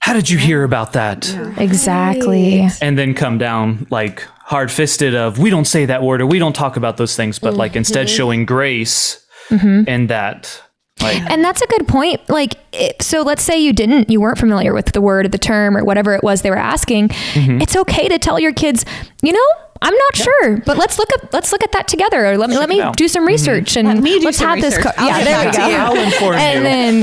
How 0.00 0.12
did 0.12 0.30
you 0.30 0.38
hear 0.38 0.64
about 0.64 0.92
that? 0.94 1.28
Exactly. 1.58 2.68
And 2.80 2.98
then 2.98 3.14
come 3.14 3.38
down 3.38 3.86
like 3.90 4.20
hard 4.40 4.70
fisted 4.70 5.14
of 5.14 5.38
we 5.38 5.50
don't 5.50 5.66
say 5.66 5.86
that 5.86 6.02
word 6.02 6.22
or 6.22 6.26
we 6.26 6.38
don't 6.38 6.54
talk 6.54 6.76
about 6.76 6.96
those 6.96 7.14
things, 7.16 7.38
but 7.38 7.54
like 7.54 7.72
mm-hmm. 7.72 7.78
instead 7.78 8.08
showing 8.08 8.46
grace 8.46 9.26
mm-hmm. 9.50 9.84
and 9.86 10.08
that 10.08 10.62
like 11.00 11.22
And 11.30 11.44
that's 11.44 11.62
a 11.62 11.66
good 11.66 11.86
point. 11.86 12.28
Like, 12.28 12.54
it, 12.72 13.00
so 13.02 13.22
let's 13.22 13.42
say 13.42 13.58
you 13.58 13.72
didn't, 13.72 14.10
you 14.10 14.20
weren't 14.20 14.38
familiar 14.38 14.72
with 14.72 14.86
the 14.86 15.00
word, 15.00 15.26
or 15.26 15.28
the 15.28 15.38
term, 15.38 15.76
or 15.76 15.84
whatever 15.84 16.14
it 16.14 16.22
was 16.22 16.42
they 16.42 16.50
were 16.50 16.56
asking. 16.56 17.08
Mm-hmm. 17.08 17.62
It's 17.62 17.76
okay 17.76 18.08
to 18.08 18.18
tell 18.18 18.40
your 18.40 18.52
kids, 18.52 18.84
you 19.22 19.32
know, 19.32 19.48
I'm 19.80 19.94
not 19.94 20.16
sure, 20.16 20.58
but 20.66 20.76
let's 20.76 20.98
look 20.98 21.08
at 21.14 21.32
let's 21.32 21.52
look 21.52 21.62
at 21.62 21.72
that 21.72 21.86
together. 21.88 22.26
Or 22.26 22.36
let 22.38 22.50
me 22.50 22.58
let 22.58 22.68
me 22.68 22.80
out. 22.80 22.96
do 22.96 23.06
some 23.08 23.24
research 23.26 23.76
and 23.76 23.86
let 23.88 23.98
me 24.02 24.18
let's 24.20 24.38
some 24.38 24.48
have 24.48 24.60
this. 24.60 24.76
Co- 24.76 24.90
yeah, 24.98 25.22
there 25.24 25.46
we 25.46 25.52
go. 25.56 25.62
I'll 25.62 25.96
inform 25.96 26.34
And 26.34 26.58
you. 26.58 26.62
then, 26.64 27.00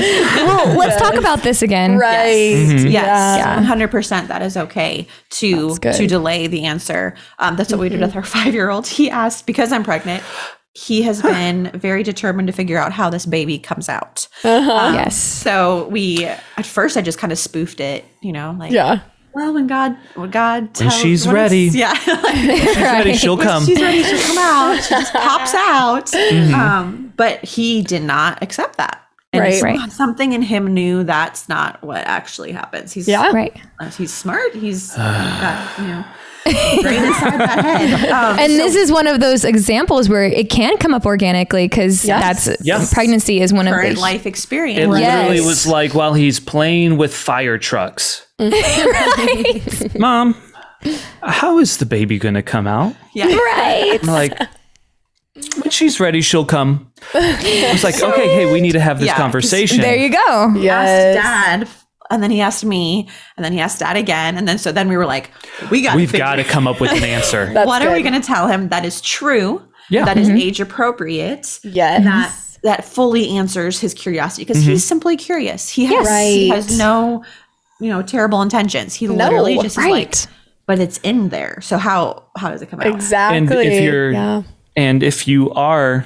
well, 0.48 0.78
let's 0.78 1.02
talk 1.02 1.16
about 1.16 1.42
this 1.44 1.62
again. 1.62 1.98
Right. 1.98 2.52
Yes, 2.86 2.88
Yeah. 2.92 3.56
one 3.56 3.64
hundred 3.64 3.92
percent. 3.92 4.28
That 4.28 4.42
is 4.42 4.58
okay 4.58 5.08
to 5.32 5.76
to 5.78 6.08
delay 6.08 6.48
the 6.48 6.66
answer. 6.66 7.16
Um, 7.40 7.56
that's 7.56 7.72
what 7.72 7.80
we 7.80 7.90
did 7.90 8.02
with 8.02 8.16
our 8.16 8.24
five 8.36 8.54
year 8.54 8.70
old. 8.70 8.88
He 8.88 9.10
asked 9.10 9.46
because 9.46 9.72
I'm 9.72 9.84
pregnant. 9.84 10.24
He 10.78 11.04
has 11.04 11.22
been 11.22 11.72
very 11.74 12.04
determined 12.04 12.48
to 12.48 12.52
figure 12.54 12.78
out 12.78 12.92
how 12.92 13.10
this 13.10 13.26
baby 13.26 13.58
comes 13.58 13.88
out. 13.88 14.28
Um, 14.44 14.94
Yes. 14.96 15.16
So 15.16 15.88
we 15.88 16.26
at 16.26 16.66
first 16.66 16.98
I 16.98 17.02
just 17.02 17.18
kind 17.18 17.32
of 17.32 17.40
spoofed 17.40 17.80
it, 17.80 18.04
you 18.22 18.34
know, 18.34 18.54
like 18.60 18.74
Yeah. 18.74 19.00
Well, 19.36 19.54
when 19.54 19.68
God, 19.68 19.98
when 20.16 20.32
God, 20.32 20.74
tells, 20.74 20.96
she's 20.96 21.26
when 21.28 21.36
ready. 21.36 21.70
yeah, 21.74 21.94
she's 21.94 22.76
ready, 22.78 23.14
she'll 23.16 23.36
when 23.38 23.46
come. 23.48 23.66
she's 23.66 23.82
ready, 23.82 24.02
she'll 24.02 24.20
come 24.28 24.38
out. 24.40 24.82
She 24.82 24.90
just 24.90 25.14
pops 25.14 25.54
out. 25.56 26.16
Um, 26.54 27.14
but 27.18 27.44
he 27.44 27.82
did 27.82 28.02
not 28.04 28.42
accept 28.42 28.78
that. 28.78 29.02
And 29.34 29.42
Right. 29.44 29.54
some- 29.60 29.68
Right. 29.76 29.92
something 29.92 30.32
in 30.32 30.42
him 30.42 30.74
knew 30.74 31.04
that's 31.04 31.50
not 31.50 31.84
what 31.84 32.06
actually 32.08 32.54
happens. 32.54 32.94
He's 32.94 33.08
Yeah. 33.10 33.32
Right. 33.32 33.56
uh, 33.82 33.90
he's 33.92 34.14
smart. 34.14 34.54
He's 34.56 34.96
got 34.96 35.70
you 35.80 35.88
know 35.88 36.06
brain 36.82 37.04
inside 37.04 37.40
that 37.40 37.60
head. 37.66 38.10
Um, 38.12 38.40
And 38.40 38.52
this 38.54 38.76
is 38.76 38.92
one 38.92 39.08
of 39.08 39.20
those 39.20 39.44
examples 39.44 40.08
where 40.10 40.24
it 40.26 40.50
can 40.50 40.78
come 40.78 40.94
up 40.94 41.06
organically 41.06 41.68
because 41.68 42.06
Yes. 42.06 42.46
that's 42.46 42.64
Yes. 42.66 42.94
pregnancy 42.94 43.42
is 43.42 43.52
one 43.52 43.68
of 43.68 43.74
current 43.74 43.96
the 43.96 44.02
life 44.02 44.26
It 44.26 44.30
experience. 44.30 44.80
literally 44.92 45.38
Yes. 45.38 45.46
was 45.46 45.66
like 45.68 45.94
while 45.96 46.14
he's 46.14 46.40
playing 46.40 46.98
with 46.98 47.14
fire 47.16 47.58
trucks. 47.58 48.26
Mom, 49.98 50.36
how 51.24 51.58
is 51.60 51.78
the 51.78 51.86
baby 51.86 52.20
going 52.20 52.36
to 52.36 52.44
come 52.44 52.68
out? 52.68 52.96
Yeah. 53.14 53.26
right. 53.28 54.00
I'm 54.02 54.08
like, 54.10 54.38
when 55.62 55.70
she's 55.70 56.00
ready, 56.00 56.22
she'll 56.22 56.46
come. 56.46 56.92
I 57.14 57.70
was 57.74 57.84
like, 57.84 58.02
okay, 58.02 58.28
hey, 58.36 58.52
we 58.54 58.62
need 58.62 58.74
to 58.74 58.80
have 58.80 59.00
this 59.00 59.08
Yeah, 59.08 59.14
'cause 59.14 59.22
conversation. 59.22 59.82
There 59.82 59.96
you 59.96 60.10
go. 60.10 60.54
Yes. 60.58 61.18
asked 61.18 61.68
dad 61.68 61.68
and 62.10 62.22
then 62.22 62.32
he 62.32 62.42
asked 62.42 62.66
me 62.66 63.10
and 63.38 63.44
then 63.44 63.54
he 63.54 63.60
asked 63.60 63.80
dad 63.80 63.98
again 63.98 64.38
and 64.38 64.48
then 64.48 64.58
so 64.58 64.72
then 64.72 64.88
we 64.88 64.98
were 64.98 65.06
like 65.06 65.32
we 65.72 65.82
got 65.82 65.96
We've 65.96 66.12
got 66.12 66.36
to 66.36 66.44
come 66.44 66.68
up 66.68 66.80
with 66.80 66.92
an 66.92 67.04
answer. 67.04 67.46
That's 67.54 67.68
what 67.68 67.82
are 67.82 67.94
we 67.94 68.02
going 68.02 68.20
to 68.20 68.26
tell 68.26 68.48
him 68.48 68.70
that 68.70 68.86
is 68.86 69.02
true 69.02 69.62
Yeah. 69.90 70.06
that 70.06 70.18
is 70.18 70.28
mm-hmm. 70.28 70.38
age 70.38 70.60
appropriate 70.60 71.60
Yes. 71.64 72.04
that 72.04 72.42
that 72.64 72.86
fully 72.86 73.30
answers 73.38 73.80
his 73.80 73.94
curiosity? 73.94 74.44
Because 74.44 74.62
mm-hmm. 74.62 74.72
he's 74.72 74.84
simply 74.84 75.18
curious. 75.18 75.70
He 75.70 75.86
has 75.86 76.08
he 76.08 76.50
has 76.50 76.78
no 76.78 77.24
you 77.80 77.90
know 77.90 78.02
terrible 78.02 78.42
intentions. 78.42 78.94
He 78.94 79.08
No, 79.08 79.14
literally 79.14 79.56
just 79.56 79.78
is 79.78 79.86
like 79.86 80.16
but 80.66 80.80
it's 80.80 80.98
in 81.00 81.30
there. 81.30 81.60
So 81.62 81.78
how 81.78 82.24
how 82.38 82.50
does 82.50 82.62
it 82.62 82.70
come 82.70 82.82
out? 82.82 82.88
Exactly. 82.88 83.38
And 83.38 83.52
if 83.52 83.84
you're 83.84 84.12
yeah. 84.12 84.44
and 84.76 85.04
if 85.04 85.28
you 85.28 85.52
are 85.52 86.06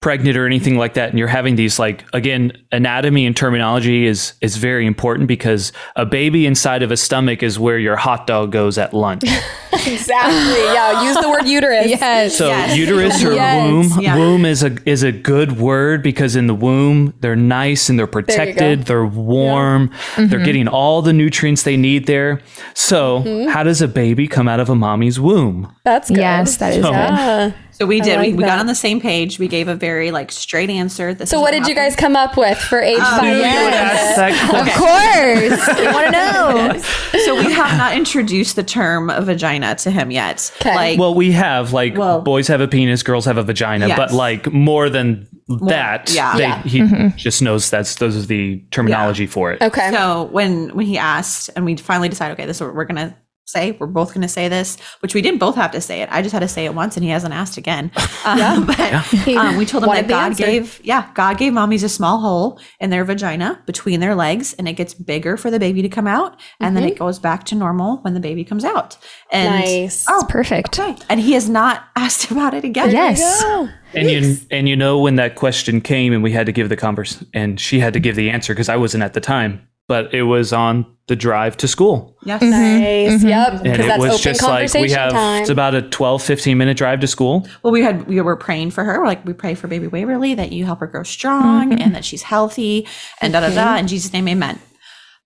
pregnant 0.00 0.36
or 0.36 0.46
anything 0.46 0.76
like 0.76 0.94
that 0.94 1.10
and 1.10 1.18
you're 1.18 1.26
having 1.26 1.56
these 1.56 1.78
like 1.78 2.04
again 2.12 2.52
anatomy 2.70 3.26
and 3.26 3.36
terminology 3.36 4.06
is 4.06 4.34
is 4.40 4.56
very 4.56 4.86
important 4.86 5.26
because 5.26 5.72
a 5.96 6.06
baby 6.06 6.46
inside 6.46 6.84
of 6.84 6.92
a 6.92 6.96
stomach 6.96 7.42
is 7.42 7.58
where 7.58 7.78
your 7.78 7.96
hot 7.96 8.24
dog 8.26 8.52
goes 8.52 8.78
at 8.78 8.94
lunch 8.94 9.24
exactly. 9.86 10.62
Yeah. 10.64 11.04
Use 11.04 11.16
the 11.16 11.28
word 11.28 11.46
uterus. 11.46 11.86
Yes. 11.98 12.36
so 12.36 12.48
Yes. 12.48 12.76
uterus 12.76 13.24
or 13.24 13.32
Yes. 13.32 13.70
womb 13.70 14.00
Yeah. 14.00 14.16
womb 14.16 14.44
is 14.44 14.62
a 14.62 14.76
is 14.88 15.02
a 15.02 15.12
good 15.12 15.58
word 15.58 16.02
because 16.02 16.36
in 16.36 16.46
the 16.46 16.54
womb 16.54 17.14
they're 17.20 17.36
nice 17.36 17.88
and 17.88 17.98
they're 17.98 18.06
protected 18.06 18.84
they're 18.84 19.04
warm 19.06 19.90
they're 20.16 20.26
mm-hmm. 20.26 20.44
getting 20.44 20.68
all 20.68 21.02
the 21.02 21.12
nutrients 21.12 21.62
they 21.62 21.76
need 21.76 22.06
there 22.06 22.40
so 22.74 23.22
mm-hmm. 23.22 23.48
how 23.50 23.62
does 23.62 23.82
a 23.82 23.88
baby 23.88 24.28
come 24.28 24.48
out 24.48 24.60
of 24.60 24.68
a 24.68 24.74
mommy's 24.74 25.18
womb 25.18 25.72
That's 25.84 26.08
good. 26.08 26.18
Yes, 26.18 26.56
that 26.58 26.74
is 26.74 26.82
So- 26.82 26.90
good. 26.90 26.94
Yeah. 26.94 27.52
So 27.78 27.86
we 27.86 28.00
did. 28.00 28.18
we, 28.18 28.28
like 28.28 28.36
we 28.36 28.42
got 28.42 28.58
on 28.58 28.66
the 28.66 28.74
same 28.74 29.00
page. 29.00 29.38
We 29.38 29.46
gave 29.46 29.68
a 29.68 29.74
very 29.76 30.10
like 30.10 30.32
straight 30.32 30.68
answer. 30.68 31.14
This 31.14 31.30
So 31.30 31.36
is 31.36 31.42
what 31.42 31.52
did 31.52 31.68
you 31.68 31.76
guys 31.76 31.94
come 31.94 32.16
up 32.16 32.36
with 32.36 32.58
for 32.58 32.80
age 32.80 32.98
uh, 33.00 33.18
five? 33.18 33.22
Knew 33.22 33.30
you 33.30 33.36
would 33.36 33.74
ask 33.74 34.16
that 34.16 34.50
question. 34.50 34.68
Of 34.68 34.74
course. 34.74 35.78
I 35.78 35.92
want 35.92 36.06
to 36.06 36.12
know. 36.12 37.22
So 37.24 37.36
we 37.36 37.52
have 37.52 37.78
not 37.78 37.94
introduced 37.96 38.56
the 38.56 38.64
term 38.64 39.12
vagina 39.24 39.76
to 39.76 39.90
him 39.92 40.10
yet. 40.10 40.50
'Kay. 40.58 40.74
Like, 40.74 40.98
Well, 40.98 41.14
we 41.14 41.30
have 41.32 41.72
like 41.72 41.96
Well- 41.96 42.20
boys 42.20 42.48
have 42.48 42.60
a 42.60 42.66
penis, 42.68 43.02
girls 43.04 43.24
have 43.26 43.38
a 43.38 43.44
vagina, 43.44 43.86
Yes. 43.88 43.96
but 43.96 44.12
like 44.12 44.52
more 44.52 44.90
than 44.90 45.28
that, 45.48 46.10
yeah. 46.12 46.36
they, 46.36 46.42
Yeah. 46.42 46.62
he 46.62 46.80
mm-hmm. 46.80 47.16
just 47.16 47.42
knows 47.42 47.70
that's 47.70 47.94
those 47.96 48.16
are 48.16 48.26
the 48.26 48.58
terminology 48.70 49.26
for 49.26 49.52
it. 49.52 49.62
Okay. 49.62 49.90
so 49.92 50.24
when 50.32 50.70
when 50.74 50.84
he 50.86 50.98
asked, 50.98 51.50
and 51.54 51.64
we 51.64 51.76
finally 51.76 52.08
decided, 52.08 52.32
okay, 52.34 52.46
this 52.46 52.56
is 52.56 52.60
what 52.62 52.74
we're 52.74 52.84
gonna 52.84 53.16
say. 53.48 53.72
We're 53.72 53.86
both 53.86 54.14
gonna 54.14 54.28
say 54.28 54.48
this, 54.48 54.76
which 55.00 55.14
we 55.14 55.22
didn't 55.22 55.38
both 55.40 55.54
have 55.56 55.70
to 55.72 55.80
say 55.80 56.02
it. 56.02 56.08
I 56.12 56.22
just 56.22 56.32
had 56.32 56.40
to 56.40 56.48
say 56.48 56.64
it 56.66 56.74
once, 56.74 56.96
and 56.96 57.04
he 57.04 57.10
hasn't 57.10 57.34
asked 57.34 57.56
again. 57.56 57.90
Um, 58.24 58.66
but 58.66 59.26
um, 59.28 59.56
we 59.56 59.64
told 59.64 59.84
him 59.84 59.90
that 59.90 60.06
God 60.08 60.26
answer. 60.32 60.44
gave, 60.44 60.80
yeah, 60.84 61.10
God 61.14 61.38
gave 61.38 61.52
mommies 61.52 61.82
a 61.82 61.88
small 61.88 62.20
hole 62.20 62.60
in 62.78 62.90
their 62.90 63.04
vagina 63.04 63.62
between 63.64 64.00
their 64.00 64.14
legs, 64.14 64.52
and 64.54 64.68
it 64.68 64.74
gets 64.74 64.92
bigger 64.92 65.36
for 65.38 65.50
the 65.50 65.58
baby 65.58 65.80
to 65.82 65.88
come 65.88 66.06
out, 66.06 66.38
and 66.60 66.76
then 66.76 66.84
it 66.84 66.98
goes 66.98 67.18
back 67.18 67.44
to 67.44 67.54
normal 67.54 67.98
when 67.98 68.12
the 68.14 68.20
baby 68.20 68.44
comes 68.44 68.64
out. 68.64 68.98
And 69.30 69.54
Nice. 69.64 70.04
oh, 70.08 70.26
Perfect. 70.28 70.78
okay. 70.78 70.96
And 71.08 71.20
he 71.20 71.32
has 71.32 71.48
not 71.48 71.84
asked 71.96 72.30
about 72.30 72.52
it 72.54 72.64
again. 72.64 72.90
Yes. 72.90 73.42
And 73.94 74.10
you 74.10 74.36
and 74.50 74.68
you 74.68 74.76
know 74.76 74.98
when 75.00 75.14
that 75.16 75.34
question 75.36 75.80
came 75.80 76.12
and 76.12 76.22
we 76.22 76.30
had 76.32 76.44
to 76.46 76.52
give 76.52 76.68
the 76.68 76.76
converse 76.76 77.24
and 77.32 77.58
she 77.58 77.80
had 77.80 77.94
to 77.94 78.00
give 78.00 78.16
the 78.16 78.28
answer 78.28 78.52
because 78.52 78.68
I 78.68 78.76
wasn't 78.76 79.02
at 79.04 79.14
the 79.14 79.20
time, 79.20 79.66
but 79.88 80.14
it 80.14 80.22
was 80.22 80.52
on 80.52 80.86
the 81.08 81.16
drive 81.16 81.56
to 81.56 81.66
school. 81.66 82.16
Yes. 82.24 82.42
Mm-hmm. 82.42 82.50
Nice. 82.50 83.20
Mm-hmm. 83.20 83.28
Yep. 83.28 83.52
And 83.64 83.82
it 83.82 83.98
was 83.98 84.20
just 84.20 84.42
like 84.42 84.72
we 84.74 84.90
have 84.90 85.12
time. 85.12 85.40
it's 85.40 85.50
about 85.50 85.74
a 85.74 85.82
12 85.82 86.22
15 86.22 86.56
minute 86.56 86.76
drive 86.76 87.00
to 87.00 87.06
school. 87.06 87.48
Well, 87.62 87.72
we 87.72 87.82
had 87.82 88.06
we 88.06 88.20
were 88.20 88.36
praying 88.36 88.70
for 88.70 88.84
her. 88.84 89.00
We're 89.00 89.06
Like 89.06 89.24
we 89.24 89.32
pray 89.32 89.54
for 89.54 89.66
baby 89.66 89.88
Waverly 89.88 90.34
that 90.34 90.52
you 90.52 90.66
help 90.66 90.80
her 90.80 90.86
grow 90.86 91.02
strong 91.02 91.70
mm-hmm. 91.70 91.82
and 91.82 91.94
that 91.94 92.04
she's 92.04 92.22
healthy 92.22 92.86
and 93.20 93.32
da 93.32 93.40
da 93.40 93.50
da. 93.50 93.76
In 93.76 93.88
Jesus' 93.88 94.12
name, 94.12 94.28
Amen. 94.28 94.60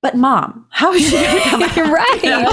But 0.02 0.16
mom, 0.16 0.66
how 0.70 0.92
is 0.92 1.08
she 1.08 1.12
going 1.12 1.42
to 1.42 1.48
come 1.48 1.62
out? 1.62 1.76
right. 1.76 2.20
Yep. 2.24 2.48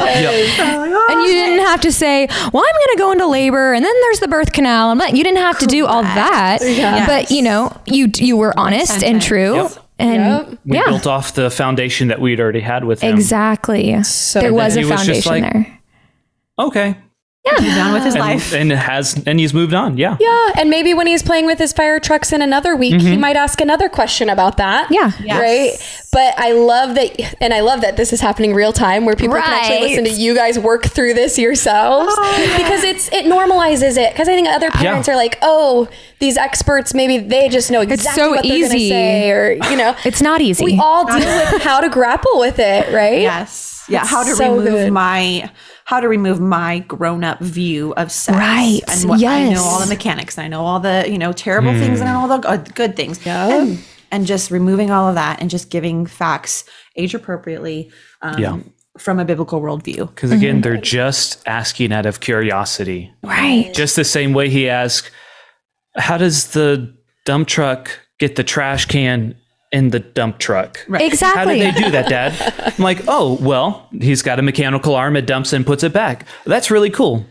And 1.09 1.21
you 1.23 1.27
didn't 1.29 1.59
oh, 1.61 1.65
have 1.65 1.81
to 1.81 1.91
say, 1.91 2.27
"Well, 2.27 2.63
I'm 2.63 2.75
going 2.75 2.87
to 2.91 2.95
go 2.97 3.11
into 3.11 3.25
labor, 3.25 3.73
and 3.73 3.83
then 3.83 3.93
there's 4.01 4.19
the 4.19 4.27
birth 4.27 4.53
canal." 4.53 4.91
And 4.91 5.17
you 5.17 5.23
didn't 5.23 5.39
have 5.39 5.57
to 5.59 5.65
do 5.65 5.87
all 5.87 6.03
that. 6.03 6.59
But 7.07 7.31
you 7.31 7.41
know, 7.41 7.75
you 7.87 8.11
you 8.17 8.37
were 8.37 8.57
honest 8.57 9.03
and 9.03 9.19
true, 9.19 9.55
Yep. 9.55 9.71
And 9.99 10.47
Yep. 10.49 10.59
We 10.65 10.77
yeah, 10.77 10.85
built 10.85 11.05
off 11.07 11.33
the 11.33 11.49
foundation 11.51 12.07
that 12.07 12.19
we'd 12.21 12.39
already 12.39 12.61
had 12.61 12.83
with 12.85 13.01
him. 13.01 13.13
exactly. 13.13 14.01
So 14.03 14.39
there 14.39 14.53
was 14.53 14.75
a 14.77 14.79
He 14.81 14.85
was 14.85 15.05
just 15.05 15.27
foundation 15.27 15.43
like- 15.43 15.53
there. 15.53 15.79
Okay. 16.59 16.95
Yeah, 17.45 17.61
he's 17.61 17.75
done 17.75 17.93
with 17.93 18.03
his 18.03 18.15
And, 18.15 18.23
life. 18.23 18.53
and 18.53 18.71
has 18.71 19.23
and 19.25 19.39
he's 19.39 19.53
moved 19.53 19.73
on. 19.73 19.97
Yeah. 19.97 20.17
Yeah, 20.19 20.51
and 20.57 20.69
maybe 20.69 20.93
when 20.93 21.07
he's 21.07 21.23
playing 21.23 21.45
with 21.45 21.57
his 21.57 21.71
fire 21.71 21.97
trucks 21.99 22.33
in 22.33 22.41
another 22.41 22.75
week, 22.75 22.99
he 23.01 23.11
mm-hmm. 23.11 23.21
might 23.21 23.37
ask 23.37 23.61
another 23.61 23.87
question 23.87 24.29
about 24.29 24.57
that. 24.57 24.91
Yeah. 24.91 25.11
Yes. 25.23 25.39
Right. 25.39 26.03
But 26.11 26.37
I 26.37 26.51
love 26.51 26.95
that, 26.95 27.35
and 27.41 27.53
I 27.53 27.61
love 27.61 27.79
that 27.81 27.95
this 27.95 28.11
is 28.11 28.19
happening 28.19 28.53
real 28.53 28.73
time, 28.73 29.05
where 29.05 29.15
people 29.15 29.35
can 29.35 29.43
actually 29.53 29.87
listen 29.87 30.03
to 30.03 30.11
you 30.11 30.35
guys 30.35 30.59
work 30.59 30.85
through 30.87 31.13
this 31.13 31.37
yourselves, 31.37 32.13
oh. 32.17 32.53
because 32.57 32.83
it's 32.83 33.07
it 33.13 33.25
normalizes 33.25 33.97
it. 33.97 34.11
Because 34.11 34.27
I 34.27 34.33
think 34.33 34.49
other 34.49 34.69
parents 34.71 35.07
Yeah. 35.07 35.13
are 35.13 35.17
like, 35.17 35.37
oh, 35.41 35.87
these 36.19 36.35
experts, 36.35 36.93
maybe 36.93 37.19
they 37.19 37.47
just 37.47 37.71
know 37.71 37.79
exactly 37.81 38.21
so 38.21 38.29
what 38.31 38.43
they're 38.43 38.57
going 38.59 38.71
to 38.71 38.75
easy. 38.75 38.89
say, 38.89 39.31
or 39.31 39.51
you 39.53 39.77
know, 39.77 39.95
It's 40.03 40.21
not 40.21 40.41
easy. 40.41 40.65
we 40.65 40.77
all 40.77 41.05
deal 41.05 41.19
with 41.19 41.61
how 41.61 41.79
to 41.79 41.87
grapple 41.89 42.37
with 42.37 42.59
it, 42.59 42.93
right? 42.93 43.21
yes. 43.21 43.85
Yeah. 43.87 44.05
How 44.05 44.23
to 44.23 44.35
so 44.35 44.57
remove 44.57 44.65
good. 44.71 44.93
my 44.93 45.49
how 45.89 45.99
to 45.99 46.07
remove 46.07 46.39
my 46.39 46.77
grown 46.87 47.23
up 47.23 47.39
view 47.39 47.95
of 47.95 48.11
sex. 48.11 48.37
Right. 48.37 48.79
And 48.87 49.09
what 49.09 49.23
I 49.23 49.49
know 49.49 49.63
all 49.63 49.79
the 49.79 49.87
mechanics 49.87 50.37
and 50.37 50.45
I 50.45 50.47
know 50.47 50.63
all 50.63 50.79
the, 50.79 51.07
you 51.09 51.17
know, 51.17 51.31
terrible 51.33 51.71
things 51.73 51.99
and 51.99 52.07
all 52.09 52.27
the 52.27 52.37
good- 52.37 52.75
good 52.75 52.95
things. 52.95 53.25
And, 53.25 53.79
and 54.11 54.27
just 54.27 54.51
removing 54.51 54.91
all 54.91 55.07
of 55.07 55.15
that 55.15 55.41
and 55.41 55.49
just 55.49 55.71
giving 55.71 56.05
facts 56.05 56.63
age 56.95 57.15
appropriately 57.15 57.89
um, 58.21 58.37
Yeah. 58.39 58.59
from 58.99 59.17
a 59.19 59.25
biblical 59.25 59.61
worldview. 59.61 60.09
Because 60.13 60.31
again, 60.31 60.61
they're 60.61 60.77
just 60.77 61.41
asking 61.47 61.91
out 61.91 62.05
of 62.05 62.19
curiosity. 62.19 63.11
right. 63.23 63.73
Just 63.73 63.95
the 63.95 64.03
same 64.05 64.33
way 64.33 64.47
he 64.47 64.69
asked, 64.69 65.09
How 65.97 66.19
does 66.19 66.51
the 66.51 66.95
dump 67.25 67.47
truck 67.47 67.89
get 68.19 68.35
the 68.35 68.43
trash 68.43 68.85
can 68.85 69.33
in 69.71 69.89
the 69.89 69.99
dump 69.99 70.37
truck? 70.39 70.83
Right. 70.87 71.01
Exactly. 71.01 71.59
How 71.59 71.65
Exactly. 71.67 71.71
did 71.71 71.75
they 71.75 71.85
do 71.87 71.91
that, 71.91 72.09
Dad? 72.09 72.73
I'm 72.77 72.83
like, 72.83 73.01
oh, 73.07 73.37
well, 73.41 73.87
he's 73.91 74.21
got 74.21 74.39
a 74.39 74.41
mechanical 74.41 74.95
arm. 74.95 75.15
It 75.15 75.25
dumps 75.27 75.53
and 75.53 75.65
puts 75.65 75.83
it 75.83 75.93
back. 75.93 76.25
That's 76.45 76.71
really 76.71 76.89
cool. 76.89 77.25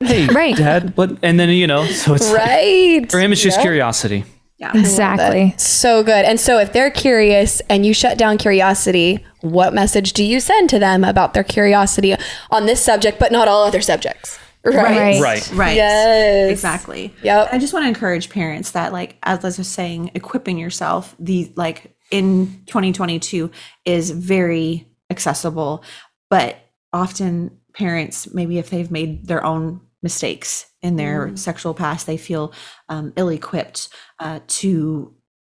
Hey, 0.00 0.26
Right. 0.32 0.56
Dad. 0.56 0.94
But 0.94 1.18
and 1.22 1.38
then 1.40 1.48
you 1.50 1.66
know, 1.66 1.84
so 1.86 2.14
it's 2.14 2.30
like, 2.30 2.38
Right. 2.38 3.10
for 3.10 3.18
him, 3.20 3.32
it's 3.32 3.40
just 3.40 3.56
Yep. 3.58 3.64
curiosity. 3.64 4.24
Yeah. 4.58 4.70
Exactly. 4.76 5.54
So 5.58 6.04
good. 6.04 6.24
And 6.24 6.38
so 6.38 6.58
if 6.60 6.72
they're 6.72 6.90
curious 6.90 7.60
and 7.68 7.84
you 7.84 7.92
shut 7.92 8.16
down 8.16 8.38
curiosity, 8.38 9.24
what 9.40 9.74
message 9.74 10.12
do 10.12 10.22
you 10.22 10.38
send 10.38 10.70
to 10.70 10.78
them 10.78 11.02
about 11.02 11.34
their 11.34 11.42
curiosity 11.42 12.14
on 12.48 12.66
this 12.66 12.80
subject, 12.80 13.18
but 13.18 13.32
not 13.32 13.48
all 13.48 13.64
other 13.64 13.80
subjects? 13.80 14.38
Right. 14.64 14.74
Right. 14.74 15.20
Right. 15.20 15.52
Right. 15.52 15.76
Yes. 15.76 16.50
Exactly. 16.50 17.14
Yep. 17.22 17.48
I 17.52 17.58
just 17.58 17.72
want 17.72 17.84
to 17.84 17.88
encourage 17.88 18.30
parents 18.30 18.72
that, 18.72 18.92
like, 18.92 19.16
as 19.22 19.42
Liz 19.42 19.58
was 19.58 19.68
saying, 19.68 20.12
equipping 20.14 20.58
yourself, 20.58 21.16
the 21.18 21.52
like 21.56 21.96
in 22.10 22.62
2022 22.66 23.50
is 23.84 24.10
very 24.10 24.86
accessible, 25.10 25.82
but 26.30 26.56
often 26.92 27.58
parents, 27.74 28.32
maybe 28.32 28.58
if 28.58 28.70
they've 28.70 28.90
made 28.90 29.26
their 29.26 29.44
own 29.44 29.80
mistakes 30.02 30.66
in 30.82 30.96
their 30.96 31.34
sexual 31.36 31.74
past, 31.74 32.06
they 32.06 32.16
feel 32.16 32.52
um, 32.88 33.12
ill-equipped 33.16 33.88
uh, 34.18 34.40
to 34.46 35.14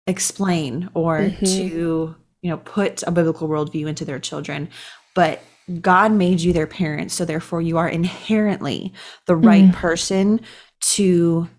explain 0.07 0.89
or 0.93 1.31
to 1.39 2.15
you 2.41 2.49
know 2.51 2.57
put 2.57 3.01
a 3.03 3.11
biblical 3.11 3.49
worldview 3.49 3.87
into 3.87 4.05
their 4.05 4.19
children 4.19 4.69
but 5.15 5.41
god 5.81 6.11
made 6.11 6.39
you 6.41 6.53
their 6.53 6.67
parents 6.67 7.13
so 7.13 7.25
therefore 7.25 7.61
you 7.61 7.77
are 7.77 7.89
inherently 7.89 8.93
the 9.25 9.35
right 9.35 9.71
person 9.73 10.39
to 10.79 11.49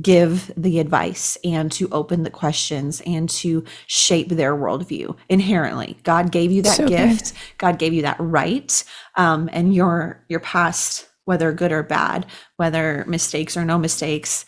give 0.00 0.52
the 0.56 0.80
advice 0.80 1.38
and 1.44 1.70
to 1.70 1.88
open 1.90 2.24
the 2.24 2.30
questions 2.30 3.00
and 3.06 3.28
to 3.28 3.64
shape 3.86 4.28
their 4.28 4.56
worldview 4.56 5.16
inherently. 5.28 5.96
God 6.02 6.32
gave 6.32 6.50
you 6.50 6.62
that 6.62 6.76
So 6.76 6.88
good. 6.88 7.10
gift. 7.10 7.32
God 7.58 7.78
gave 7.78 7.92
you 7.92 8.02
that 8.02 8.16
right. 8.18 8.84
Um, 9.14 9.48
and 9.52 9.74
your 9.74 10.24
your 10.28 10.40
past 10.40 11.08
whether 11.26 11.52
good 11.52 11.72
or 11.72 11.82
bad 11.82 12.26
whether 12.56 13.04
mistakes 13.06 13.56
or 13.56 13.64
no 13.64 13.78
mistakes 13.78 14.44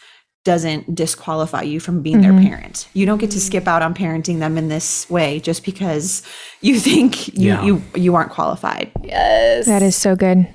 doesn't 0.47 0.95
disqualify 0.95 1.61
you 1.63 1.79
from 1.81 2.01
being 2.01 2.23
Mm-hmm. 2.23 2.37
their 2.39 2.49
parent. 2.49 2.89
You 2.95 3.05
don't 3.05 3.19
get 3.19 3.33
to 3.33 3.41
skip 3.41 3.69
out 3.69 3.83
on 3.83 3.93
parenting 3.95 4.39
them 4.39 4.57
in 4.57 4.69
this 4.69 5.09
way 5.11 5.41
just 5.41 5.63
because 5.65 6.23
you 6.63 6.81
think 6.81 7.29
you 7.37 7.49
Yeah. 7.49 7.63
you, 7.65 7.83
you 7.95 8.15
aren't 8.15 8.31
qualified. 8.31 8.91
Yes. 9.05 9.67
That 9.67 9.83
is 9.83 9.95
so 9.97 10.17
good. 10.17 10.47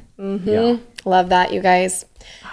Love 1.04 1.30
that, 1.30 1.52
you 1.52 1.62
guys. 1.62 2.06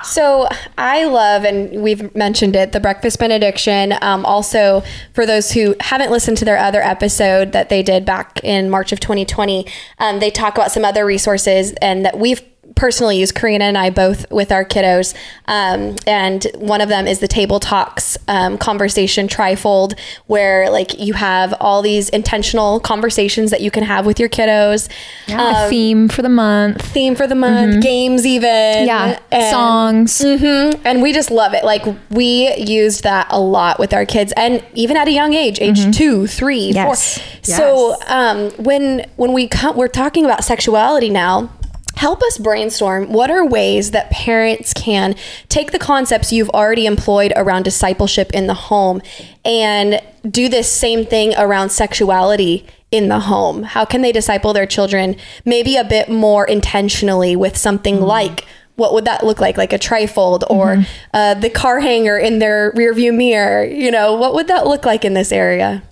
So 0.02 0.48
I 0.78 1.04
love, 1.04 1.44
and 1.44 1.82
we've 1.82 2.14
mentioned 2.16 2.56
it, 2.56 2.72
the 2.72 2.80
breakfast 2.80 3.18
benediction. 3.18 3.92
Um, 4.00 4.24
also, 4.24 4.82
for 5.12 5.26
those 5.26 5.52
who 5.52 5.74
haven't 5.80 6.10
listened 6.10 6.38
to 6.38 6.44
their 6.46 6.56
other 6.56 6.80
episode 6.80 7.52
that 7.52 7.68
they 7.68 7.82
did 7.82 8.06
back 8.06 8.40
in 8.42 8.70
March 8.70 8.90
of 8.92 9.00
2020, 9.00 9.66
um, 9.98 10.18
they 10.20 10.30
talk 10.30 10.56
about 10.56 10.70
some 10.72 10.84
other 10.84 11.04
resources 11.04 11.72
and 11.82 12.06
that 12.06 12.18
we've 12.18 12.40
personally 12.76 13.18
use 13.18 13.32
Karissa 13.32 13.60
and 13.60 13.78
I 13.78 13.90
both 13.90 14.30
with 14.30 14.52
our 14.52 14.64
kiddos. 14.64 15.14
Um, 15.46 15.96
and 16.06 16.46
one 16.56 16.80
of 16.80 16.88
them 16.88 17.06
is 17.06 17.18
the 17.20 17.26
Table 17.28 17.58
Talks 17.60 18.16
um, 18.28 18.58
conversation 18.58 19.26
trifold, 19.26 19.98
where 20.26 20.70
like 20.70 20.98
you 20.98 21.14
have 21.14 21.54
all 21.60 21.82
these 21.82 22.08
intentional 22.10 22.78
conversations 22.80 23.50
that 23.50 23.60
you 23.62 23.70
can 23.70 23.82
have 23.84 24.04
with 24.06 24.20
your 24.20 24.28
kiddos. 24.28 24.88
a 25.28 25.68
theme 25.68 26.08
for 26.08 26.22
the 26.22 26.28
month. 26.28 26.82
Theme 26.82 27.14
for 27.16 27.26
the 27.26 27.34
month, 27.34 27.82
games 27.82 28.26
even. 28.26 28.86
Yeah. 28.86 29.18
and- 29.30 29.50
Songs. 29.50 30.18
Mhm. 30.20 30.80
And 30.84 31.02
we 31.02 31.12
just 31.12 31.30
love 31.30 31.54
it. 31.54 31.64
Like 31.64 31.84
we 32.10 32.54
used 32.56 33.02
that 33.04 33.26
a 33.30 33.40
lot 33.40 33.78
with 33.78 33.92
our 33.94 34.04
kids, 34.04 34.32
and 34.36 34.62
even 34.74 34.96
at 34.96 35.08
a 35.08 35.12
young 35.12 35.32
age, 35.34 35.58
age 35.60 35.96
two, 35.96 36.26
three, 36.26 36.72
four. 36.72 36.82
Yes. 36.82 37.20
So 37.42 37.96
um, 38.06 38.50
when 38.52 39.06
when 39.16 39.32
we 39.32 39.48
come, 39.48 39.76
we're 39.76 39.88
talking 39.88 40.24
about 40.24 40.44
sexuality 40.44 41.08
now. 41.10 41.50
Help 41.98 42.22
us 42.22 42.38
brainstorm 42.38 43.12
what 43.12 43.28
are 43.28 43.44
ways 43.44 43.90
that 43.90 44.08
parents 44.08 44.72
can 44.72 45.16
take 45.48 45.72
the 45.72 45.80
concepts 45.80 46.32
you've 46.32 46.48
already 46.50 46.86
employed 46.86 47.32
around 47.34 47.64
discipleship 47.64 48.30
in 48.30 48.46
the 48.46 48.54
home 48.54 49.02
and 49.44 50.00
do 50.30 50.48
this 50.48 50.70
same 50.70 51.04
thing 51.04 51.34
around 51.36 51.70
sexuality 51.70 52.64
in 52.92 53.08
the 53.08 53.18
home. 53.18 53.64
How 53.64 53.84
can 53.84 54.02
they 54.02 54.12
disciple 54.12 54.52
their 54.52 54.64
children 54.64 55.16
maybe 55.44 55.74
a 55.74 55.82
bit 55.82 56.08
more 56.08 56.46
intentionally 56.46 57.34
with 57.34 57.56
something 57.56 58.00
like 58.00 58.44
what 58.76 58.94
would 58.94 59.06
that 59.06 59.24
look 59.24 59.40
like? 59.40 59.56
Like 59.56 59.72
a 59.72 59.78
trifold 59.78 60.44
or 60.48 60.84
uh, 61.12 61.34
the 61.34 61.50
car 61.50 61.80
hanger 61.80 62.16
in 62.16 62.38
their 62.38 62.70
rearview 62.74 63.12
mirror 63.12 63.64
you 63.64 63.90
know 63.90 64.14
what 64.14 64.34
would 64.34 64.46
that 64.46 64.68
look 64.68 64.86
like 64.86 65.04
in 65.04 65.14
this 65.14 65.32
area 65.32 65.82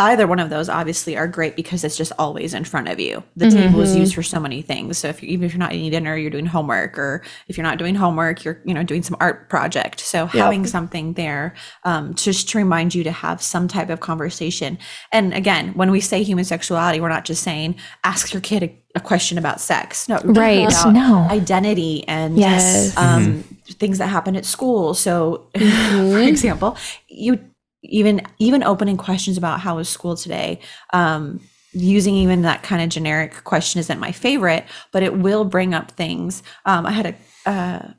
either 0.00 0.26
one 0.26 0.38
of 0.38 0.50
those 0.50 0.68
obviously 0.68 1.16
are 1.16 1.28
great 1.28 1.56
because 1.56 1.84
it's 1.84 1.96
just 1.96 2.12
always 2.18 2.54
in 2.54 2.64
front 2.64 2.88
of 2.88 2.98
you. 2.98 3.22
The 3.36 3.50
table 3.50 3.80
is 3.82 3.94
used 3.94 4.14
for 4.14 4.22
so 4.22 4.40
many 4.40 4.62
things. 4.62 4.98
So 4.98 5.08
if 5.08 5.22
you, 5.22 5.28
even 5.28 5.44
if 5.46 5.52
you're 5.52 5.58
not 5.58 5.72
eating 5.72 5.90
dinner, 5.90 6.16
you're 6.16 6.30
doing 6.30 6.46
homework, 6.46 6.98
or 6.98 7.22
if 7.48 7.56
you're 7.56 7.66
not 7.66 7.78
doing 7.78 7.94
homework, 7.94 8.44
you're 8.44 8.60
you 8.64 8.74
know 8.74 8.82
doing 8.82 9.02
some 9.02 9.16
art 9.20 9.48
project. 9.48 10.00
So 10.00 10.26
having 10.26 10.66
something 10.66 11.12
there 11.14 11.54
um, 11.84 12.14
just 12.14 12.48
to 12.50 12.58
remind 12.58 12.94
you 12.94 13.04
to 13.04 13.12
have 13.12 13.42
some 13.42 13.68
type 13.68 13.90
of 13.90 14.00
conversation. 14.00 14.78
And 15.12 15.34
again, 15.34 15.72
when 15.74 15.90
we 15.90 16.00
say 16.00 16.22
human 16.22 16.44
sexuality, 16.44 17.00
we're 17.00 17.08
not 17.08 17.24
just 17.24 17.42
saying 17.42 17.76
ask 18.04 18.32
your 18.32 18.40
kid 18.40 18.62
a, 18.62 18.78
a 18.96 19.00
question 19.00 19.38
about 19.38 19.60
sex. 19.60 20.08
No, 20.08 20.18
Right. 20.24 20.66
about 20.66 20.92
No. 20.94 21.26
identity 21.30 22.06
and 22.08 22.38
Yes. 22.38 22.96
um, 22.96 23.44
things 23.68 23.98
that 23.98 24.06
happen 24.08 24.34
at 24.36 24.44
school. 24.44 24.94
So, 24.94 25.48
for 25.58 26.18
example, 26.18 26.76
you 27.08 27.38
even 27.82 28.22
even 28.38 28.62
opening 28.62 28.96
questions 28.96 29.36
about 29.38 29.60
how 29.60 29.76
was 29.76 29.88
school 29.88 30.16
today. 30.16 30.60
Um, 30.92 31.40
using 31.72 32.16
even 32.16 32.42
that 32.42 32.62
kind 32.62 32.82
of 32.82 32.88
generic 32.88 33.44
question 33.44 33.78
isn't 33.78 34.00
my 34.00 34.12
favorite, 34.12 34.64
but 34.92 35.02
it 35.02 35.16
will 35.16 35.44
bring 35.44 35.72
up 35.72 35.92
things. 35.92 36.42
Um, 36.66 36.84
I 36.86 36.90
had 36.90 37.06
a 37.46 37.50
uh, 37.50 37.92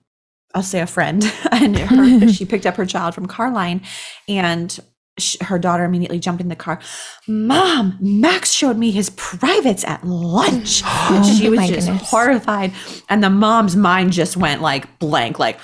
I'll 0.53 0.63
say 0.63 0.81
a 0.81 0.87
friend, 0.87 1.23
and 1.51 1.77
her, 1.77 2.27
she 2.33 2.45
picked 2.45 2.65
up 2.65 2.75
her 2.75 2.85
child 2.85 3.15
from 3.15 3.25
Carline, 3.25 3.81
and 4.27 4.77
sh- 5.17 5.37
her 5.41 5.57
daughter 5.57 5.83
immediately 5.85 6.19
jumped 6.19 6.41
in 6.41 6.49
the 6.49 6.55
car. 6.55 6.79
Mom, 7.27 7.97
Max 8.01 8.51
showed 8.51 8.77
me 8.77 8.91
his 8.91 9.09
privates 9.11 9.83
at 9.85 10.05
lunch. 10.05 10.83
And 11.11 11.25
she 11.25 11.49
was 11.49 11.59
just 11.67 11.87
goodness. 11.87 12.09
horrified, 12.09 12.73
and 13.09 13.23
the 13.23 13.29
mom's 13.29 13.75
mind 13.75 14.13
just 14.13 14.37
went 14.37 14.61
like 14.61 14.99
blank, 14.99 15.39
like. 15.39 15.59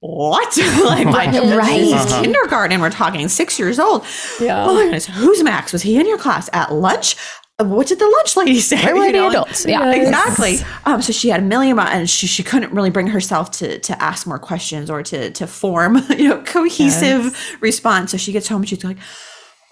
What? 0.00 0.56
like 0.84 1.06
my 1.06 1.26
Right. 1.56 1.92
Uh-huh. 1.92 2.22
kindergarten. 2.22 2.80
We're 2.80 2.90
talking 2.90 3.28
six 3.28 3.58
years 3.58 3.78
old. 3.78 4.04
Yeah. 4.40 4.64
Oh 4.66 4.74
my 4.74 4.82
goodness. 4.84 5.06
Who's 5.06 5.42
Max? 5.42 5.72
Was 5.72 5.82
he 5.82 5.98
in 5.98 6.06
your 6.06 6.18
class 6.18 6.48
at 6.52 6.72
lunch? 6.72 7.16
Uh, 7.58 7.64
What 7.64 7.88
did 7.88 7.98
the 7.98 8.06
lunch 8.06 8.36
lady 8.36 8.60
say? 8.70 8.76
Where 8.84 8.94
were 8.94 9.06
You 9.06 9.12
the 9.12 9.18
know, 9.18 9.28
adults? 9.30 9.66
Yeah. 9.66 9.92
exactly. 9.92 10.58
Um, 10.84 11.02
so 11.02 11.12
she 11.12 11.28
had 11.30 11.40
a 11.40 11.44
million, 11.44 11.76
mi- 11.76 11.82
and 11.82 12.08
she 12.08 12.26
she 12.28 12.42
couldn't 12.44 12.72
really 12.72 12.90
bring 12.90 13.08
herself 13.08 13.50
to 13.58 13.78
to 13.80 14.00
ask 14.02 14.26
more 14.26 14.38
questions 14.38 14.88
or 14.88 15.02
to 15.02 15.30
to 15.32 15.46
form 15.48 15.96
you 16.10 16.28
know 16.28 16.42
cohesive 16.44 17.36
response. 17.60 18.12
So 18.12 18.16
she 18.18 18.30
gets 18.32 18.46
home 18.48 18.62
and 18.62 18.68
she's 18.68 18.84
like, 18.84 18.98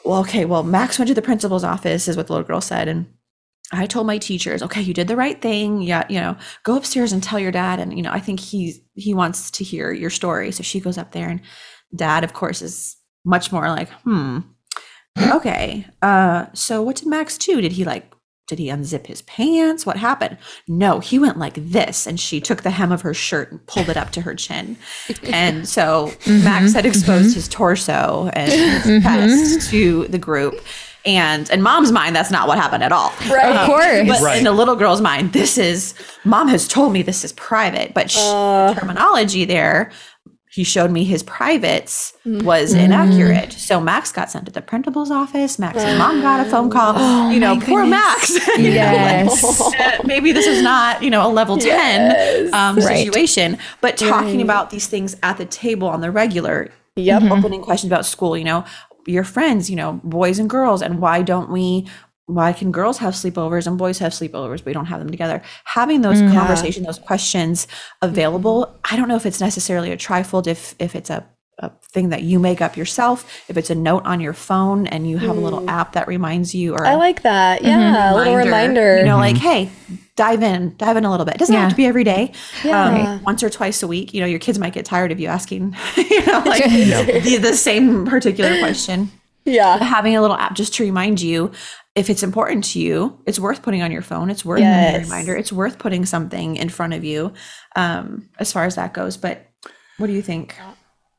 "Well, 0.05 0.21
okay, 0.23 0.45
well, 0.45 0.65
Max 0.65 0.99
went 0.99 1.07
to 1.09 1.15
the 1.15 1.23
principal's 1.23 1.63
office," 1.65 2.09
is 2.09 2.17
what 2.17 2.27
the 2.27 2.33
little 2.33 2.47
girl 2.49 2.61
said, 2.61 2.89
and. 2.89 3.07
I 3.73 3.87
told 3.87 4.07
my 4.07 4.19
teachers, 4.19 4.63
okay, 4.63 4.81
you 4.81 4.95
did 4.95 5.09
the 5.09 5.17
right 5.17 5.41
thing. 5.41 5.83
Yeah, 5.83 6.05
you 6.09 6.21
know, 6.21 6.37
go 6.63 6.77
upstairs 6.77 7.13
and 7.13 7.23
tell 7.23 7.39
your 7.39 7.53
dad. 7.53 7.81
And 7.81 7.97
you 7.97 8.03
know, 8.03 8.13
I 8.13 8.21
think 8.21 8.41
he's 8.41 8.81
he 8.95 9.15
wants 9.15 9.51
to 9.53 9.65
hear 9.65 9.93
your 9.93 10.11
story. 10.11 10.53
So 10.53 10.63
she 10.63 10.81
goes 10.81 10.99
up 10.99 11.13
there, 11.13 11.29
and 11.29 11.41
dad, 11.95 12.25
of 12.25 12.33
course, 12.33 12.63
is 12.63 12.97
much 13.25 13.51
more 13.51 13.69
like, 13.69 13.91
hmm, 14.05 14.39
okay. 15.19 15.87
Uh, 16.01 16.47
so 16.53 16.83
what 16.83 16.97
did 16.97 17.09
Max 17.09 17.37
do? 17.39 17.61
Did 17.61 17.73
he 17.73 17.85
like 17.85 18.13
did 18.47 18.61
he 18.61 18.69
unzip 18.69 19.07
his 19.07 19.23
pants? 19.23 19.85
What 19.85 19.97
happened? 19.97 20.39
No, 20.69 21.01
he 21.01 21.19
went 21.19 21.37
like 21.37 21.55
this. 21.55 22.07
And 22.07 22.19
she 22.19 22.41
took 22.41 22.63
the 22.63 22.71
hem 22.71 22.93
of 22.93 23.03
her 23.03 23.13
shirt 23.13 23.51
and 23.51 23.67
pulled 23.67 23.89
it 23.89 23.97
up 23.97 24.11
to 24.13 24.21
her 24.21 24.37
chin. 24.37 24.77
And 25.25 25.69
so 25.69 26.13
Max 26.29 26.73
had 26.73 26.87
exposed 26.87 27.35
his 27.35 27.49
torso 27.49 28.31
and 28.35 28.53
his 28.53 29.03
chest 29.03 29.71
to 29.71 30.07
the 30.09 30.19
group. 30.19 30.55
And 31.07 31.49
in 31.51 31.63
mom's 31.63 31.93
mind, 31.93 32.17
that's 32.17 32.31
not 32.33 32.49
what 32.49 32.59
happened 32.59 32.83
at 32.83 32.91
all. 32.93 33.13
Right. 33.31 33.55
Of 33.57 33.67
course. 33.67 34.09
But 34.09 34.21
Right. 34.21 34.39
in 34.39 34.45
the 34.45 34.53
little 34.53 34.75
girl's 34.77 35.01
mind, 35.01 35.33
this 35.33 35.57
is 35.57 35.95
mom 36.25 36.49
has 36.49 36.67
told 36.67 36.93
me 36.93 37.03
this 37.03 37.25
is 37.25 37.33
private, 37.35 37.95
but 37.95 38.11
sh- 38.11 38.17
terminology 38.79 39.45
there. 39.45 39.91
He 40.51 40.65
showed 40.65 40.91
me 40.91 41.05
his 41.05 41.23
privates 41.23 42.15
was 42.25 42.73
inaccurate. 42.73 43.53
So 43.53 43.79
Max 43.79 44.11
got 44.11 44.31
sent 44.31 44.47
to 44.47 44.53
the 44.53 44.63
principal's 44.63 45.11
office. 45.11 45.59
Max's 45.59 45.99
mom 45.99 46.23
got 46.23 46.47
a 46.47 46.49
phone 46.49 46.71
call. 46.71 47.31
you 47.31 47.39
know, 47.39 47.61
poor 47.61 47.85
Max. 47.85 48.31
You 48.57 48.71
know, 48.71 48.87
like, 48.87 49.27
Yes. 49.29 49.61
uh, 49.61 49.99
maybe 50.07 50.33
this 50.33 50.47
is 50.47 50.63
not, 50.63 51.03
you 51.03 51.11
know, 51.11 51.27
a 51.27 51.31
level 51.31 51.59
10 51.59 52.55
um, 52.55 52.77
Right. 52.77 53.05
situation, 53.05 53.59
but 53.83 53.99
talking 53.99 54.41
about 54.41 54.71
these 54.71 54.87
things 54.87 55.15
at 55.23 55.37
the 55.37 55.45
table 55.45 55.89
on 55.89 56.01
the 56.01 56.11
regular, 56.11 56.71
Yep. 56.97 57.25
opening 57.25 57.61
questions 57.61 57.93
about 57.93 58.07
school, 58.07 58.35
you 58.39 58.45
know, 58.45 58.65
your 59.07 59.25
friends, 59.25 59.71
you 59.71 59.77
know, 59.77 60.01
boys 60.05 60.39
and 60.39 60.49
girls, 60.51 60.83
and 60.83 61.01
why 61.01 61.23
don't 61.23 61.51
we? 61.51 61.87
Why 62.29 62.53
can 62.53 62.73
girls 62.73 62.99
have 62.99 63.15
sleepovers 63.15 63.69
and 63.69 63.79
boys 63.79 64.01
have 64.01 64.11
sleepovers, 64.11 64.59
but 64.59 64.67
we 64.67 64.73
don't 64.73 64.87
have 64.87 64.99
them 64.99 65.11
together? 65.11 65.43
Having 65.65 66.01
those 66.01 66.21
mm, 66.21 66.33
conversations, 66.33 66.85
those 66.85 66.99
questions 66.99 67.69
available. 68.03 68.67
Mm-hmm. 68.67 68.95
I 68.95 68.97
don't 68.97 69.09
know 69.09 69.15
if 69.15 69.27
it's 69.27 69.41
necessarily 69.41 69.93
a 69.93 69.97
trifold, 69.97 70.49
if 70.49 70.75
if 70.81 70.97
it's 70.97 71.09
a, 71.09 71.25
a 71.59 71.71
thing 71.93 72.09
that 72.09 72.23
you 72.23 72.41
make 72.41 72.61
up 72.61 72.77
yourself, 72.77 73.45
if 73.49 73.57
it's 73.57 73.71
a 73.71 73.77
note 73.77 74.05
on 74.07 74.21
your 74.21 74.33
phone 74.33 74.89
and 74.89 75.09
you 75.09 75.19
have 75.19 75.37
a 75.37 75.41
little 75.41 75.61
mm. 75.61 75.69
app 75.69 75.93
that 75.93 76.09
reminds 76.09 76.53
you, 76.53 76.75
or 76.75 76.85
I 76.85 76.97
like 76.97 77.23
that. 77.23 77.63
Yeah, 77.63 78.13
a 78.13 78.17
little 78.17 78.33
mm-hmm. 78.33 78.45
reminder. 78.45 78.99
you 78.99 79.05
know, 79.05 79.19
like, 79.19 79.37
mm-hmm. 79.37 79.47
hey, 79.47 79.71
dive 80.17 80.43
in, 80.43 80.75
dive 80.79 80.97
in 80.97 81.05
a 81.05 81.11
little 81.11 81.27
bit. 81.27 81.35
It 81.35 81.39
doesn't 81.39 81.55
Yeah. 81.55 81.61
have 81.63 81.71
to 81.71 81.77
be 81.77 81.87
every 81.87 82.05
day. 82.05 82.33
Yeah. 82.65 83.13
Um, 83.17 83.23
once 83.23 83.43
or 83.43 83.51
twice 83.51 83.83
a 83.83 83.87
week. 83.87 84.13
You 84.15 84.21
know, 84.23 84.27
your 84.27 84.39
kids 84.39 84.59
might 84.59 84.73
get 84.73 84.85
tired 84.85 85.13
of 85.13 85.21
you 85.21 85.29
asking, 85.29 85.77
you 85.97 86.27
know, 86.27 86.43
like 86.47 86.65
the, 86.65 87.39
the 87.41 87.55
same 87.55 88.07
particular 88.07 88.59
question. 88.59 89.11
yeah. 89.45 89.77
Having 89.79 90.17
a 90.17 90.21
little 90.23 90.37
app 90.37 90.55
just 90.57 90.75
to 90.75 90.83
remind 90.85 91.21
you 91.21 91.53
if 91.95 92.11
it's 92.11 92.23
important 92.23 92.65
to 92.65 92.81
you, 92.81 93.19
it's 93.27 93.39
worth 93.39 93.63
putting 93.63 93.83
on 93.83 93.91
your 93.93 94.03
phone. 94.03 94.29
It's 94.31 94.45
worth 94.45 94.59
putting 94.61 94.67
a 94.97 94.99
reminder. 95.01 95.37
It's 95.37 95.53
worth 95.53 95.79
putting 95.79 96.05
something 96.07 96.57
in 96.57 96.69
front 96.69 96.93
of 96.95 97.05
you 97.05 97.33
um, 97.77 98.29
as 98.39 98.53
far 98.53 98.65
as 98.65 98.75
that 98.75 98.93
goes. 98.95 99.17
But 99.17 99.47
what 99.99 100.07
do 100.09 100.13
you 100.13 100.23
think? 100.23 100.57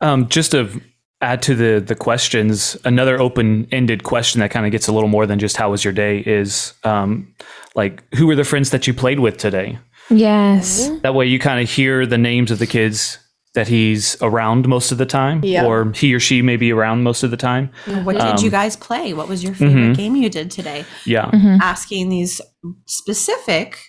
Um, 0.01 0.27
just 0.29 0.51
to 0.51 0.81
add 1.21 1.41
to 1.43 1.55
the 1.55 1.79
the 1.79 1.95
questions, 1.95 2.77
another 2.85 3.19
open 3.19 3.67
ended 3.71 4.03
question 4.03 4.39
that 4.41 4.51
kind 4.51 4.65
of 4.65 4.71
gets 4.71 4.87
a 4.87 4.91
little 4.91 5.09
more 5.09 5.25
than 5.25 5.39
just 5.39 5.57
how 5.57 5.71
was 5.71 5.83
your 5.83 5.93
day 5.93 6.19
is 6.19 6.73
um, 6.83 7.33
like 7.75 8.03
who 8.15 8.27
were 8.27 8.35
the 8.35 8.43
friends 8.43 8.69
that 8.71 8.87
you 8.87 8.93
played 8.93 9.19
with 9.19 9.37
today? 9.37 9.79
Yes. 10.09 10.89
That 11.01 11.15
way 11.15 11.25
you 11.25 11.37
kind 11.39 11.61
of 11.61 11.69
hear 11.69 12.05
the 12.05 12.17
names 12.17 12.51
of 12.51 12.59
the 12.59 12.67
kids 12.67 13.19
that 13.55 13.67
he's 13.67 14.15
around 14.21 14.67
most 14.67 14.91
of 14.91 14.99
the 14.99 15.05
time, 15.05 15.41
Yeah. 15.43 15.65
or 15.65 15.91
he 15.93 16.13
or 16.13 16.19
she 16.19 16.41
may 16.43 16.57
be 16.57 16.71
around 16.71 17.01
most 17.01 17.23
of 17.23 17.31
the 17.31 17.37
time. 17.37 17.71
What 18.03 18.13
did 18.13 18.21
Um, 18.21 18.37
you 18.43 18.51
guys 18.51 18.75
play? 18.75 19.13
What 19.13 19.27
was 19.27 19.43
your 19.43 19.55
favorite 19.55 19.97
game 19.97 20.15
you 20.15 20.29
did 20.29 20.51
today? 20.51 20.85
Yeah. 21.05 21.31
asking 21.61 22.09
these 22.09 22.39
specific 22.85 23.79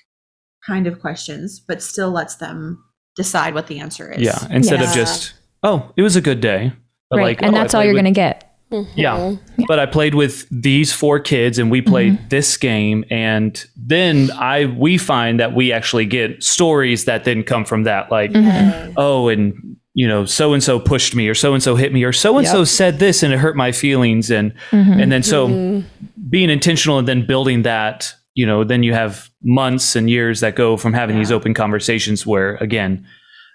kind 0.66 0.86
of 0.86 1.00
questions, 1.00 1.60
but 1.66 1.82
still 1.82 2.10
lets 2.10 2.36
them 2.36 2.82
decide 3.16 3.54
what 3.54 3.66
the 3.66 3.78
answer 3.80 4.10
is. 4.12 4.22
Yeah. 4.22 4.38
Instead 4.50 4.80
Yeah. 4.80 4.88
of 4.88 4.94
just, 4.94 5.34
oh, 5.62 5.92
it 5.96 6.02
was 6.02 6.16
a 6.16 6.20
good 6.20 6.40
day. 6.40 6.72
But 7.10 7.18
Right. 7.18 7.24
like, 7.24 7.42
and 7.42 7.54
"Oh, 7.54 7.58
that's 7.58 7.74
all 7.74 7.82
you're 7.82 7.94
with- 7.94 8.02
going 8.02 8.14
to 8.14 8.18
get. 8.18 8.48
Mm-hmm. 8.72 8.98
Yeah. 8.98 9.36
But 9.66 9.78
I 9.78 9.86
played 9.86 10.14
with 10.14 10.46
these 10.50 10.92
four 10.92 11.18
kids 11.20 11.58
and 11.58 11.70
we 11.70 11.80
played 11.80 12.14
mm-hmm. 12.14 12.28
this 12.28 12.56
game 12.58 13.04
and 13.10 13.64
then 13.76 14.30
I 14.32 14.66
we 14.66 14.98
find 14.98 15.40
that 15.40 15.54
we 15.54 15.72
actually 15.72 16.04
get 16.04 16.42
stories 16.42 17.06
that 17.06 17.24
then 17.24 17.44
come 17.44 17.64
from 17.64 17.84
that 17.84 18.10
like 18.10 18.30
mm-hmm. 18.32 18.92
oh 18.98 19.28
and 19.28 19.76
you 19.94 20.06
know 20.06 20.26
so 20.26 20.52
and 20.52 20.62
so 20.62 20.78
pushed 20.78 21.14
me 21.14 21.28
or 21.28 21.34
so 21.34 21.54
and 21.54 21.62
so 21.62 21.76
hit 21.76 21.94
me 21.94 22.04
or 22.04 22.12
so 22.12 22.36
and 22.36 22.46
so 22.46 22.62
said 22.62 22.98
this 22.98 23.22
and 23.22 23.32
it 23.32 23.38
hurt 23.38 23.56
my 23.56 23.72
feelings 23.72 24.30
and 24.30 24.52
and 24.70 25.10
then 25.10 25.22
so 25.22 25.82
being 26.28 26.50
intentional 26.50 26.98
and 26.98 27.08
then 27.08 27.26
building 27.26 27.62
that 27.62 28.14
you 28.34 28.44
know 28.44 28.64
then 28.64 28.82
you 28.82 28.92
have 28.92 29.30
months 29.42 29.96
and 29.96 30.10
years 30.10 30.40
that 30.40 30.56
go 30.56 30.76
from 30.76 30.92
having 30.92 31.16
these 31.16 31.32
open 31.32 31.54
conversations 31.54 32.26
where 32.26 32.56
again 32.56 33.06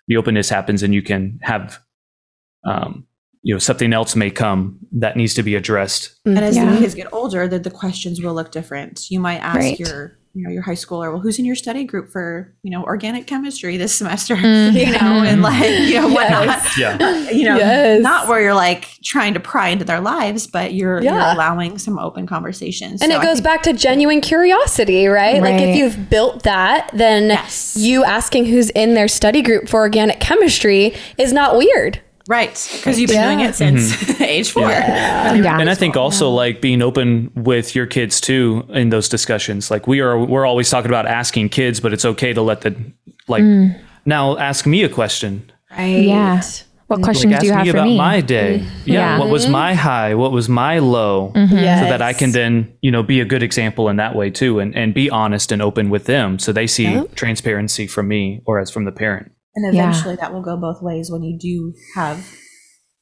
the 0.07 0.17
openness 0.17 0.49
happens 0.49 0.81
and 0.81 0.95
you 0.95 1.03
can 1.03 1.39
have 1.43 1.79
um 2.65 3.05
you 3.43 3.53
know 3.53 3.59
something 3.59 3.91
else 3.93 4.15
may 4.15 4.29
come 4.31 4.79
that 4.91 5.15
needs 5.15 5.33
to 5.35 5.43
be 5.43 5.53
addressed 5.55 6.11
And 6.25 6.39
as 6.39 6.55
Yeah. 6.55 6.71
the 6.71 6.77
kids 6.79 6.95
get 6.95 7.07
older, 7.13 7.47
the, 7.47 7.59
the 7.59 7.71
questions 7.71 8.21
will 8.21 8.33
look 8.33 8.51
different. 8.51 9.11
You 9.11 9.19
might 9.19 9.37
ask 9.39 9.57
Right. 9.57 9.79
your 9.79 10.17
you 10.35 10.43
know 10.43 10.49
your 10.49 10.63
high 10.63 10.73
schooler, 10.73 11.11
well, 11.11 11.19
who's 11.21 11.37
in 11.37 11.45
your 11.45 11.55
study 11.55 11.83
group 11.83 12.09
for 12.09 12.55
you 12.63 12.71
know 12.71 12.83
organic 12.83 13.27
chemistry 13.27 13.77
this 13.77 13.93
semester? 13.93 14.35
Mm-hmm. 14.43 14.77
You 14.77 14.91
know, 14.93 15.23
and 15.29 15.41
like 15.43 15.69
you 15.89 15.95
know 16.01 16.07
whatnot. 16.07 16.59
yeah 16.77 16.97
You 17.31 17.43
know, 17.43 17.57
Yes. 17.57 18.01
not 18.01 18.27
where 18.27 18.41
you're 18.41 18.53
like 18.55 18.87
trying 19.03 19.33
to 19.35 19.39
pry 19.39 19.67
into 19.69 19.85
their 19.85 19.99
lives, 19.99 20.47
but 20.47 20.73
you're, 20.73 21.01
Yeah. 21.03 21.11
you're 21.11 21.33
allowing 21.35 21.77
some 21.77 21.99
open 21.99 22.25
conversations. 22.25 23.01
And 23.01 23.11
So 23.11 23.17
it 23.19 23.21
I 23.21 23.25
goes 23.25 23.35
think- 23.35 23.43
back 23.43 23.63
to 23.63 23.73
genuine 23.73 24.21
curiosity, 24.21 25.05
right? 25.07 25.39
Like 25.41 25.61
if 25.61 25.75
you've 25.75 26.09
built 26.09 26.43
that, 26.43 26.89
then 26.93 27.29
Yes. 27.29 27.75
you 27.77 28.03
asking 28.03 28.45
who's 28.45 28.69
in 28.71 28.93
their 28.95 29.07
study 29.07 29.41
group 29.41 29.67
for 29.69 29.81
organic 29.81 30.19
chemistry 30.19 30.93
is 31.17 31.31
not 31.33 31.57
weird. 31.57 31.99
Right 32.27 32.69
because 32.77 32.99
you've 32.99 33.09
been 33.09 33.21
doing 33.21 33.45
it 33.45 33.53
since 33.55 33.91
mm-hmm. 33.91 34.23
age 34.35 34.51
four. 34.51 34.69
Yeah. 34.69 35.59
and 35.59 35.69
i 35.69 35.75
think 35.75 35.97
also 35.97 36.29
like 36.29 36.61
being 36.61 36.81
open 36.81 37.31
with 37.35 37.75
your 37.75 37.85
kids 37.85 38.21
too 38.21 38.65
in 38.69 38.89
those 38.89 39.09
discussions 39.09 39.69
like 39.69 39.87
we 39.87 39.99
are 39.99 40.17
we're 40.17 40.45
always 40.45 40.69
talking 40.69 40.89
about 40.89 41.05
asking 41.05 41.49
kids 41.49 41.79
but 41.79 41.91
it's 41.93 42.05
okay 42.05 42.33
to 42.33 42.41
let 42.41 42.61
the 42.61 42.75
like 43.27 43.43
mm. 43.43 43.79
now 44.05 44.37
ask 44.37 44.65
me 44.65 44.83
a 44.83 44.89
question. 44.89 45.51
Right. 45.71 46.03
Yeah. 46.03 46.41
What 46.87 47.01
questions 47.01 47.31
like 47.31 47.41
do 47.41 47.47
you 47.47 47.53
ask 47.53 47.57
have 47.59 47.65
me 47.65 47.71
for 47.71 47.77
about 47.77 47.87
me? 47.87 47.97
my 47.97 48.21
day. 48.21 48.57
Yeah, 48.57 49.15
Yeah. 49.15 49.19
what 49.19 49.29
was 49.29 49.43
mm-hmm. 49.43 49.53
my 49.53 49.73
high? 49.73 50.13
What 50.15 50.31
was 50.31 50.47
my 50.47 50.79
low? 50.79 51.31
Yes. 51.35 51.85
so 51.85 51.89
that 51.89 52.01
i 52.01 52.13
can 52.13 52.31
then 52.31 52.73
you 52.81 52.91
know 52.91 53.03
be 53.03 53.19
a 53.21 53.25
good 53.25 53.43
example 53.43 53.89
in 53.89 53.95
that 53.97 54.15
way 54.15 54.29
too 54.29 54.59
and, 54.59 54.75
and 54.75 54.93
be 54.93 55.09
honest 55.09 55.51
and 55.51 55.61
open 55.61 55.89
with 55.89 56.05
them 56.05 56.39
so 56.39 56.51
they 56.51 56.67
see 56.67 57.01
transparency 57.15 57.87
from 57.87 58.07
me 58.07 58.41
or 58.45 58.59
as 58.59 58.69
from 58.69 58.85
the 58.85 58.91
parent 58.91 59.31
And 59.55 59.73
Yeah. 59.73 59.81
eventually 59.89 60.15
that 60.15 60.33
will 60.33 60.41
go 60.41 60.57
both 60.57 60.81
ways 60.81 61.09
when 61.11 61.23
you 61.23 61.37
do 61.37 61.73
have 61.95 62.25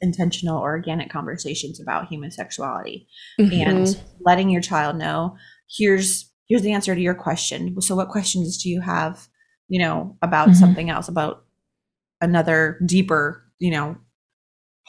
intentional 0.01 0.57
or 0.57 0.71
organic 0.71 1.09
conversations 1.11 1.79
about 1.79 2.07
human 2.07 2.31
sexuality 2.31 3.07
Mm-hmm. 3.39 3.69
and 3.69 4.01
letting 4.19 4.49
your 4.49 4.61
child 4.61 4.97
know 4.97 5.37
here's 5.77 6.29
here's 6.49 6.63
the 6.63 6.73
answer 6.73 6.95
to 6.95 7.01
your 7.01 7.13
question 7.13 7.79
so 7.81 7.95
what 7.95 8.09
questions 8.09 8.61
do 8.61 8.67
you 8.69 8.81
have 8.81 9.27
you 9.67 9.79
know 9.79 10.17
about 10.23 10.49
Mhm. 10.49 10.55
something 10.55 10.89
else 10.89 11.07
about 11.07 11.45
another 12.19 12.79
deeper 12.85 13.43
you 13.59 13.69
know 13.71 13.95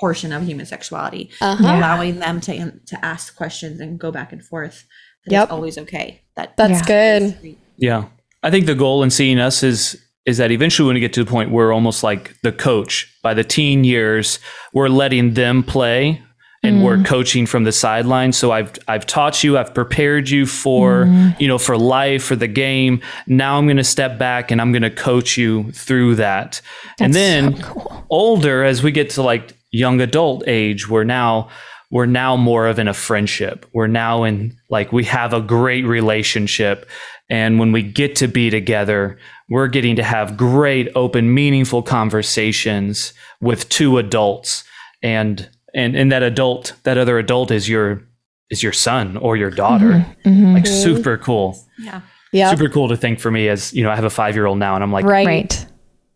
portion 0.01 0.33
of 0.33 0.43
human 0.47 0.65
sexuality 0.65 1.31
Uh-huh. 1.43 1.63
allowing 1.77 2.19
them 2.19 2.41
to 2.41 2.73
to 2.87 3.05
ask 3.05 3.37
questions 3.37 3.81
and 3.81 4.01
go 4.01 4.11
back 4.11 4.33
and 4.33 4.43
forth 4.43 4.87
that 5.27 5.33
Yep. 5.33 5.43
it's 5.45 5.53
always 5.53 5.79
okay 5.79 6.23
that 6.37 6.57
That's 6.57 6.81
good. 6.87 7.57
Yeah. 7.77 8.07
I 8.43 8.51
think 8.51 8.65
the 8.65 8.75
goal 8.75 9.03
in 9.03 9.11
seeing 9.11 9.39
us 9.39 9.63
is 9.63 10.03
is 10.25 10.39
that 10.39 10.51
eventually 10.51 10.87
when 10.87 10.95
we 10.95 11.01
get 11.01 11.13
to 11.15 11.25
the 11.25 11.31
point 11.31 11.51
where 11.51 11.73
almost 11.73 12.03
like 12.03 12.41
the 12.43 12.53
coach 12.53 13.13
by 13.23 13.35
the 13.35 13.45
teen 13.45 13.85
years, 13.85 14.39
we're 14.73 14.89
letting 14.89 15.35
them 15.35 15.63
play 15.63 16.23
and 16.65 16.85
we're 16.85 16.97
mm. 16.97 17.05
coaching 17.05 17.45
from 17.45 17.65
the 17.65 17.73
sidelines. 17.73 18.37
So 18.37 18.53
I've 18.53 18.73
I've 18.87 19.07
taught 19.07 19.43
you, 19.43 19.59
I've 19.59 19.75
prepared 19.75 20.31
you 20.31 20.47
for, 20.47 21.07
mm. 21.07 21.39
you 21.41 21.49
know, 21.49 21.59
for 21.59 21.77
life, 21.77 22.23
for 22.23 22.37
the 22.37 22.47
game. 22.47 23.01
Now 23.27 23.59
I'm 23.59 23.67
gonna 23.67 23.83
step 23.83 24.17
back 24.19 24.51
and 24.51 24.61
I'm 24.61 24.73
gonna 24.73 24.91
coach 24.91 25.37
you 25.37 25.73
through 25.73 26.17
that. 26.17 26.61
and 27.01 27.15
then 27.15 27.63
older 28.11 28.63
as 28.63 28.83
we 28.83 28.93
get 28.93 29.11
to 29.11 29.23
like 29.23 29.57
young 29.73 30.01
adult 30.01 30.45
age, 30.47 30.89
we're 30.89 31.05
now 31.05 31.49
we're 31.91 32.07
now 32.07 32.37
more 32.37 32.69
of 32.69 32.79
in 32.79 32.89
a 32.89 32.95
friendship. 32.95 33.67
We're 33.73 33.89
now 33.89 34.25
in 34.25 34.57
like 34.71 34.93
we 34.93 35.05
have 35.05 35.35
a 35.35 35.41
great 35.41 35.85
relationship. 35.85 36.89
And 37.29 37.59
when 37.59 37.73
we 37.73 37.83
get 37.83 38.17
to 38.17 38.29
be 38.29 38.51
together, 38.51 39.19
we're 39.49 39.69
getting 39.69 39.97
to 39.97 40.03
have 40.03 40.37
great, 40.37 40.89
open, 40.95 41.35
meaningful 41.35 41.83
conversations 41.83 43.13
with 43.41 43.69
two 43.69 43.99
adults. 43.99 44.65
And 45.03 45.49
and 45.75 45.97
and 45.97 46.13
that 46.13 46.23
adult, 46.23 46.75
that 46.85 46.99
other 46.99 47.19
adult 47.19 47.51
is 47.51 47.69
your 47.69 48.03
is 48.51 48.63
your 48.63 48.73
son 48.73 49.17
or 49.17 49.37
your 49.37 49.51
daughter. 49.51 49.87
Mm-hmm. 50.25 50.29
Mm-hmm. 50.29 50.55
Like 50.55 50.67
super 50.67 51.17
cool. 51.17 51.59
yeah 51.79 52.03
Yeah. 52.33 52.51
Super 52.51 52.69
cool 52.69 52.89
to 52.89 52.97
think 52.97 53.19
for 53.19 53.31
me 53.31 53.49
as, 53.49 53.73
you 53.73 53.83
know, 53.83 53.91
I 53.91 53.95
have 53.97 54.05
a 54.05 54.11
five 54.11 54.35
year 54.35 54.47
old 54.47 54.59
now 54.59 54.75
and 54.75 54.85
I'm 54.85 54.93
like, 54.93 55.05
Right. 55.05 55.27
Right. 55.27 55.67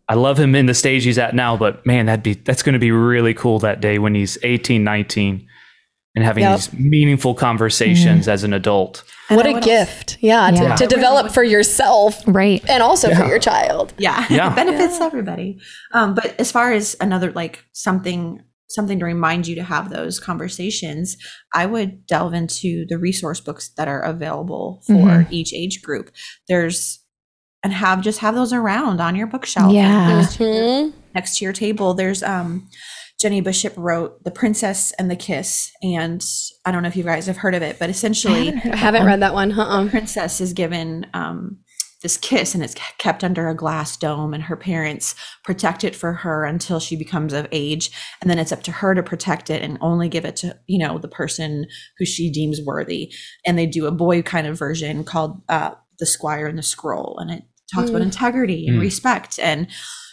I 0.08 0.14
love 0.14 0.38
him 0.38 0.54
in 0.54 0.66
the 0.66 0.74
stage 0.74 1.02
he's 1.04 1.18
at 1.18 1.34
now, 1.34 1.56
but 1.56 1.84
man, 1.84 2.06
that'd 2.06 2.22
be 2.22 2.34
that's 2.34 2.62
going 2.62 2.74
to 2.74 2.78
be 2.78 2.92
really 2.92 3.34
cool 3.34 3.58
that 3.60 3.80
day 3.80 3.98
when 3.98 4.14
he's 4.14 4.38
18, 4.44 4.84
19 4.84 5.48
and 6.16 6.24
having 6.24 6.42
Yep. 6.44 6.56
these 6.56 6.72
meaningful 6.72 7.34
conversations 7.34 8.26
as 8.26 8.42
an 8.42 8.52
adult. 8.52 9.04
And 9.28 9.36
What 9.36 9.46
a 9.46 9.52
would 9.52 9.62
gift. 9.62 10.16
Yeah. 10.20 10.50
Yeah. 10.50 10.74
To, 10.74 10.86
to 10.86 10.94
develop 10.94 11.30
for 11.32 11.44
yourself 11.44 12.22
Right. 12.26 12.64
and 12.68 12.82
also 12.82 13.14
for 13.14 13.26
your 13.26 13.38
child. 13.38 13.92
yeah, 13.98 14.24
Yeah. 14.30 14.50
it 14.52 14.56
benefits 14.56 15.00
everybody 15.00 15.60
um 15.92 16.14
but 16.14 16.34
as 16.40 16.50
far 16.50 16.72
as 16.72 16.96
another 17.00 17.30
like 17.32 17.64
something 17.72 18.42
something 18.68 18.98
to 18.98 19.04
remind 19.04 19.46
you 19.46 19.54
to 19.56 19.62
have 19.62 19.90
those 19.90 20.18
conversations 20.18 21.16
i 21.54 21.64
would 21.66 22.04
delve 22.06 22.34
into 22.34 22.84
the 22.88 22.98
resource 22.98 23.38
books 23.40 23.68
that 23.76 23.86
are 23.88 24.00
available 24.00 24.82
for 24.86 24.92
Mhm. 24.94 25.26
each 25.30 25.52
age 25.54 25.82
group 25.82 26.10
there's 26.48 27.00
and 27.62 27.72
have 27.72 28.00
just 28.00 28.18
have 28.20 28.34
those 28.34 28.52
around 28.52 29.00
on 29.00 29.14
your 29.16 29.26
bookshelf 29.28 29.72
Yeah. 29.72 30.22
Mm-hmm. 30.28 30.90
next 31.14 31.38
to 31.38 31.44
your 31.44 31.52
table 31.52 31.94
there's 31.94 32.22
um 32.22 32.68
Jennie 33.20 33.40
Bishop 33.40 33.72
wrote 33.76 34.22
the 34.24 34.30
princess 34.30 34.92
and 34.98 35.10
the 35.10 35.16
kiss 35.16 35.72
and 35.82 36.24
i 36.66 36.70
don't 36.70 36.82
know 36.82 36.88
if 36.88 36.96
you 36.96 37.02
guys 37.04 37.26
have 37.26 37.38
heard 37.38 37.54
of 37.54 37.62
it 37.62 37.78
but 37.78 37.88
essentially 37.90 38.48
I 38.52 38.76
haven't 38.76 39.06
read 39.06 39.22
that 39.22 39.34
one. 39.34 39.52
Uh-uh. 39.58 39.88
princess 39.88 40.40
is 40.40 40.52
given 40.52 41.06
um, 41.14 41.58
this 42.02 42.18
kiss 42.18 42.54
and 42.54 42.62
it's 42.62 42.74
kept 42.98 43.24
under 43.24 43.48
a 43.48 43.54
glass 43.54 43.96
dome 43.96 44.34
and 44.34 44.42
her 44.44 44.56
parents 44.56 45.14
protect 45.44 45.82
it 45.82 45.96
for 45.96 46.12
her 46.12 46.44
until 46.44 46.78
she 46.78 46.94
becomes 46.94 47.32
of 47.32 47.48
age 47.52 47.90
and 48.20 48.28
then 48.30 48.38
it's 48.38 48.52
up 48.52 48.62
to 48.64 48.70
her 48.70 48.94
to 48.94 49.02
protect 49.02 49.48
it 49.48 49.62
and 49.62 49.78
only 49.80 50.08
give 50.08 50.24
it 50.26 50.36
to 50.36 50.56
you 50.66 50.78
know 50.78 50.98
the 50.98 51.08
person 51.08 51.64
who 51.98 52.04
she 52.04 52.30
deems 52.30 52.60
worthy 52.66 53.10
and 53.46 53.58
they 53.58 53.66
do 53.66 53.86
a 53.86 53.90
boy 53.92 54.20
kind 54.22 54.46
of 54.46 54.58
version 54.58 55.04
called 55.04 55.40
uh, 55.48 55.70
the 55.98 56.06
squire 56.06 56.46
and 56.46 56.58
the 56.58 56.62
scroll 56.62 57.16
and 57.18 57.30
it 57.30 57.42
talks 57.74 57.88
about 57.90 58.02
integrity 58.02 58.66
and 58.68 58.76
Mm. 58.76 58.82
respect 58.82 59.38
and 59.40 59.66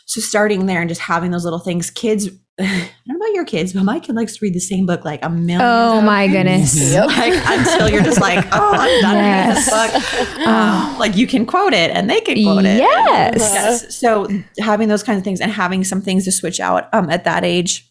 so 0.05 0.19
starting 0.21 0.65
there 0.65 0.79
and 0.79 0.89
just 0.89 1.01
having 1.01 1.31
those 1.31 1.43
little 1.43 1.59
things 1.59 1.89
kids 1.91 2.29
I 2.59 2.89
don't 3.07 3.17
know 3.19 3.25
about 3.25 3.33
your 3.33 3.45
kids, 3.45 3.73
but 3.73 3.83
my 3.83 3.99
kid 3.99 4.15
likes 4.15 4.33
to 4.37 4.39
read 4.43 4.53
the 4.53 4.59
same 4.59 4.85
book 4.85 5.03
like 5.03 5.23
a 5.25 5.29
million. 5.29 5.57
million 5.57 5.61
Oh 5.61 6.01
my 6.01 6.27
goodness. 6.27 6.75
Yep. 6.93 7.07
like 7.07 7.33
until 7.33 7.89
you're 7.89 8.03
just 8.03 8.21
like, 8.21 8.45
oh, 8.51 8.71
I'm 8.75 9.01
done 9.01 9.15
Yes. 9.15 9.71
reading 9.71 10.01
this 10.01 10.35
book. 10.35 10.47
Um, 10.47 10.99
like 10.99 11.15
you 11.15 11.25
can 11.25 11.45
quote 11.45 11.73
it 11.73 11.89
and 11.91 12.09
they 12.09 12.19
can 12.21 12.43
quote 12.43 12.65
it. 12.65 12.77
Yes. 12.77 13.35
Yes. 13.39 13.97
So 13.97 14.27
having 14.59 14.87
those 14.87 15.01
kinds 15.03 15.17
of 15.19 15.23
things 15.23 15.41
and 15.41 15.51
having 15.51 15.83
some 15.83 16.01
things 16.01 16.25
to 16.25 16.31
switch 16.31 16.59
out 16.59 16.93
um, 16.93 17.09
at 17.09 17.23
that 17.23 17.43
age. 17.43 17.89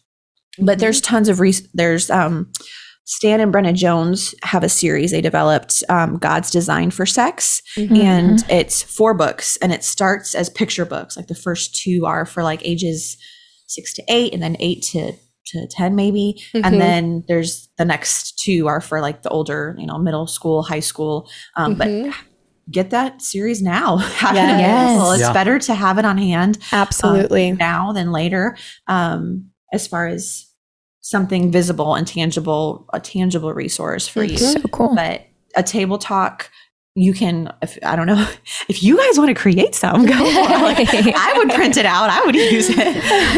But 0.59 0.79
there's 0.79 1.01
tons 1.01 1.29
of 1.29 1.39
res- 1.39 1.67
there's 1.73 2.09
um, 2.11 2.51
Stan 3.05 3.41
and 3.41 3.53
Brenna 3.53 3.73
Jones 3.73 4.33
have 4.43 4.63
a 4.63 4.69
series 4.69 5.11
they 5.11 5.19
developed, 5.19 5.83
um, 5.89 6.17
God's 6.17 6.51
Design 6.51 6.89
for 6.91 7.05
Sex, 7.05 7.61
and 7.75 8.45
it's 8.49 8.81
four 8.83 9.13
books, 9.15 9.57
and 9.57 9.73
it 9.73 9.83
starts 9.83 10.35
as 10.35 10.49
picture 10.49 10.85
books. 10.85 11.17
Like 11.17 11.27
the 11.27 11.35
first 11.35 11.75
two 11.75 12.05
are 12.05 12.25
for 12.25 12.43
like 12.43 12.61
ages 12.65 13.17
six 13.73 13.93
to 13.95 14.03
eight, 14.07 14.33
and 14.33 14.41
then 14.43 14.55
eight 14.59 14.81
to 14.91 15.13
to 15.47 15.67
ten 15.67 15.93
maybe, 15.95 16.41
Mhm. 16.53 16.61
and 16.63 16.79
then 16.81 17.23
there's 17.27 17.67
the 17.77 17.83
next 17.83 18.39
two 18.39 18.67
are 18.67 18.79
for 18.79 19.01
like 19.01 19.23
the 19.23 19.29
older, 19.29 19.75
you 19.77 19.85
know, 19.85 19.97
middle 19.97 20.25
school, 20.25 20.63
high 20.63 20.79
school. 20.79 21.29
Um, 21.57 21.75
Mhm. 21.75 21.77
But 22.07 22.15
get 22.71 22.91
that 22.91 23.21
series 23.21 23.61
now. 23.61 23.97
Have 24.23 24.35
it 24.35 24.39
Yes. 24.39 24.91
available. 24.91 25.11
It's 25.11 25.21
Yeah. 25.21 25.33
better 25.33 25.59
to 25.59 25.73
have 25.73 25.97
it 25.97 26.05
on 26.05 26.17
hand 26.17 26.57
um, 26.71 26.79
Absolutely. 26.79 27.51
now 27.51 27.91
than 27.91 28.13
later. 28.13 28.55
Um, 28.87 29.49
as 29.73 29.85
far 29.85 30.07
as 30.07 30.45
something 31.01 31.51
visible 31.51 31.93
and 31.95 32.07
tangible, 32.07 32.85
a 32.93 33.01
tangible 33.01 33.53
resource 33.53 34.07
for 34.07 34.23
you. 34.23 34.37
So 34.37 34.61
cool. 34.71 34.95
But 34.95 35.23
a 35.57 35.63
table 35.63 35.97
talk, 35.97 36.49
you 36.95 37.13
can. 37.13 37.51
If 37.61 37.77
I 37.83 37.95
don't 37.95 38.07
know, 38.07 38.27
if 38.69 38.83
you 38.83 38.97
guys 38.97 39.17
want 39.17 39.29
to 39.29 39.33
create 39.33 39.73
some, 39.75 40.05
go. 40.05 40.13
for 40.13 40.23
it. 40.25 40.61
Like, 40.61 40.87
I 41.15 41.33
would 41.37 41.49
print 41.51 41.77
it 41.77 41.85
out. 41.85 42.09
I 42.09 42.23
would 42.25 42.35
use 42.35 42.69
it. 42.69 42.87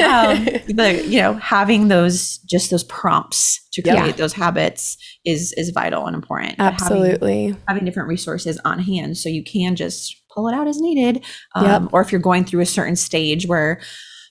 Um, 0.03 0.45
the 0.75 1.03
you 1.07 1.21
know 1.21 1.33
having 1.33 1.87
those 1.87 2.37
just 2.39 2.69
those 2.71 2.83
prompts 2.83 3.65
to 3.73 3.81
create 3.81 3.95
Yeah. 3.97 4.11
those 4.11 4.33
habits 4.33 4.97
is 5.25 5.53
is 5.57 5.69
vital 5.69 6.05
and 6.05 6.15
important. 6.15 6.57
But 6.57 6.73
having- 6.79 6.97
Absolutely. 6.97 7.55
having 7.67 7.85
different 7.85 8.09
resources 8.09 8.59
on 8.65 8.79
hand 8.79 9.17
so 9.17 9.29
you 9.29 9.43
can 9.43 9.75
just 9.75 10.15
pull 10.33 10.47
it 10.49 10.53
out 10.53 10.67
as 10.67 10.79
needed. 10.81 11.23
Um, 11.55 11.65
Yep. 11.65 11.81
Or 11.93 12.01
if 12.01 12.11
you're 12.11 12.19
going 12.21 12.43
through 12.45 12.61
a 12.61 12.65
certain 12.65 12.95
stage 12.97 13.47
where 13.47 13.79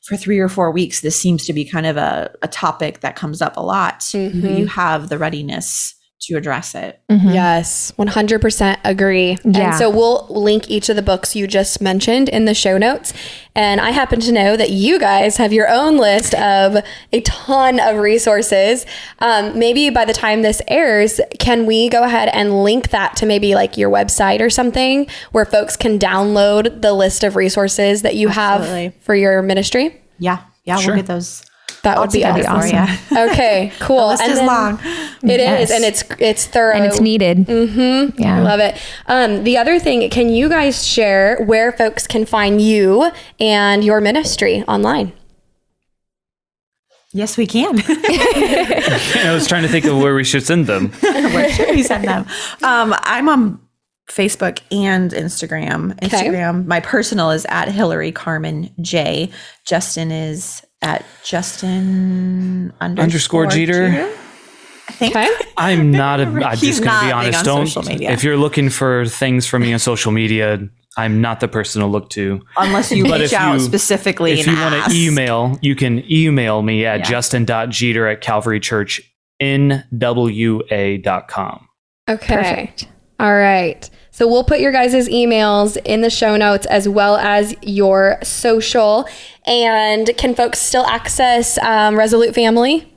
for 0.07 0.19
three 0.19 0.39
or 0.39 0.51
four 0.51 0.71
weeks, 0.71 1.01
this 1.01 1.19
seems 1.19 1.47
to 1.47 1.55
be 1.55 1.65
kind 1.65 1.87
of 1.87 1.97
a, 1.97 2.31
a 2.43 2.49
topic 2.49 3.01
that 3.01 3.17
comes 3.17 3.41
up 3.41 3.57
a 3.57 3.63
lot, 3.63 4.01
Mhm. 4.01 4.59
you 4.59 4.67
have 4.67 5.09
the 5.09 5.17
readiness 5.17 5.94
to 6.27 6.37
address 6.37 6.75
it. 6.75 7.01
Mhm. 7.11 7.35
Yes, 7.35 7.93
100% 7.97 8.79
agree. 8.85 9.39
Yeah. 9.45 9.69
And 9.69 9.75
so 9.75 9.91
we'll 9.91 10.27
link 10.29 10.71
each 10.71 10.89
of 10.89 10.97
the 10.97 11.03
books 11.03 11.35
you 11.37 11.47
just 11.47 11.81
mentioned 11.81 12.29
in 12.29 12.45
the 12.45 12.55
show 12.55 12.79
notes. 12.79 13.13
And 13.55 13.81
I 13.81 13.91
happen 13.91 14.21
to 14.21 14.33
know 14.33 14.57
that 14.57 14.71
you 14.71 14.99
guys 14.99 15.37
have 15.37 15.53
your 15.53 15.69
own 15.69 15.97
list 15.97 16.35
of 16.35 16.83
a 17.13 17.21
ton 17.21 17.79
of 17.79 17.97
resources. 17.99 18.85
Um, 19.21 19.59
maybe 19.59 19.91
by 19.91 20.05
the 20.05 20.13
time 20.13 20.43
this 20.43 20.61
airs, 20.67 21.21
can 21.39 21.67
we 21.67 21.89
go 21.89 22.03
ahead 22.03 22.29
and 22.33 22.65
link 22.65 22.91
that 22.91 23.17
to 23.17 23.27
maybe 23.27 23.55
like 23.55 23.77
your 23.77 23.91
website 23.91 24.41
or 24.41 24.51
something 24.51 25.07
where 25.33 25.45
folks 25.45 25.77
can 25.77 25.99
download 25.99 26.83
the 26.83 26.93
list 26.93 27.23
of 27.23 27.37
resources 27.37 28.03
that 28.03 28.17
you 28.17 28.29
Absolutely. 28.29 28.85
have 28.85 28.95
for 29.03 29.15
your 29.15 29.41
ministry? 29.43 30.01
Yeah. 30.19 30.39
Yeah. 30.65 30.77
Sure. 30.77 30.95
We'll 30.95 31.03
get 31.03 31.07
those. 31.07 31.45
That 31.85 31.97
all 31.99 32.03
would 32.05 32.11
be 32.13 32.19
together 32.19 32.45
awesome. 32.49 32.87
for. 32.87 33.19
Okay, 33.31 33.73
cool. 33.79 34.09
List 34.09 34.23
And 34.23 34.33
is 34.33 34.39
then- 34.39 34.47
long. 34.47 34.79
It 35.23 35.41
is, 35.41 35.71
Yes. 35.71 35.71
and 35.71 35.85
it's 35.85 36.03
it's 36.19 36.47
thorough 36.47 36.75
And 36.75 36.85
it's 36.85 37.01
needed. 37.01 37.39
Mm-hmm. 37.47 38.21
Yeah. 38.21 38.37
I 38.39 38.41
love 38.41 38.61
it. 38.61 38.77
Um, 39.07 39.45
the 39.45 39.57
other 39.57 39.79
thing, 39.79 40.09
can 40.11 40.29
you 40.31 40.49
guys 40.49 40.87
share 40.87 41.43
where 41.45 41.73
folks 41.73 42.07
can 42.07 42.27
find 42.27 42.61
you 42.61 43.11
and 43.41 43.83
your 43.85 44.01
ministry 44.01 44.65
online? 44.67 45.13
Yes, 47.13 47.37
we 47.37 47.47
can. 47.47 47.79
I 47.87 49.31
was 49.33 49.47
trying 49.47 49.63
to 49.63 49.69
think 49.69 49.85
of 49.85 49.97
where 49.99 50.15
we 50.17 50.25
should 50.25 50.43
send 50.43 50.67
them. 50.67 50.89
Where 51.03 51.49
should 51.53 51.69
we 51.71 51.83
send 51.85 52.05
them? 52.09 52.27
Um, 52.63 52.93
I'm 52.99 53.29
on 53.29 53.61
Facebook 54.11 54.59
and 54.73 55.13
Instagram. 55.13 55.95
Instagram, 56.01 56.67
my 56.67 56.81
personal 56.81 57.31
is 57.31 57.47
at 57.49 57.69
Hillary 57.69 58.11
Carmen 58.11 58.71
J. 58.81 59.31
Justin 59.65 60.11
is 60.11 60.63
at 60.85 61.05
Justin 61.25 62.73
underscore, 62.81 63.03
Underscore 63.05 63.47
Jeter. 63.47 64.13
I 64.89 64.93
think. 64.93 65.17
Okay. 65.17 65.29
I'm 65.57 65.91
not 66.03 66.21
a. 66.21 66.25
I'm 66.25 66.57
He's 66.59 66.79
just 66.79 66.85
going 66.85 66.99
to 67.01 67.07
be 67.07 67.13
honest. 67.13 67.49
on 67.49 67.67
Don't. 67.67 67.87
media. 67.89 68.11
If 68.13 68.23
you're 68.23 68.37
looking 68.37 68.69
for 68.71 69.07
things 69.07 69.47
from 69.47 69.63
me 69.63 69.73
on 69.73 69.79
social 69.79 70.13
media, 70.13 70.59
I'm 70.97 71.21
not 71.21 71.41
the 71.41 71.49
person 71.49 71.81
to 71.81 71.87
look 71.87 72.11
to. 72.11 72.41
Unless 72.57 72.93
you 72.93 73.05
But 73.09 73.21
reach 73.23 73.33
out 73.33 73.55
you- 73.55 73.61
specifically 73.61 74.33
If 74.39 74.47
and 74.47 74.57
you 74.57 74.63
want 74.63 74.93
to 74.93 74.97
email, 74.97 75.59
you 75.63 75.75
can 75.75 76.05
email 76.13 76.63
me 76.63 76.85
at 76.87 77.01
Yeah. 77.01 77.05
justin.jeter 77.07 78.07
at 78.07 78.21
Calvary 78.21 78.61
Church 78.61 79.01
nwa.com. 80.23 81.69
Okay. 82.09 82.35
Perfect. 82.37 82.89
All 83.19 83.35
right. 83.35 83.89
So 84.15 84.29
we'll 84.29 84.45
put 84.45 84.61
your 84.61 84.71
guys' 84.71 85.09
emails 85.09 85.77
in 85.85 86.01
the 86.03 86.09
show 86.09 86.37
notes 86.37 86.67
as 86.67 86.89
well 86.89 87.17
as 87.17 87.53
your 87.63 88.19
social. 88.23 89.09
And 89.45 90.09
can 90.17 90.37
folks 90.37 90.61
still 90.61 90.87
access 90.87 91.59
um, 91.59 91.97
Resolute 91.99 92.33
Family? 92.33 92.95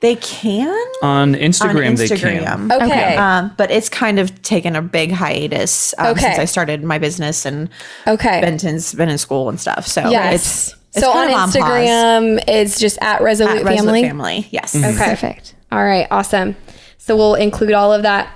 They 0.00 0.16
can 0.16 0.66
On 1.00 1.34
on 1.34 1.34
Instagram, 1.36 1.96
they 1.96 2.08
can. 2.08 2.42
Instagram. 2.42 2.72
Okay. 2.82 3.14
Um, 3.14 3.54
but 3.56 3.70
it's 3.70 3.88
kind 3.88 4.18
of 4.18 4.42
taken 4.42 4.74
a 4.74 4.82
big 4.82 5.12
hiatus 5.12 5.94
um, 5.96 6.08
Okay. 6.08 6.22
since 6.22 6.38
I 6.40 6.44
started 6.44 6.82
my 6.82 6.98
business 6.98 7.46
and 7.46 7.68
Okay. 8.08 8.40
Benton's 8.40 8.92
been 8.94 9.08
in 9.08 9.18
school 9.18 9.48
and 9.48 9.60
stuff. 9.60 9.86
So 9.86 10.10
Yes. 10.10 10.34
it's, 10.34 10.74
it's 10.96 11.00
so 11.04 11.12
on 11.12 11.28
kind. 11.28 11.52
Instagram, 11.52 12.44
it's 12.48 12.80
just 12.80 12.98
at 13.00 13.22
Resolute 13.22 13.58
At 13.58 13.64
Resolute 13.64 13.84
Family. 13.86 14.02
Family. 14.02 14.48
Yes. 14.50 14.74
Okay. 14.74 14.92
Perfect. 14.96 15.54
All 15.70 15.84
right, 15.84 16.08
awesome. 16.10 16.56
So 16.96 17.16
we'll 17.16 17.36
include 17.36 17.72
all 17.74 17.92
of 17.92 18.02
that. 18.02 18.28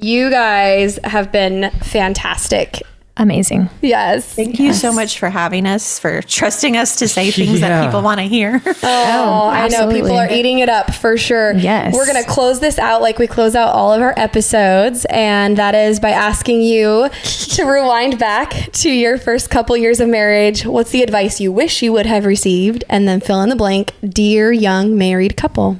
You 0.00 0.30
guys 0.30 0.98
have 1.04 1.30
been 1.32 1.70
fantastic. 1.82 2.82
Amazing. 3.16 3.68
Yes. 3.82 4.32
Thank 4.34 4.58
you 4.58 4.72
so 4.72 4.92
much 4.94 5.18
for 5.18 5.28
having 5.28 5.66
us, 5.66 5.98
for 5.98 6.22
trusting 6.22 6.74
us 6.78 6.96
to 6.96 7.08
say 7.08 7.30
things 7.30 7.60
Yeah. 7.60 7.68
that 7.68 7.84
people 7.86 8.00
want 8.00 8.18
to 8.18 8.26
hear. 8.26 8.62
Oh, 8.64 9.48
I 9.52 9.68
know 9.68 9.92
people 9.92 10.16
are 10.16 10.30
eating 10.30 10.60
it 10.60 10.70
up 10.70 10.94
for 10.94 11.18
sure. 11.18 11.52
Yes. 11.52 11.92
We're 11.92 12.06
going 12.06 12.22
to 12.22 12.28
close 12.30 12.60
this 12.60 12.78
out 12.78 13.02
like 13.02 13.18
we 13.18 13.26
close 13.26 13.54
out 13.54 13.74
all 13.74 13.92
of 13.92 14.00
our 14.00 14.14
episodes. 14.16 15.04
And 15.10 15.58
that 15.58 15.74
is 15.74 16.00
by 16.00 16.10
asking 16.12 16.62
you 16.62 17.10
to 17.24 17.64
rewind 17.66 18.18
back 18.18 18.72
to 18.72 18.90
your 18.90 19.18
first 19.18 19.50
couple 19.50 19.76
years 19.76 20.00
of 20.00 20.08
marriage. 20.08 20.64
What's 20.64 20.92
the 20.92 21.02
advice 21.02 21.40
you 21.42 21.52
wish 21.52 21.82
you 21.82 21.92
would 21.92 22.06
have 22.06 22.24
received? 22.24 22.84
And 22.88 23.06
then 23.06 23.20
fill 23.20 23.42
in 23.42 23.50
the 23.50 23.56
blank, 23.56 23.92
dear 24.08 24.50
young 24.50 24.96
married 24.96 25.36
couple. 25.36 25.78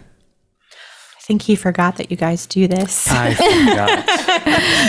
I 1.30 1.32
think 1.32 1.42
he 1.42 1.54
forgot 1.54 1.94
that 1.98 2.10
you 2.10 2.16
guys 2.16 2.44
do 2.44 2.66
this. 2.66 3.06
I 3.08 3.34
forgot. 3.34 4.04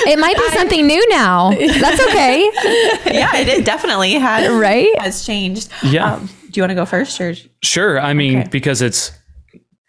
It 0.07 0.17
might 0.17 0.35
be 0.35 0.49
something 0.57 0.87
new 0.87 1.07
now. 1.09 1.51
That's 1.51 2.01
okay. 2.07 2.41
yeah, 3.13 3.35
it 3.37 3.47
is 3.47 3.63
definitely 3.63 4.13
has 4.13 4.51
Right? 4.51 4.89
has 4.99 5.23
changed. 5.23 5.69
Yeah. 5.83 6.13
Um, 6.15 6.25
do 6.49 6.59
you 6.59 6.63
want 6.63 6.71
to 6.71 6.75
go 6.75 6.87
first 6.87 7.21
or? 7.21 7.35
Sure. 7.61 7.99
I 7.99 8.13
mean, 8.15 8.39
Okay. 8.39 8.49
because 8.49 8.81
it's 8.81 9.11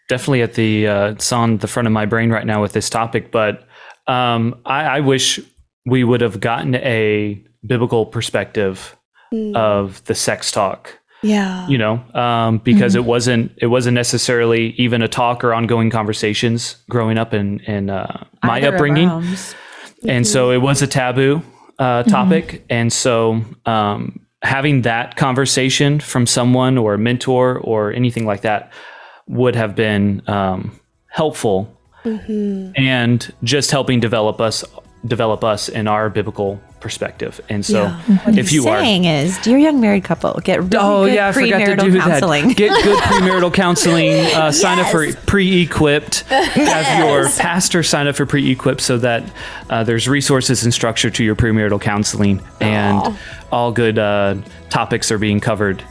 definitely 0.09 0.43
at 0.43 0.53
the 0.53 0.85
uh, 0.85 1.07
it's 1.13 1.31
on 1.33 1.57
the 1.57 1.67
front 1.67 1.87
of 1.87 1.91
my 1.91 2.05
brain 2.05 2.29
right 2.29 2.45
now 2.45 2.61
with 2.61 2.73
this 2.73 2.87
topic. 2.87 3.31
But 3.31 3.63
um, 4.05 4.61
I, 4.63 4.83
I 4.83 4.99
wish 4.99 5.39
we 5.87 6.03
would 6.03 6.21
have 6.21 6.39
gotten 6.39 6.75
a 6.75 7.43
biblical 7.65 8.05
perspective 8.05 8.95
of 9.55 10.03
the 10.05 10.13
sex 10.13 10.51
talk. 10.51 10.99
Yeah. 11.23 11.67
You 11.67 11.77
know, 11.77 12.03
um, 12.13 12.59
because 12.59 12.95
it 12.95 13.05
wasn't 13.05 13.53
it 13.57 13.67
wasn't 13.67 13.95
necessarily 13.95 14.71
even 14.71 15.01
a 15.01 15.07
talk 15.07 15.43
or 15.43 15.53
ongoing 15.53 15.89
conversations 15.89 16.77
growing 16.89 17.17
up 17.17 17.33
in 17.33 17.59
in 17.61 17.89
uh, 17.89 18.25
my 18.43 18.57
either 18.57 18.73
upbringing. 18.73 19.09
and 20.07 20.27
so 20.27 20.51
it 20.51 20.57
was 20.57 20.81
a 20.81 20.87
taboo 20.87 21.41
uh, 21.79 22.03
topic. 22.03 22.65
And 22.69 22.91
so 22.91 23.41
um, 23.65 24.19
having 24.41 24.81
that 24.83 25.15
conversation 25.15 25.99
from 25.99 26.27
someone 26.27 26.77
or 26.77 26.95
a 26.95 26.97
mentor 26.97 27.57
or 27.59 27.93
anything 27.93 28.25
like 28.25 28.41
that 28.41 28.71
would 29.27 29.55
have 29.55 29.75
been 29.75 30.21
um, 30.27 30.77
helpful. 31.07 31.79
And 32.75 33.33
just 33.43 33.71
helping 33.71 34.01
develop 34.01 34.41
us 34.41 34.65
develop 35.05 35.43
us 35.43 35.67
in 35.69 35.87
our 35.87 36.09
biblical 36.09 36.61
perspective 36.79 37.39
and 37.49 37.65
so 37.65 37.97
if 38.27 38.51
you 38.51 38.67
are 38.67 38.79
saying 38.79 39.05
is, 39.05 39.37
dear 39.39 39.57
young 39.57 39.79
married 39.79 40.03
couple, 40.03 40.33
get 40.43 40.59
really 40.59 40.75
Oh 40.75 41.05
good 41.05 41.13
yeah, 41.13 41.29
I 41.29 41.31
forgot 41.31 41.59
to 41.59 41.75
do 41.77 41.97
counseling. 41.99 42.47
that. 42.49 42.57
Get 42.57 42.83
good 42.83 42.99
premarital 42.99 43.53
counseling. 43.63 44.11
Uh, 44.35 44.51
Sign 44.51 44.79
up 44.79 44.87
for 44.91 45.13
pre-equipped. 45.25 46.21
Have 46.29 47.05
your 47.05 47.29
pastor 47.29 47.83
sign 47.83 48.07
up 48.07 48.15
for 48.17 48.25
pre-equipped 48.25 48.81
so 48.81 48.97
that 48.97 49.23
uh, 49.69 49.83
there's 49.85 50.09
resources 50.09 50.65
and 50.65 50.73
structure 50.73 51.09
to 51.09 51.23
your 51.23 51.35
premarital 51.37 51.79
counseling, 51.79 52.41
and 52.59 53.17
all 53.51 53.71
good 53.71 53.97
uh, 53.97 54.35
topics 54.69 55.09
are 55.09 55.17
being 55.17 55.39
covered. 55.39 55.81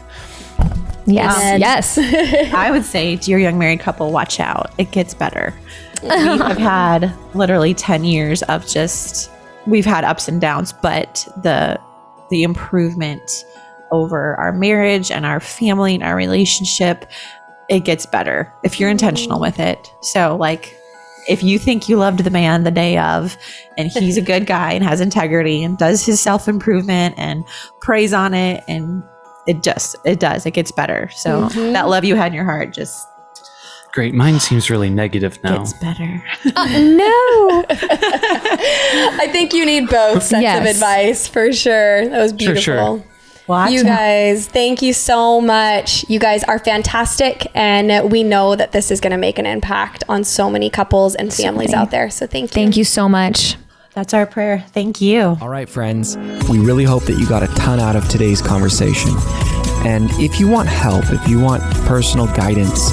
Yes. 1.06 1.96
yes. 1.96 1.98
I 2.54 2.70
would 2.70 2.84
say, 2.84 3.16
dear 3.16 3.38
young 3.38 3.58
married 3.58 3.80
couple, 3.80 4.12
watch 4.12 4.40
out. 4.40 4.72
It 4.78 4.90
gets 4.90 5.14
better. 5.14 5.54
We 6.03 6.09
have 6.09 6.59
had 6.59 7.14
literally 7.34 7.74
10 7.74 8.05
years 8.05 8.42
of 8.44 8.66
just 8.66 9.30
we've 9.66 9.86
had 9.86 10.05
ups 10.05 10.28
and 10.28 10.40
downs, 10.40 10.72
but 10.72 11.26
the 11.42 11.80
the 12.30 12.42
improvement 12.42 13.44
over 13.90 14.34
our 14.36 14.53
marriage 14.53 15.11
and 15.11 15.26
our 15.26 15.38
family 15.38 15.94
and 15.94 16.03
our 16.03 16.16
relationship, 16.16 17.11
it 17.68 17.84
gets 17.84 18.07
better 18.07 18.53
if 18.64 18.80
you're 18.80 18.88
intentional 18.88 19.38
with 19.38 19.61
it. 19.61 19.92
So 20.00 20.36
like 20.36 20.76
if 21.28 21.42
you 21.42 21.59
think 21.59 21.88
you 21.88 21.96
loved 21.96 22.20
the 22.20 22.30
man 22.30 22.64
the 22.64 22.70
day 22.70 22.98
of 22.98 23.36
and 23.78 23.90
he's 23.90 24.16
a 24.16 24.22
good 24.22 24.46
guy 24.46 24.72
and 24.72 24.82
has 24.82 25.00
integrity 25.00 25.62
and 25.62 25.78
does 25.78 26.05
his 26.05 26.20
self-improvement 26.20 27.14
and 27.16 27.44
prays 27.80 28.12
on 28.12 28.34
it 28.34 28.64
and 28.66 29.03
it 29.46 29.62
just 29.62 29.96
it 30.05 30.18
does 30.18 30.46
it 30.46 30.53
gets 30.53 30.72
better 30.72 31.09
so 31.14 31.42
mm-hmm. 31.42 31.72
that 31.72 31.88
love 31.88 32.05
you 32.05 32.16
had 32.16 32.28
in 32.28 32.34
your 32.34 32.44
heart 32.44 32.72
just 32.72 33.07
Great. 33.93 34.14
Mine 34.14 34.40
seems 34.40 34.70
really 34.70 34.88
negative 34.90 35.38
now. 35.45 35.59
gets 35.59 35.74
better 35.74 36.24
uh, 36.57 36.66
no. 36.66 37.64
I 37.70 39.28
think 39.32 39.53
you 39.53 39.66
need 39.66 39.88
both 39.88 40.22
sets 40.22 40.61
of 40.61 40.66
advice 40.66 41.28
for 41.28 41.53
sure. 41.53 42.09
That 42.09 42.18
was 42.18 42.30
Sure, 42.30 42.55
beautiful. 42.55 42.62
sure. 42.99 43.05
Watch 43.49 43.72
You 43.72 43.80
out. 43.80 43.84
guys, 43.86 44.47
thank 44.49 44.82
you 44.82 44.93
so 44.93 45.40
much. 45.40 46.09
You 46.09 46.18
guys 46.20 46.45
are 46.45 46.59
fantastic, 46.61 47.47
and 47.55 48.11
we 48.11 48.22
know 48.22 48.55
that 48.55 48.70
this 48.72 48.90
is 48.90 49.01
going 49.01 49.11
to 49.11 49.16
make 49.18 49.38
an 49.38 49.47
impact 49.47 50.05
on 50.09 50.22
so 50.24 50.49
many 50.49 50.70
couples 50.70 51.14
and 51.16 51.34
families 51.34 51.74
out 51.74 51.90
there. 51.90 52.09
So 52.09 52.26
thank 52.26 52.45
you. 52.45 52.55
Thank 52.55 52.76
you 52.76 52.84
so 52.84 53.09
much. 53.09 53.57
that's 53.95 54.14
our 54.14 54.24
prayer 54.26 54.64
thank 54.72 55.03
you 55.03 55.36
All 55.43 55.51
right, 55.51 55.68
friends, 55.68 56.16
we 56.49 56.59
really 56.61 56.84
hope 56.84 57.03
that 57.05 57.18
you 57.18 57.26
got 57.28 57.43
a 57.43 57.49
ton 57.49 57.78
out 57.80 57.95
of 57.97 58.09
today's 58.09 58.40
conversation. 58.40 59.11
And 59.84 60.09
if 60.12 60.38
you 60.40 60.47
want 60.49 60.68
help, 60.68 61.05
if 61.11 61.28
you 61.28 61.40
want 61.40 61.62
personal 61.84 62.26
guidance 62.28 62.93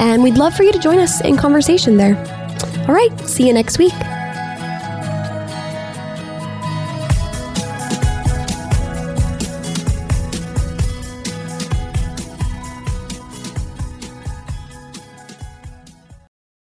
and 0.00 0.22
we'd 0.22 0.38
love 0.38 0.54
for 0.54 0.64
you 0.64 0.72
to 0.72 0.78
join 0.78 0.98
us 0.98 1.20
in 1.20 1.36
conversation 1.36 1.96
there. 1.96 2.16
All 2.88 2.94
right, 2.94 3.16
see 3.20 3.46
you 3.46 3.52
next 3.52 3.78
week. 3.78 3.92